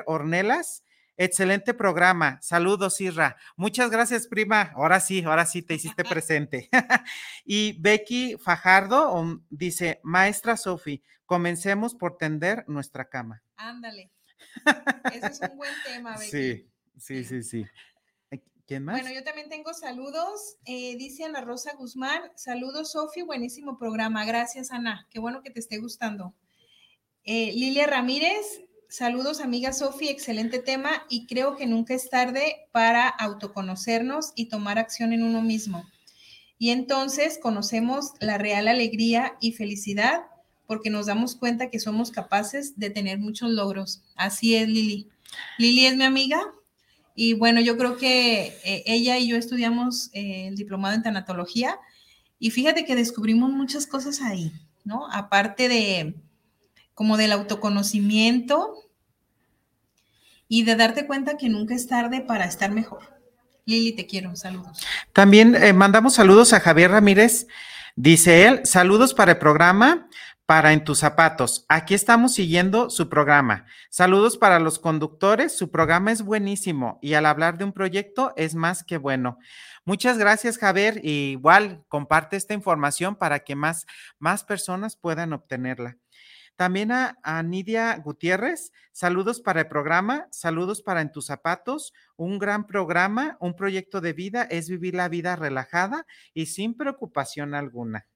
Ornelas, 0.07 0.83
Excelente 1.23 1.75
programa. 1.75 2.41
Saludos, 2.41 2.99
Isra. 2.99 3.37
Muchas 3.55 3.91
gracias, 3.91 4.27
prima. 4.27 4.73
Ahora 4.75 5.01
sí, 5.01 5.23
ahora 5.23 5.45
sí 5.45 5.61
te 5.61 5.75
hiciste 5.75 6.03
presente. 6.25 6.71
y 7.45 7.79
Becky 7.79 8.39
Fajardo 8.39 9.13
um, 9.13 9.45
dice, 9.51 10.01
maestra 10.03 10.57
Sofi, 10.57 11.03
comencemos 11.27 11.95
por 11.95 12.17
tender 12.17 12.65
nuestra 12.69 13.11
cama. 13.11 13.43
Ándale. 13.57 14.11
Ese 15.13 15.27
es 15.27 15.41
un 15.43 15.59
buen 15.59 15.75
tema, 15.85 16.17
Becky. 16.19 16.31
Sí, 16.31 16.71
sí, 16.97 17.25
sí, 17.25 17.43
sí. 17.43 17.67
¿Quién 18.67 18.87
más? 18.87 18.99
Bueno, 18.99 19.15
yo 19.15 19.23
también 19.23 19.51
tengo 19.51 19.75
saludos. 19.75 20.57
Eh, 20.65 20.97
dice 20.97 21.25
Ana 21.25 21.43
Rosa 21.43 21.75
Guzmán, 21.77 22.23
saludos, 22.35 22.93
Sofi, 22.93 23.21
buenísimo 23.21 23.77
programa. 23.77 24.25
Gracias, 24.25 24.71
Ana. 24.71 25.07
Qué 25.11 25.19
bueno 25.19 25.43
que 25.43 25.51
te 25.51 25.61
esté 25.61 25.77
gustando. 25.77 26.35
Eh, 27.25 27.53
Lilia 27.53 27.87
Ramírez, 27.87 28.63
Saludos, 28.91 29.41
amiga 29.41 29.73
Sofi, 29.73 30.09
excelente 30.09 30.59
tema 30.59 31.05
y 31.09 31.27
creo 31.27 31.55
que 31.55 31.65
nunca 31.65 31.95
es 31.95 32.11
tarde 32.11 32.67
para 32.73 33.07
autoconocernos 33.07 34.33
y 34.35 34.47
tomar 34.47 34.81
acción 34.81 35.13
en 35.13 35.23
uno 35.23 35.43
mismo. 35.43 35.89
Y 36.59 36.71
entonces 36.71 37.39
conocemos 37.41 38.15
la 38.19 38.37
real 38.37 38.67
alegría 38.67 39.37
y 39.41 39.53
felicidad 39.53 40.23
porque 40.67 40.91
nos 40.91 41.07
damos 41.07 41.37
cuenta 41.37 41.71
que 41.71 41.79
somos 41.79 42.11
capaces 42.11 42.81
de 42.81 42.91
tener 42.91 43.21
muchos 43.21 43.51
logros. 43.51 44.03
Así 44.17 44.57
es, 44.57 44.67
Lili. 44.67 45.07
Lili 45.57 45.87
es 45.87 45.97
mi 45.97 46.03
amiga 46.03 46.41
y 47.15 47.35
bueno, 47.35 47.61
yo 47.61 47.79
creo 47.79 47.97
que 47.97 48.59
eh, 48.65 48.83
ella 48.87 49.19
y 49.19 49.29
yo 49.29 49.37
estudiamos 49.37 50.11
eh, 50.15 50.49
el 50.49 50.57
diplomado 50.57 50.97
en 50.97 51.05
tanatología 51.05 51.79
y 52.41 52.51
fíjate 52.51 52.85
que 52.85 52.97
descubrimos 52.97 53.53
muchas 53.53 53.87
cosas 53.87 54.21
ahí, 54.21 54.51
¿no? 54.83 55.09
Aparte 55.13 55.69
de 55.69 56.17
como 57.01 57.17
del 57.17 57.33
autoconocimiento 57.33 58.75
y 60.49 60.65
de 60.65 60.77
darte 60.77 61.07
cuenta 61.07 61.39
que 61.39 61.49
nunca 61.49 61.75
es 61.75 61.87
tarde 61.87 62.21
para 62.21 62.45
estar 62.45 62.73
mejor. 62.73 63.01
Lili, 63.65 63.93
te 63.93 64.07
quiero, 64.07 64.37
saludos. 64.37 64.83
También 65.15 65.55
eh, 65.55 65.73
mandamos 65.73 66.13
saludos 66.13 66.53
a 66.53 66.61
Javier 66.61 66.91
Ramírez. 66.91 67.47
Dice 67.97 68.47
él, 68.47 68.61
saludos 68.65 69.15
para 69.15 69.33
el 69.33 69.39
programa 69.39 70.11
para 70.45 70.75
En 70.75 70.85
tus 70.85 70.99
zapatos. 70.99 71.65
Aquí 71.71 71.95
estamos 71.95 72.35
siguiendo 72.35 72.91
su 72.91 73.09
programa. 73.09 73.65
Saludos 73.89 74.37
para 74.37 74.59
los 74.59 74.79
conductores. 74.79 75.57
Su 75.57 75.71
programa 75.71 76.13
es 76.13 76.21
buenísimo 76.21 76.99
y 77.01 77.15
al 77.15 77.25
hablar 77.25 77.57
de 77.57 77.65
un 77.65 77.73
proyecto 77.73 78.35
es 78.37 78.55
más 78.55 78.85
que 78.85 78.99
bueno. 78.99 79.39
Muchas 79.87 80.19
gracias, 80.19 80.59
Javier. 80.59 81.01
igual 81.03 81.83
comparte 81.89 82.37
esta 82.37 82.53
información 82.53 83.17
para 83.17 83.39
que 83.39 83.57
más, 83.57 83.87
más 84.19 84.45
personas 84.45 84.97
puedan 84.97 85.33
obtenerla. 85.33 85.97
También 86.61 86.93
a, 86.93 87.43
Nidia 87.43 87.97
Gutiérrez, 88.05 88.71
saludos 88.93 89.41
para 89.41 89.63
el 89.63 89.67
programa, 89.67 90.29
saludos 90.31 90.83
para 90.83 91.01
En 91.01 91.11
tus 91.11 91.25
zapatos, 91.25 91.95
un 92.17 92.39
gran 92.39 92.67
programa, 92.67 93.39
un 93.41 93.57
proyecto 93.57 94.03
de 94.03 94.13
vida 94.13 94.43
es 94.43 94.69
vivir 94.69 94.95
la 94.95 95.09
vida 95.09 95.37
relajada 95.37 96.07
y 96.35 96.45
sin 96.45 96.75
preocupación 96.75 97.55
alguna. 97.55 98.07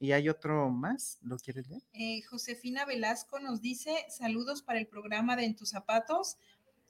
¿Y 0.00 0.12
hay 0.12 0.30
otro 0.30 0.70
más? 0.70 1.18
¿Lo 1.20 1.36
quieres 1.36 1.68
leer? 1.68 1.82
Eh, 1.92 2.22
Josefina 2.22 2.86
Velasco 2.86 3.40
nos 3.40 3.60
dice, 3.60 4.06
saludos 4.08 4.62
para 4.62 4.78
el 4.78 4.86
programa 4.86 5.36
de 5.36 5.44
En 5.44 5.54
tus 5.54 5.68
zapatos, 5.68 6.38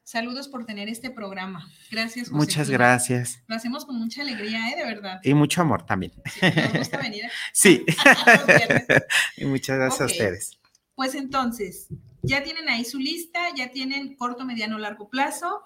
Saludos 0.05 0.47
por 0.47 0.65
tener 0.65 0.89
este 0.89 1.11
programa. 1.11 1.69
Gracias. 1.91 2.29
Josefina. 2.29 2.39
Muchas 2.39 2.71
gracias. 2.71 3.43
Lo 3.49 3.57
hacemos 3.57 3.85
con 3.85 3.99
mucha 3.99 4.23
alegría, 4.23 4.71
¿eh? 4.71 4.77
De 4.77 4.85
verdad. 4.85 5.19
Y 5.25 5.35
mucho 5.35 5.63
amor 5.63 5.85
también. 5.85 6.13
Sí, 6.27 6.47
nos 6.55 6.75
gusta 6.75 6.99
venir. 7.03 7.25
sí. 7.53 7.85
y 9.37 9.47
muchas 9.47 9.79
gracias 9.79 10.01
a 10.01 10.05
ustedes. 10.05 10.61
Pues 10.97 11.15
entonces, 11.15 11.87
ya 12.23 12.43
tienen 12.43 12.69
ahí 12.69 12.85
su 12.85 12.99
lista, 12.99 13.41
ya 13.55 13.71
tienen 13.71 14.17
corto, 14.17 14.45
mediano, 14.45 14.79
largo 14.79 15.09
plazo. 15.09 15.63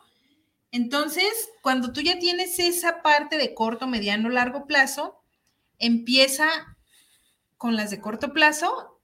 Entonces, 0.72 1.33
cuando 1.62 1.93
tú 1.93 2.03
ya 2.03 2.18
tienes 2.18 2.59
esa 2.59 3.01
parte 3.01 3.39
de 3.39 3.55
corto, 3.55 3.87
mediano, 3.87 4.28
largo 4.28 4.66
plazo, 4.66 5.22
empieza 5.78 6.76
con 7.57 7.76
las 7.76 7.91
de 7.91 8.01
corto 8.01 8.33
plazo 8.33 9.01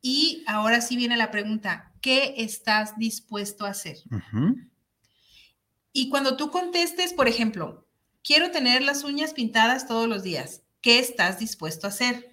y 0.00 0.44
ahora 0.46 0.80
sí 0.80 0.96
viene 0.96 1.16
la 1.16 1.30
pregunta, 1.30 1.92
¿qué 2.00 2.34
estás 2.38 2.96
dispuesto 2.98 3.64
a 3.64 3.70
hacer? 3.70 3.96
Y 5.92 6.08
cuando 6.08 6.36
tú 6.36 6.50
contestes, 6.50 7.12
por 7.12 7.28
ejemplo, 7.28 7.86
quiero 8.22 8.50
tener 8.50 8.82
las 8.82 9.04
uñas 9.04 9.34
pintadas 9.34 9.86
todos 9.86 10.08
los 10.08 10.22
días, 10.22 10.62
¿qué 10.80 10.98
estás 10.98 11.38
dispuesto 11.38 11.86
a 11.86 11.90
hacer? 11.90 12.31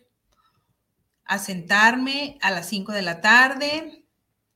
A 1.29 1.37
sentarme 1.37 2.39
a 2.41 2.49
las 2.49 2.67
5 2.69 2.91
de 2.91 3.03
la 3.03 3.21
tarde, 3.21 4.03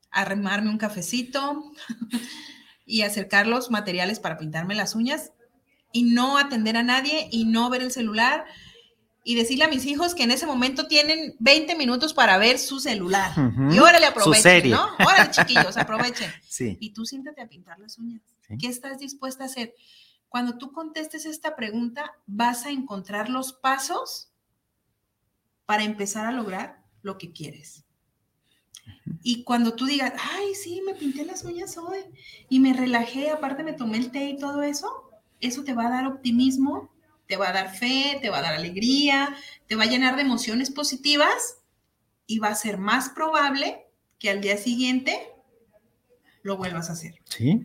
a 0.10 0.26
remarme 0.26 0.72
un 0.72 0.80
cafecito 0.80 1.72
y 2.86 3.04
acercar 3.04 3.46
los 3.46 3.70
materiales 3.70 4.20
para 4.20 4.40
pintarme 4.40 4.74
las 4.74 4.96
uñas 4.96 5.34
y 5.92 6.02
no 6.02 6.40
atender 6.40 6.76
a 6.76 6.82
nadie 6.82 7.28
y 7.32 7.46
no 7.46 7.70
ver 7.70 7.84
el 7.84 7.92
celular 7.92 8.46
y 9.24 9.36
decirle 9.36 9.66
a 9.66 9.68
mis 9.68 9.86
hijos 9.86 10.16
que 10.16 10.24
en 10.24 10.32
ese 10.32 10.48
momento 10.48 10.88
tienen 10.88 11.36
20 11.38 11.76
minutos 11.76 12.12
para 12.16 12.40
ver 12.40 12.58
su 12.58 12.80
celular. 12.80 13.32
Y 13.70 13.78
órale, 13.78 14.08
aprovechen, 14.08 14.72
¿no? 14.72 14.90
Órale, 15.06 15.30
chiquillos, 15.30 15.78
aprovechen. 15.78 16.32
Sí. 16.50 16.78
Y 16.80 16.94
tú 16.94 17.06
siéntate 17.06 17.42
a 17.42 17.48
pintar 17.48 17.80
las 17.80 18.00
uñas. 18.00 18.22
¿Qué 18.60 18.68
estás 18.68 18.98
dispuesta 18.98 19.44
a 19.44 19.48
hacer? 19.48 19.76
Cuando 20.28 20.58
tú 20.58 20.72
contestes 20.72 21.26
esta 21.26 21.56
pregunta, 21.56 22.14
vas 22.26 22.66
a 22.66 22.72
encontrar 22.72 23.30
los 23.30 23.54
pasos 23.54 24.33
para 25.66 25.84
empezar 25.84 26.26
a 26.26 26.32
lograr 26.32 26.84
lo 27.02 27.18
que 27.18 27.32
quieres. 27.32 27.86
Y 29.22 29.44
cuando 29.44 29.74
tú 29.74 29.86
digas, 29.86 30.14
ay, 30.18 30.56
sí, 30.56 30.82
me 30.86 30.94
pinté 30.94 31.26
las 31.26 31.44
uñas 31.44 31.78
hoy 31.78 32.00
y 32.50 32.60
me 32.60 32.74
relajé, 32.74 33.30
aparte 33.30 33.64
me 33.64 33.74
tomé 33.74 33.98
el 33.98 34.12
té 34.12 34.30
y 34.30 34.38
todo 34.38 34.64
eso, 34.64 35.10
eso 35.40 35.64
te 35.64 35.74
va 35.74 35.88
a 35.88 35.92
dar 35.92 36.08
optimismo, 36.08 36.94
te 37.28 37.38
va 37.38 37.50
a 37.50 37.54
dar 37.54 37.74
fe, 37.74 38.20
te 38.22 38.30
va 38.30 38.40
a 38.40 38.42
dar 38.42 38.54
alegría, 38.54 39.36
te 39.68 39.76
va 39.76 39.84
a 39.84 39.88
llenar 39.88 40.16
de 40.16 40.24
emociones 40.24 40.72
positivas 40.72 41.58
y 42.28 42.40
va 42.40 42.50
a 42.50 42.56
ser 42.56 42.78
más 42.78 43.10
probable 43.10 43.86
que 44.20 44.30
al 44.30 44.42
día 44.42 44.58
siguiente 44.58 45.18
lo 46.42 46.58
vuelvas 46.58 46.90
a 46.90 46.94
hacer. 46.94 47.16
Sí. 47.26 47.62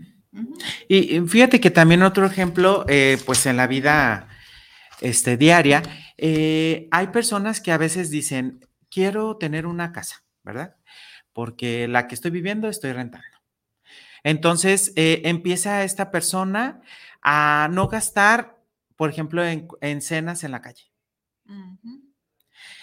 Y 0.89 1.21
fíjate 1.21 1.61
que 1.61 1.71
también 1.71 2.03
otro 2.03 2.27
ejemplo, 2.27 2.85
eh, 2.89 3.19
pues 3.27 3.47
en 3.47 3.57
la 3.57 3.67
vida 3.67 4.29
este, 5.01 5.37
diaria, 5.37 5.83
eh, 6.19 6.89
hay 6.91 7.07
personas 7.09 7.61
que 7.61 7.73
a 7.73 7.79
veces 7.79 8.11
dicen, 8.11 8.67
quiero 8.91 9.37
tener 9.37 9.67
una 9.67 9.93
casa, 9.93 10.25
¿verdad? 10.43 10.77
Porque 11.33 11.87
la 11.87 12.09
que 12.09 12.17
estoy 12.17 12.33
viviendo 12.33 12.69
estoy 12.69 12.93
rentando. 12.93 13.39
Entonces, 14.25 14.93
eh, 14.97 15.23
empieza 15.25 15.85
esta 15.85 16.11
persona 16.11 16.83
a 17.23 17.69
no 17.71 17.87
gastar, 17.87 18.59
por 18.97 19.11
ejemplo, 19.11 19.45
en, 19.45 20.03
cenas 20.03 20.43
en 20.43 20.51
la 20.51 20.61
calle. 20.61 20.91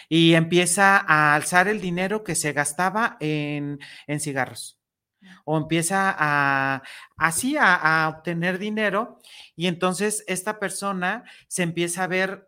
Y 0.08 0.34
empieza 0.36 0.98
a 0.98 1.36
alzar 1.36 1.68
el 1.68 1.82
dinero 1.82 2.24
que 2.24 2.36
se 2.36 2.54
gastaba 2.54 3.18
en, 3.20 3.80
cigarros. 4.20 4.80
O 5.44 5.58
empieza 5.58 6.16
a 6.18 6.84
así 7.18 7.58
a 7.60 8.14
obtener 8.16 8.60
dinero 8.60 9.20
y 9.56 9.66
entonces 9.66 10.24
esta 10.28 10.60
persona 10.60 11.24
se 11.48 11.64
empieza 11.64 12.04
a 12.04 12.08
ver, 12.08 12.48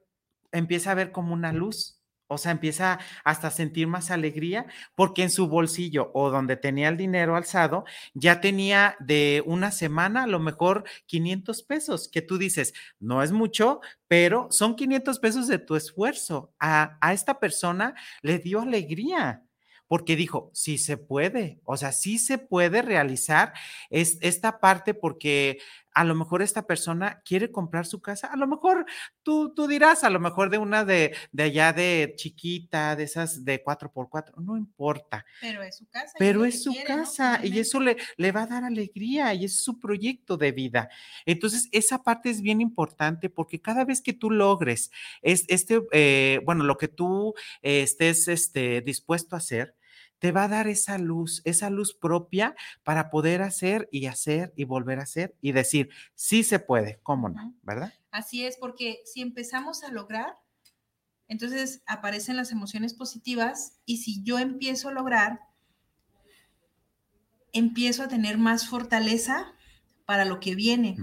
empieza 0.51 0.91
a 0.91 0.95
ver 0.95 1.11
como 1.11 1.33
una 1.33 1.51
luz 1.53 2.01
O 2.29 2.37
sea, 2.37 2.51
empieza 2.51 2.99
hasta 3.23 3.47
a 3.47 3.51
sentir 3.51 3.87
más 3.87 4.11
alegría 4.11 4.65
porque 4.95 5.23
en 5.23 5.29
su 5.29 5.47
bolsillo 5.47 6.11
o 6.13 6.29
donde 6.29 6.57
tenía 6.57 6.89
el 6.89 6.97
dinero 6.97 7.37
alzado, 7.37 7.85
ya 8.13 8.41
tenía 8.41 8.97
de 8.99 9.43
una 9.45 9.71
semana 9.71 10.23
a 10.23 10.27
lo 10.27 10.39
mejor 10.39 10.83
500 11.05 11.63
pesos, 11.63 12.09
que 12.09 12.21
tú 12.21 12.37
dices, 12.37 12.73
no 12.99 13.23
es 13.23 13.31
mucho, 13.31 13.79
pero 14.09 14.47
son 14.51 14.75
500 14.75 15.19
pesos 15.19 15.47
de 15.47 15.59
tu 15.59 15.75
esfuerzo. 15.77 16.53
A, 16.59 16.97
a 17.01 17.13
esta 17.13 17.39
persona 17.39 17.95
le 18.21 18.39
dio 18.39 18.61
alegría 18.61 19.43
porque 19.87 20.15
dijo, 20.17 20.51
sí 20.53 20.77
se 20.77 20.97
puede, 20.97 21.61
o 21.63 21.77
sea, 21.77 21.91
sí 21.93 22.17
se 22.19 22.37
puede 22.37 22.81
realizar 22.81 23.53
es, 23.89 24.17
esta 24.21 24.59
parte 24.59 24.93
porque 24.93 25.59
a 25.97 26.03
lo 26.03 26.13
mejor 26.13 26.43
esta 26.43 26.67
persona 26.67 27.23
quiere 27.25 27.51
comprar 27.51 27.87
su 27.87 28.01
casa, 28.01 28.27
a 28.27 28.37
lo 28.37 28.45
mejor 28.45 28.85
tú, 29.23 29.51
tú 29.55 29.65
dirás, 29.65 30.03
a 30.03 30.11
lo 30.11 30.19
mejor 30.19 30.51
de 30.51 30.59
una 30.59 30.85
de, 30.85 31.15
de 31.31 31.43
allá 31.43 31.73
de 31.73 32.13
chiquita, 32.15 32.95
de 32.95 33.05
esas 33.05 33.43
de 33.43 33.63
4x4, 33.63 34.35
no 34.37 34.57
importa. 34.57 35.25
Pero 35.41 35.63
es 35.63 35.77
su 35.77 35.87
casa. 35.89 36.13
Pero 36.19 36.45
es 36.45 36.61
su 36.61 36.75
casa 36.85 37.39
y 37.43 37.57
eso 37.57 37.79
le, 37.79 37.97
le 38.15 38.31
va 38.31 38.43
a 38.43 38.45
dar 38.45 38.63
alegría 38.63 39.33
y 39.33 39.45
es 39.45 39.63
su 39.63 39.79
proyecto 39.79 40.37
de 40.37 40.51
vida. 40.51 40.87
Entonces, 41.25 41.67
esa 41.71 42.03
parte 42.03 42.29
es 42.29 42.41
bien 42.41 42.61
importante 42.61 43.31
porque 43.31 43.59
cada 43.59 43.83
vez 43.83 44.03
que 44.03 44.13
tú 44.13 44.29
logres 44.29 44.91
es, 45.23 45.45
este, 45.47 45.81
eh, 45.93 46.41
bueno, 46.45 46.63
lo 46.63 46.77
que 46.77 46.89
tú 46.89 47.33
eh, 47.63 47.81
estés 47.81 48.27
este, 48.27 48.81
dispuesto 48.81 49.35
a 49.35 49.39
hacer, 49.39 49.75
te 50.19 50.31
va 50.31 50.45
a 50.45 50.47
dar 50.47 50.67
esa 50.67 50.97
luz, 50.97 51.41
esa 51.45 51.69
luz 51.69 51.93
propia 51.93 52.55
para 52.83 53.09
poder 53.09 53.41
hacer 53.41 53.87
y 53.91 54.07
hacer 54.07 54.53
y 54.55 54.63
volver 54.63 54.99
a 54.99 55.03
hacer 55.03 55.35
y 55.41 55.51
decir, 55.51 55.89
sí 56.15 56.43
se 56.43 56.59
puede, 56.59 56.99
¿cómo 57.03 57.29
no? 57.29 57.53
¿Verdad? 57.61 57.93
Así 58.11 58.45
es, 58.45 58.57
porque 58.57 59.01
si 59.05 59.21
empezamos 59.21 59.83
a 59.83 59.91
lograr, 59.91 60.37
entonces 61.27 61.83
aparecen 61.85 62.37
las 62.37 62.51
emociones 62.51 62.93
positivas 62.93 63.79
y 63.85 63.97
si 63.97 64.23
yo 64.23 64.39
empiezo 64.39 64.89
a 64.89 64.93
lograr, 64.93 65.41
empiezo 67.53 68.03
a 68.03 68.07
tener 68.07 68.37
más 68.37 68.67
fortaleza 68.67 69.53
para 70.05 70.25
lo 70.25 70.39
que 70.39 70.55
viene 70.55 70.95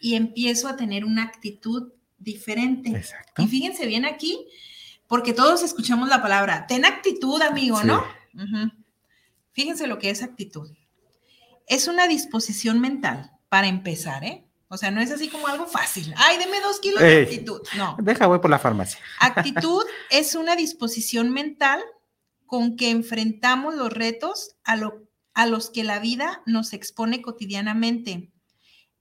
y 0.00 0.14
empiezo 0.14 0.68
a 0.68 0.76
tener 0.76 1.04
una 1.04 1.22
actitud 1.22 1.92
diferente. 2.18 2.90
Exacto. 2.90 3.42
Y 3.42 3.46
fíjense 3.46 3.86
bien 3.86 4.04
aquí, 4.04 4.46
porque 5.06 5.32
todos 5.32 5.62
escuchamos 5.62 6.08
la 6.08 6.22
palabra, 6.22 6.66
ten 6.66 6.84
actitud, 6.84 7.40
amigo, 7.40 7.82
¿no? 7.84 8.04
Fíjense 9.52 9.86
lo 9.86 9.98
que 9.98 10.10
es 10.10 10.22
actitud. 10.22 10.70
Es 11.66 11.88
una 11.88 12.08
disposición 12.08 12.80
mental, 12.80 13.32
para 13.52 13.66
empezar, 13.66 14.24
¿eh? 14.24 14.46
O 14.68 14.78
sea, 14.78 14.90
no 14.90 15.02
es 15.02 15.10
así 15.10 15.28
como 15.28 15.46
algo 15.46 15.66
fácil. 15.66 16.14
Ay, 16.16 16.38
deme 16.38 16.58
dos 16.62 16.80
kilos 16.80 17.02
de 17.02 17.24
actitud. 17.24 17.60
No. 17.76 17.96
Deja, 17.98 18.26
voy 18.26 18.38
por 18.38 18.50
la 18.50 18.58
farmacia. 18.58 18.98
Actitud 19.20 19.84
es 20.10 20.34
una 20.34 20.56
disposición 20.56 21.30
mental 21.30 21.82
con 22.46 22.76
que 22.76 22.88
enfrentamos 22.88 23.74
los 23.74 23.92
retos 23.92 24.56
a, 24.64 24.76
lo, 24.76 25.06
a 25.34 25.44
los 25.44 25.68
que 25.68 25.84
la 25.84 25.98
vida 25.98 26.42
nos 26.46 26.72
expone 26.72 27.20
cotidianamente. 27.20 28.32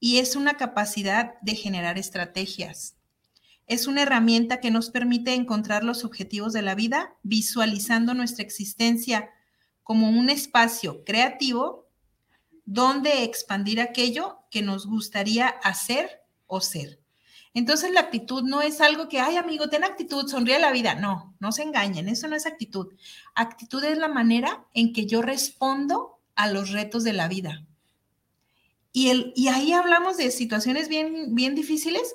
Y 0.02 0.18
es 0.18 0.36
una 0.36 0.58
capacidad 0.58 1.36
de 1.42 1.56
generar 1.56 1.98
estrategias. 1.98 2.98
Es 3.72 3.88
una 3.88 4.02
herramienta 4.02 4.60
que 4.60 4.70
nos 4.70 4.90
permite 4.90 5.34
encontrar 5.34 5.86
los 5.86 6.04
objetivos 6.04 6.52
de 6.52 6.62
la 6.62 6.76
vida 6.76 7.16
visualizando 7.24 8.14
nuestra 8.14 8.44
existencia 8.44 9.30
como 9.82 10.10
un 10.10 10.30
espacio 10.30 11.06
creativo 11.06 11.88
donde 12.66 13.24
expandir 13.24 13.80
aquello 13.80 14.40
que 14.52 14.62
nos 14.62 14.88
gustaría 14.88 15.48
hacer 15.48 16.22
o 16.48 16.60
ser. 16.60 17.00
Entonces 17.54 17.92
la 17.92 18.02
actitud 18.02 18.44
no 18.44 18.62
es 18.62 18.82
algo 18.82 19.08
que, 19.08 19.22
ay 19.22 19.38
amigo, 19.38 19.70
ten 19.70 19.86
actitud, 19.86 20.28
sonríe 20.28 20.56
a 20.56 20.60
la 20.60 20.74
vida. 20.74 20.96
No, 20.96 21.34
no 21.40 21.54
se 21.54 21.64
engañen, 21.64 22.10
eso 22.10 22.28
no 22.28 22.36
es 22.36 22.46
actitud. 22.46 22.94
Actitud 23.36 23.82
es 23.86 23.98
la 23.98 24.10
manera 24.10 24.66
en 24.74 24.92
que 24.92 25.06
yo 25.06 25.22
respondo 25.22 26.20
a 26.36 26.50
los 26.50 26.72
retos 26.72 27.06
de 27.06 27.14
la 27.14 27.30
vida. 27.30 27.66
Y, 28.92 29.12
el, 29.12 29.32
y 29.34 29.48
ahí 29.48 29.72
hablamos 29.72 30.18
de 30.18 30.30
situaciones 30.30 30.90
bien, 30.90 31.36
bien 31.36 31.56
difíciles 31.56 32.14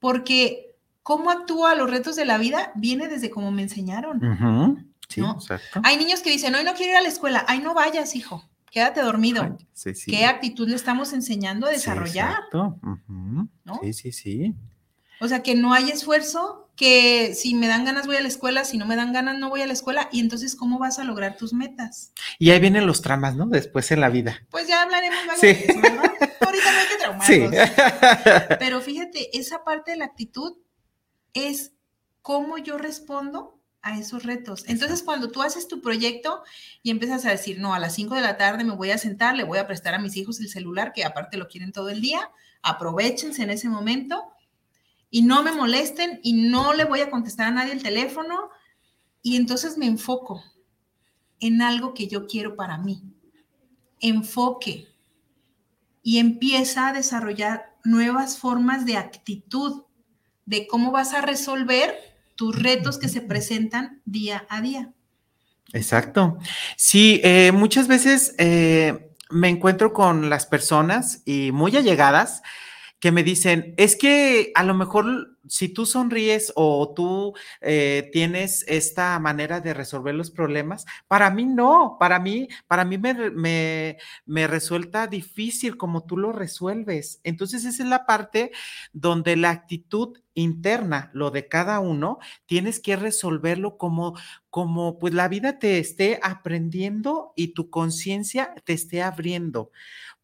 porque 0.00 0.75
cómo 1.06 1.30
actúo 1.30 1.68
a 1.68 1.76
los 1.76 1.88
retos 1.88 2.16
de 2.16 2.24
la 2.24 2.36
vida 2.36 2.72
viene 2.74 3.06
desde 3.06 3.30
cómo 3.30 3.52
me 3.52 3.62
enseñaron. 3.62 4.90
Sí, 5.08 5.20
exacto. 5.20 5.80
Hay 5.84 5.98
niños 5.98 6.18
que 6.18 6.30
dicen, 6.30 6.52
hoy 6.56 6.64
no 6.64 6.74
quiero 6.74 6.90
ir 6.90 6.98
a 6.98 7.00
la 7.00 7.06
escuela. 7.06 7.44
Ay, 7.46 7.60
no 7.60 7.74
vayas, 7.74 8.16
hijo. 8.16 8.42
Quédate 8.72 9.02
dormido. 9.02 9.56
¿Qué 10.04 10.24
actitud 10.24 10.68
le 10.68 10.74
estamos 10.74 11.12
enseñando 11.12 11.68
a 11.68 11.70
desarrollar? 11.70 12.30
exacto. 12.32 12.80
Sí, 13.82 13.92
sí, 13.92 14.10
sí. 14.10 14.54
O 15.20 15.28
sea, 15.28 15.44
que 15.44 15.54
no 15.54 15.72
hay 15.72 15.90
esfuerzo, 15.90 16.72
que 16.74 17.36
si 17.36 17.54
me 17.54 17.68
dan 17.68 17.84
ganas 17.84 18.08
voy 18.08 18.16
a 18.16 18.20
la 18.20 18.26
escuela, 18.26 18.64
si 18.64 18.76
no 18.76 18.84
me 18.84 18.96
dan 18.96 19.12
ganas 19.12 19.38
no 19.38 19.48
voy 19.48 19.62
a 19.62 19.68
la 19.68 19.74
escuela, 19.74 20.08
y 20.10 20.18
entonces, 20.18 20.56
¿cómo 20.56 20.80
vas 20.80 20.98
a 20.98 21.04
lograr 21.04 21.36
tus 21.36 21.52
metas? 21.52 22.12
Y 22.40 22.50
ahí 22.50 22.58
vienen 22.58 22.84
los 22.84 23.00
tramas, 23.00 23.36
¿no? 23.36 23.46
Después 23.46 23.92
en 23.92 24.00
la 24.00 24.08
vida. 24.08 24.42
Pues 24.50 24.66
ya 24.66 24.82
hablaremos 24.82 25.24
más 25.24 25.40
de 25.40 25.52
eso, 25.52 25.80
¿verdad? 25.80 26.10
Ahorita 26.40 26.72
no 26.72 26.78
hay 26.80 26.88
que 26.88 26.96
traumarnos. 26.98 27.26
Sí. 27.28 28.54
Pero 28.58 28.80
fíjate, 28.80 29.38
esa 29.38 29.62
parte 29.62 29.92
de 29.92 29.98
la 29.98 30.06
actitud 30.06 30.65
es 31.36 31.74
cómo 32.22 32.58
yo 32.58 32.78
respondo 32.78 33.60
a 33.82 33.98
esos 33.98 34.24
retos. 34.24 34.64
Entonces, 34.66 35.02
cuando 35.02 35.30
tú 35.30 35.42
haces 35.42 35.68
tu 35.68 35.80
proyecto 35.80 36.42
y 36.82 36.90
empiezas 36.90 37.24
a 37.24 37.30
decir, 37.30 37.60
no, 37.60 37.72
a 37.74 37.78
las 37.78 37.94
5 37.94 38.16
de 38.16 38.22
la 38.22 38.36
tarde 38.36 38.64
me 38.64 38.74
voy 38.74 38.90
a 38.90 38.98
sentar, 38.98 39.36
le 39.36 39.44
voy 39.44 39.58
a 39.58 39.66
prestar 39.66 39.94
a 39.94 40.00
mis 40.00 40.16
hijos 40.16 40.40
el 40.40 40.48
celular, 40.48 40.92
que 40.92 41.04
aparte 41.04 41.36
lo 41.36 41.46
quieren 41.46 41.72
todo 41.72 41.90
el 41.90 42.00
día, 42.00 42.30
aprovechense 42.62 43.42
en 43.42 43.50
ese 43.50 43.68
momento 43.68 44.24
y 45.08 45.22
no 45.22 45.42
me 45.42 45.52
molesten 45.52 46.18
y 46.22 46.32
no 46.32 46.72
le 46.72 46.84
voy 46.84 47.00
a 47.00 47.10
contestar 47.10 47.48
a 47.48 47.52
nadie 47.52 47.72
el 47.72 47.82
teléfono 47.82 48.50
y 49.22 49.36
entonces 49.36 49.78
me 49.78 49.86
enfoco 49.86 50.42
en 51.38 51.62
algo 51.62 51.94
que 51.94 52.08
yo 52.08 52.26
quiero 52.26 52.56
para 52.56 52.78
mí. 52.78 53.02
Enfoque 54.00 54.88
y 56.02 56.18
empieza 56.18 56.88
a 56.88 56.92
desarrollar 56.92 57.76
nuevas 57.84 58.38
formas 58.38 58.84
de 58.84 58.96
actitud 58.96 59.85
de 60.46 60.66
cómo 60.66 60.92
vas 60.92 61.12
a 61.12 61.20
resolver 61.20 61.94
tus 62.36 62.60
retos 62.60 62.98
que 62.98 63.08
se 63.08 63.20
presentan 63.20 64.00
día 64.04 64.46
a 64.48 64.60
día. 64.60 64.92
Exacto. 65.72 66.38
Sí, 66.76 67.20
eh, 67.24 67.52
muchas 67.52 67.88
veces 67.88 68.34
eh, 68.38 69.10
me 69.30 69.48
encuentro 69.48 69.92
con 69.92 70.30
las 70.30 70.46
personas 70.46 71.22
y 71.24 71.50
muy 71.52 71.76
allegadas 71.76 72.42
que 73.00 73.12
me 73.12 73.22
dicen, 73.22 73.74
es 73.76 73.94
que 73.94 74.52
a 74.54 74.62
lo 74.62 74.74
mejor 74.74 75.36
si 75.48 75.68
tú 75.68 75.86
sonríes 75.86 76.52
o 76.56 76.92
tú 76.94 77.34
eh, 77.60 78.08
tienes 78.12 78.64
esta 78.68 79.18
manera 79.18 79.60
de 79.60 79.74
resolver 79.74 80.14
los 80.14 80.30
problemas, 80.30 80.86
para 81.06 81.30
mí 81.30 81.44
no, 81.44 81.96
para 82.00 82.18
mí, 82.18 82.48
para 82.66 82.84
mí 82.84 82.98
me, 82.98 83.96
me, 84.24 84.46
resulta 84.46 85.06
difícil 85.06 85.76
como 85.76 86.04
tú 86.04 86.16
lo 86.16 86.32
resuelves. 86.32 87.20
Entonces 87.22 87.64
esa 87.64 87.82
es 87.82 87.88
la 87.88 88.06
parte 88.06 88.50
donde 88.92 89.36
la 89.36 89.50
actitud 89.50 90.18
interna, 90.36 91.10
lo 91.14 91.32
de 91.32 91.48
cada 91.48 91.80
uno, 91.80 92.18
tienes 92.46 92.80
que 92.80 92.96
resolverlo 92.96 93.78
como, 93.78 94.14
como 94.50 94.98
pues 95.00 95.14
la 95.14 95.28
vida 95.28 95.58
te 95.58 95.78
esté 95.80 96.20
aprendiendo 96.22 97.32
y 97.36 97.54
tu 97.54 97.70
conciencia 97.70 98.54
te 98.64 98.74
esté 98.74 99.02
abriendo 99.02 99.72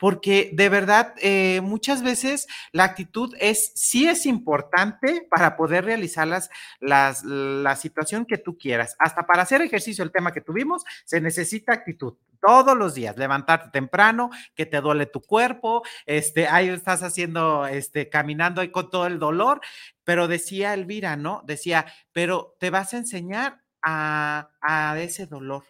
porque 0.02 0.50
de 0.52 0.68
verdad 0.68 1.14
eh, 1.18 1.60
muchas 1.60 2.02
veces 2.02 2.48
la 2.72 2.82
actitud 2.82 3.36
es, 3.38 3.70
sí 3.76 4.08
es 4.08 4.26
importante 4.26 5.28
para 5.30 5.56
poder 5.56 5.84
realizar 5.84 6.26
las, 6.26 6.50
la 6.80 7.76
situación 7.76 8.26
que 8.26 8.36
tú 8.36 8.58
quieras. 8.58 8.96
Hasta 8.98 9.28
para 9.28 9.42
hacer 9.42 9.62
ejercicio, 9.62 10.02
el 10.02 10.10
tema 10.10 10.32
que 10.32 10.40
tuvimos, 10.40 10.82
se 11.04 11.20
necesita 11.20 11.72
actitud 11.72 12.14
todos 12.40 12.76
los 12.76 12.94
días, 12.94 13.16
levantarte 13.16 13.70
temprano, 13.70 14.30
que 14.56 14.66
te 14.66 14.80
duele 14.80 15.06
tu 15.06 15.20
cuerpo, 15.20 15.84
este, 16.04 16.48
ahí 16.48 16.68
estás 16.68 17.04
haciendo, 17.04 17.68
este, 17.68 18.08
caminando 18.08 18.60
ahí 18.60 18.72
con 18.72 18.90
todo 18.90 19.06
el 19.06 19.20
dolor, 19.20 19.60
pero 20.02 20.26
decía 20.26 20.74
Elvira, 20.74 21.14
¿no? 21.14 21.44
Decía, 21.46 21.86
pero 22.10 22.56
te 22.58 22.70
vas 22.70 22.92
a 22.92 22.96
enseñar 22.96 23.62
a, 23.82 24.50
a 24.60 24.98
ese 24.98 25.26
dolor. 25.26 25.62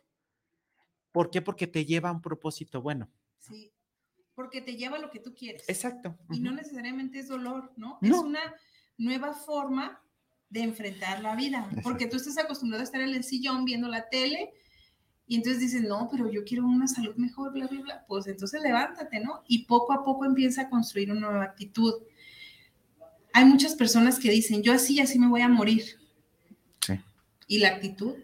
¿Por 1.11 1.29
qué? 1.29 1.43
Porque 1.43 1.67
te 1.67 1.85
lleva 1.85 2.09
a 2.09 2.13
un 2.13 2.23
propósito 2.23 2.81
bueno. 2.81 3.11
Sí 3.39 3.71
porque 4.35 4.61
te 4.61 4.77
lleva 4.77 4.97
a 4.97 5.01
lo 5.01 5.11
que 5.11 5.21
tú 5.21 5.35
quieres. 5.35 5.69
Exacto. 5.69 6.17
Y 6.31 6.41
no 6.41 6.53
necesariamente 6.53 7.19
es 7.19 7.29
dolor, 7.29 7.73
¿no? 7.77 7.99
Es 8.01 8.13
una 8.13 8.41
nueva 8.99 9.35
forma 9.35 10.01
de 10.49 10.63
enfrentar 10.63 11.23
la 11.23 11.35
vida, 11.35 11.69
porque 11.83 12.07
tú 12.07 12.17
estás 12.17 12.37
acostumbrado 12.39 12.83
a 12.83 12.85
estar 12.85 13.01
en 13.01 13.15
el 13.15 13.25
sillón 13.25 13.65
viendo 13.65 13.89
la 13.89 14.09
tele 14.09 14.53
y 15.27 15.37
entonces 15.37 15.61
dices, 15.61 15.83
no, 15.83 16.09
pero 16.11 16.31
yo 16.31 16.45
quiero 16.45 16.67
una 16.67 16.87
salud 16.87 17.15
mejor, 17.17 17.53
bla, 17.53 17.67
bla, 17.67 17.81
bla. 17.81 18.05
Pues 18.07 18.27
entonces 18.27 18.61
levántate, 18.63 19.21
¿no? 19.21 19.43
Y 19.49 19.65
poco 19.65 19.93
a 19.93 20.05
poco 20.05 20.25
empieza 20.25 20.63
a 20.63 20.69
construir 20.69 21.11
una 21.11 21.21
nueva 21.21 21.45
actitud. 21.45 21.95
Hay 23.33 23.47
muchas 23.47 23.75
personas 23.75 24.19
que 24.19 24.31
dicen, 24.31 24.63
yo 24.63 24.75
así, 24.75 25.01
así 25.01 25.19
me 25.19 25.29
voy 25.29 25.41
a 25.41 25.49
morir. 25.49 25.85
Sí. 26.81 27.01
¿Y 27.47 27.61
la 27.61 27.69
actitud? 27.69 28.15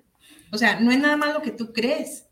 O 0.52 0.58
sea, 0.58 0.80
no 0.80 0.90
es 0.90 0.98
nada 0.98 1.16
más 1.16 1.32
lo 1.32 1.40
que 1.40 1.50
tú 1.50 1.72
crees. 1.72 2.26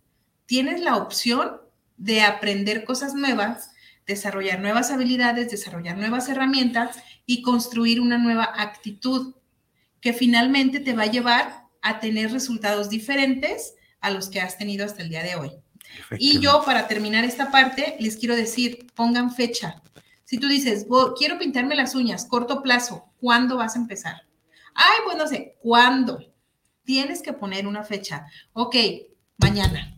Tienes 0.45 0.83
la 0.83 0.97
opción 0.97 1.59
de 1.97 2.23
aprender 2.23 2.85
cosas 2.85 3.15
nuevas, 3.15 3.71
desarrollar 4.07 4.61
nuevas 4.61 4.91
habilidades, 4.91 5.51
desarrollar 5.51 5.97
nuevas 5.97 6.29
herramientas 6.29 6.97
y 7.27 7.43
construir 7.43 8.01
una 8.01 8.19
nueva 8.19 8.53
actitud 8.57 9.35
que 10.01 10.13
finalmente 10.13 10.81
te 10.81 10.93
va 10.93 11.05
a 11.05 11.11
llevar 11.11 11.65
a 11.83 12.01
tener 12.01 12.33
resultados 12.33 12.89
diferentes 12.89 13.75
a 14.01 14.11
los 14.11 14.29
que 14.29 14.41
has 14.41 14.59
tenido 14.59 14.85
hasta 14.85 15.03
el 15.03 15.09
día 15.09 15.23
de 15.23 15.37
hoy. 15.37 15.51
Y 16.19 16.41
yo, 16.41 16.63
para 16.65 16.89
terminar 16.89 17.25
esta 17.25 17.51
parte, 17.51 17.97
les 17.99 18.17
quiero 18.17 18.37
decir, 18.37 18.87
pongan 18.95 19.35
fecha. 19.35 19.83
Si 20.25 20.39
tú 20.39 20.49
dices, 20.49 20.87
quiero 21.17 21.39
pintarme 21.39 21.77
las 21.77 21.95
uñas, 21.95 22.27
corto 22.27 22.63
plazo, 22.63 23.13
¿cuándo 23.19 23.57
vas 23.57 23.77
a 23.77 23.79
empezar? 23.79 24.23
Ay, 24.75 24.99
pues 25.05 25.17
no 25.17 25.27
sé, 25.27 25.57
¿cuándo? 25.61 26.19
Tienes 26.85 27.23
que 27.23 27.33
poner 27.33 27.67
una 27.67 27.85
fecha. 27.85 28.27
Ok, 28.53 28.77
mañana. 29.39 29.96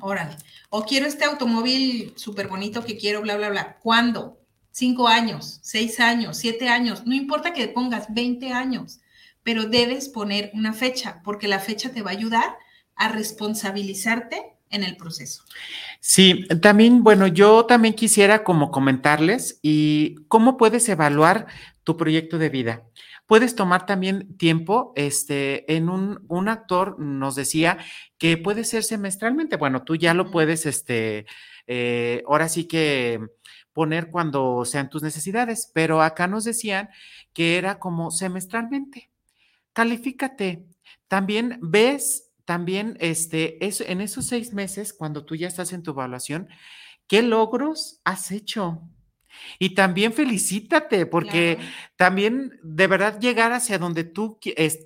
Órale. 0.00 0.36
O 0.70 0.84
quiero 0.84 1.06
este 1.06 1.24
automóvil 1.24 2.12
súper 2.16 2.48
bonito 2.48 2.84
que 2.84 2.96
quiero, 2.96 3.22
bla, 3.22 3.36
bla, 3.36 3.50
bla. 3.50 3.76
¿Cuándo? 3.82 4.38
Cinco 4.70 5.08
años, 5.08 5.58
seis 5.62 6.00
años, 6.00 6.36
siete 6.36 6.68
años. 6.68 7.06
No 7.06 7.14
importa 7.14 7.52
que 7.52 7.68
pongas 7.68 8.12
20 8.12 8.52
años, 8.52 9.00
pero 9.42 9.64
debes 9.64 10.08
poner 10.08 10.50
una 10.54 10.72
fecha, 10.74 11.22
porque 11.24 11.48
la 11.48 11.60
fecha 11.60 11.92
te 11.92 12.02
va 12.02 12.10
a 12.10 12.14
ayudar 12.14 12.56
a 12.94 13.08
responsabilizarte 13.08 14.56
en 14.70 14.84
el 14.84 14.96
proceso. 14.96 15.44
Sí, 16.00 16.46
también, 16.60 17.02
bueno, 17.02 17.26
yo 17.26 17.64
también 17.66 17.94
quisiera 17.94 18.44
como 18.44 18.70
comentarles 18.70 19.58
y 19.62 20.16
cómo 20.28 20.56
puedes 20.56 20.88
evaluar 20.88 21.46
tu 21.84 21.96
proyecto 21.96 22.38
de 22.38 22.48
vida. 22.48 22.82
Puedes 23.26 23.56
tomar 23.56 23.86
también 23.86 24.36
tiempo, 24.36 24.92
este, 24.94 25.74
en 25.74 25.88
un, 25.88 26.24
un 26.28 26.48
actor 26.48 26.98
nos 27.00 27.34
decía 27.34 27.78
que 28.18 28.36
puede 28.36 28.62
ser 28.64 28.84
semestralmente. 28.84 29.56
Bueno, 29.56 29.82
tú 29.82 29.96
ya 29.96 30.14
lo 30.14 30.30
puedes, 30.30 30.64
este, 30.64 31.26
eh, 31.66 32.22
ahora 32.26 32.48
sí 32.48 32.66
que 32.66 33.20
poner 33.72 34.10
cuando 34.10 34.64
sean 34.64 34.88
tus 34.88 35.02
necesidades, 35.02 35.70
pero 35.74 36.02
acá 36.02 36.28
nos 36.28 36.44
decían 36.44 36.88
que 37.32 37.58
era 37.58 37.78
como 37.78 38.10
semestralmente. 38.10 39.10
Califícate. 39.72 40.64
También 41.08 41.58
ves, 41.60 42.30
también, 42.44 42.96
este, 43.00 43.58
en 43.60 44.00
esos 44.00 44.26
seis 44.26 44.54
meses, 44.54 44.92
cuando 44.92 45.24
tú 45.24 45.34
ya 45.34 45.48
estás 45.48 45.72
en 45.72 45.82
tu 45.82 45.90
evaluación, 45.90 46.48
¿qué 47.06 47.22
logros 47.22 48.00
has 48.04 48.30
hecho? 48.30 48.82
Y 49.58 49.74
también 49.74 50.12
felicítate, 50.12 51.06
porque 51.06 51.58
también 51.96 52.58
de 52.62 52.86
verdad 52.86 53.18
llegar 53.20 53.52
hacia 53.52 53.78
donde 53.78 54.04
tú 54.04 54.38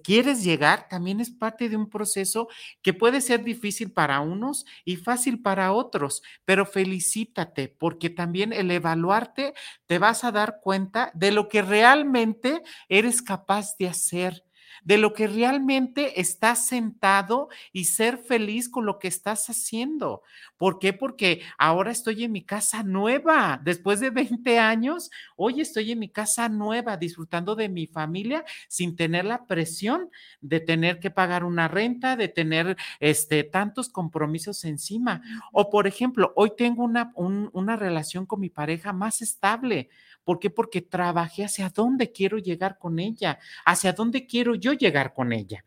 quieres 0.03 0.44
llegar 0.44 0.88
también 0.88 1.20
es 1.20 1.30
parte 1.30 1.68
de 1.68 1.76
un 1.76 1.88
proceso 1.90 2.48
que 2.82 2.94
puede 2.94 3.20
ser 3.20 3.44
difícil 3.44 3.92
para 3.92 4.20
unos 4.20 4.66
y 4.84 4.96
fácil 4.96 5.42
para 5.42 5.72
otros, 5.72 6.22
pero 6.44 6.66
felicítate, 6.66 7.68
porque 7.68 8.11
también 8.11 8.53
el 8.53 8.70
evaluarte 8.70 9.55
te 9.86 9.98
vas 9.98 10.24
a 10.24 10.32
dar 10.32 10.61
cuenta 10.62 11.11
de 11.14 11.32
lo 11.32 11.48
que 11.48 11.62
realmente 11.62 12.62
eres 12.88 13.22
capaz 13.22 13.76
de 13.78 13.88
hacer 13.88 14.44
de 14.85 14.99
lo 14.99 15.12
que 15.12 15.26
realmente 15.26 16.20
estás 16.20 16.66
sentado 16.66 17.49
y 17.72 17.85
ser 17.85 18.18
feliz 18.18 18.68
con 18.68 18.87
lo 18.87 18.99
que 18.99 19.09
estás 19.09 19.49
haciendo. 19.49 20.22
¿Por 20.57 20.78
qué? 20.78 20.93
Porque 20.93 21.43
ahora 21.59 21.91
estoy 21.91 22.24
en 22.24 22.33
mi 22.33 22.43
casa 22.43 22.83
nueva. 22.83 23.61
Después 23.62 24.01
de 24.01 24.11
20 24.11 24.59
años, 24.59 25.11
hoy 25.37 25.61
estoy 25.61 25.93
en 25.93 25.99
mi 25.99 26.09
casa 26.09 26.49
nueva, 26.49 26.97
disfrutando 26.97 27.55
de 27.55 27.68
mi 27.68 27.87
familia 27.87 28.45
sin 28.68 28.97
tener 28.97 29.24
la 29.24 29.47
presión 29.47 30.11
de 30.41 30.61
tener 30.61 31.01
que 31.01 31.11
pagar 31.11 31.45
una 31.45 31.68
renta, 31.68 32.16
de 32.16 32.28
tener 32.28 32.76
este, 32.99 33.45
tantos 33.45 33.89
compromisos 33.89 34.64
encima. 34.64 35.22
O, 35.53 35.70
por 35.70 35.87
ejemplo, 35.87 36.33
hoy 36.37 36.53
tengo 36.57 36.85
una, 36.85 37.12
una 37.16 37.76
relación 37.76 38.26
con 38.26 38.41
mi 38.41 38.51
pareja 38.51 38.93
más 38.93 39.22
estable 39.22 39.91
¿Por 40.31 40.39
qué? 40.39 40.49
Porque 40.49 40.81
trabajé 40.81 41.45
hacia 41.45 41.70
dónde 41.70 42.12
quiero 42.12 42.39
llegar 42.39 42.78
con 42.78 43.01
ella, 43.01 43.41
hacia 43.66 43.93
dónde 43.93 44.28
quiero 44.28 44.55
yo 44.55 44.74
llegar 44.74 45.12
con 45.12 45.33
ella. 45.33 45.64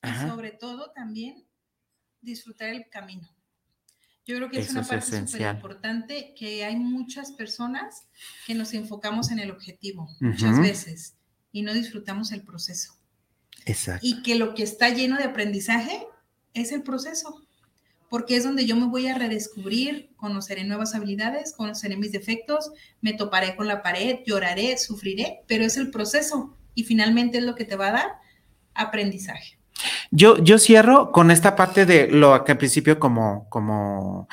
Y 0.00 0.28
sobre 0.28 0.52
todo 0.52 0.92
también 0.92 1.44
disfrutar 2.20 2.68
el 2.68 2.88
camino. 2.88 3.28
Yo 4.24 4.36
creo 4.36 4.48
que 4.48 4.60
es 4.60 4.70
una 4.70 4.84
parte 4.84 5.26
súper 5.26 5.56
importante 5.56 6.34
que 6.38 6.64
hay 6.64 6.76
muchas 6.76 7.32
personas 7.32 8.06
que 8.46 8.54
nos 8.54 8.74
enfocamos 8.74 9.32
en 9.32 9.40
el 9.40 9.50
objetivo 9.50 10.08
muchas 10.20 10.60
veces 10.60 11.16
y 11.50 11.62
no 11.62 11.74
disfrutamos 11.74 12.30
el 12.30 12.42
proceso. 12.42 12.94
Exacto. 13.66 14.06
Y 14.06 14.22
que 14.22 14.36
lo 14.36 14.54
que 14.54 14.62
está 14.62 14.90
lleno 14.90 15.16
de 15.16 15.24
aprendizaje 15.24 16.06
es 16.52 16.70
el 16.70 16.84
proceso 16.84 17.43
porque 18.08 18.36
es 18.36 18.44
donde 18.44 18.66
yo 18.66 18.76
me 18.76 18.86
voy 18.86 19.08
a 19.08 19.18
redescubrir, 19.18 20.10
conoceré 20.16 20.64
nuevas 20.64 20.94
habilidades, 20.94 21.52
conoceré 21.52 21.96
mis 21.96 22.12
defectos, 22.12 22.72
me 23.00 23.12
toparé 23.12 23.56
con 23.56 23.66
la 23.66 23.82
pared, 23.82 24.20
lloraré, 24.26 24.78
sufriré, 24.78 25.40
pero 25.46 25.64
es 25.64 25.76
el 25.76 25.90
proceso 25.90 26.56
y 26.74 26.84
finalmente 26.84 27.38
es 27.38 27.44
lo 27.44 27.54
que 27.54 27.64
te 27.64 27.76
va 27.76 27.88
a 27.88 27.92
dar 27.92 28.08
aprendizaje. 28.74 29.58
Yo, 30.10 30.38
yo 30.38 30.58
cierro 30.58 31.10
con 31.12 31.30
esta 31.30 31.56
parte 31.56 31.86
de 31.86 32.08
lo 32.08 32.44
que 32.44 32.52
al 32.52 32.58
principio 32.58 32.98
como, 32.98 33.48
como 33.48 34.28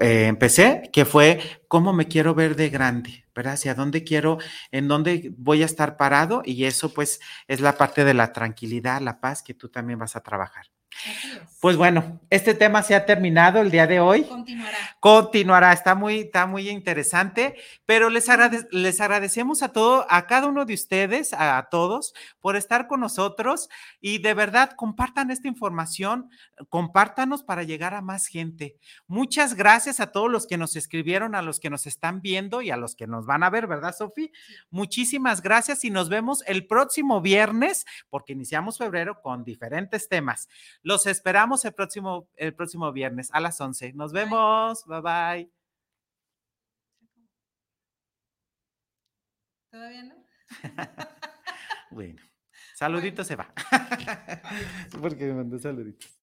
eh, 0.00 0.26
empecé, 0.26 0.90
que 0.92 1.04
fue 1.04 1.40
cómo 1.68 1.92
me 1.92 2.08
quiero 2.08 2.34
ver 2.34 2.56
de 2.56 2.70
grande, 2.70 3.24
¿verdad? 3.34 3.54
Hacia 3.54 3.74
dónde 3.74 4.04
quiero, 4.04 4.38
en 4.70 4.88
dónde 4.88 5.32
voy 5.36 5.62
a 5.62 5.66
estar 5.66 5.96
parado 5.96 6.42
y 6.44 6.64
eso 6.64 6.92
pues 6.92 7.20
es 7.48 7.60
la 7.60 7.76
parte 7.76 8.04
de 8.04 8.14
la 8.14 8.32
tranquilidad, 8.32 9.00
la 9.00 9.20
paz 9.20 9.42
que 9.42 9.54
tú 9.54 9.68
también 9.68 9.98
vas 9.98 10.16
a 10.16 10.22
trabajar. 10.22 10.66
Pues 11.60 11.76
bueno, 11.76 12.20
este 12.30 12.54
tema 12.54 12.82
se 12.82 12.94
ha 12.94 13.04
terminado 13.04 13.60
el 13.60 13.70
día 13.70 13.86
de 13.86 14.00
hoy. 14.00 14.24
Continuará. 14.24 14.78
Continuará, 14.98 15.72
está 15.72 15.94
muy, 15.94 16.20
está 16.20 16.46
muy 16.46 16.68
interesante, 16.68 17.54
pero 17.86 18.08
les, 18.10 18.26
les 18.70 19.00
agradecemos 19.00 19.62
a 19.62 19.68
todo, 19.68 20.06
a 20.08 20.26
cada 20.26 20.46
uno 20.46 20.64
de 20.64 20.74
ustedes, 20.74 21.32
a, 21.32 21.68
todos, 21.70 22.14
por 22.40 22.56
estar 22.56 22.86
con 22.86 23.00
nosotros 23.00 23.68
y 24.00 24.18
de 24.18 24.34
verdad 24.34 24.72
compartan 24.74 25.30
esta 25.30 25.48
información, 25.48 26.30
compártanos 26.70 27.42
para 27.42 27.62
llegar 27.62 27.94
a 27.94 28.00
más 28.00 28.26
gente. 28.26 28.76
Muchas 29.06 29.54
gracias 29.54 30.00
a 30.00 30.12
todos 30.12 30.30
los 30.30 30.46
que 30.46 30.56
nos 30.56 30.76
escribieron, 30.76 31.34
a 31.34 31.42
los 31.42 31.60
que 31.60 31.70
nos 31.70 31.86
están 31.86 32.20
viendo 32.22 32.62
y 32.62 32.70
a 32.70 32.76
los 32.76 32.94
que 32.94 33.06
nos 33.06 33.19
van 33.26 33.42
a 33.42 33.50
ver, 33.50 33.66
¿verdad, 33.66 33.94
Sofi? 33.96 34.32
Muchísimas 34.70 35.42
gracias 35.42 35.84
y 35.84 35.90
nos 35.90 36.08
vemos 36.08 36.42
el 36.46 36.66
próximo 36.66 37.20
viernes, 37.20 37.84
porque 38.08 38.32
iniciamos 38.32 38.78
febrero 38.78 39.20
con 39.22 39.44
diferentes 39.44 40.08
temas. 40.08 40.48
Los 40.82 41.06
esperamos 41.06 41.64
el 41.64 41.72
próximo, 41.74 42.28
el 42.36 42.54
próximo 42.54 42.92
viernes 42.92 43.30
a 43.32 43.40
las 43.40 43.60
11. 43.60 43.92
Nos 43.94 44.12
vemos. 44.12 44.84
Bye 44.86 45.00
bye. 45.00 45.50
¿Todavía 49.70 50.02
no? 50.02 50.14
bueno, 51.90 52.20
saludito 52.74 53.22
se 53.24 53.36
va. 53.36 53.52
Porque 55.00 55.26
me 55.26 55.34
mandó 55.34 55.58
saluditos. 55.58 56.19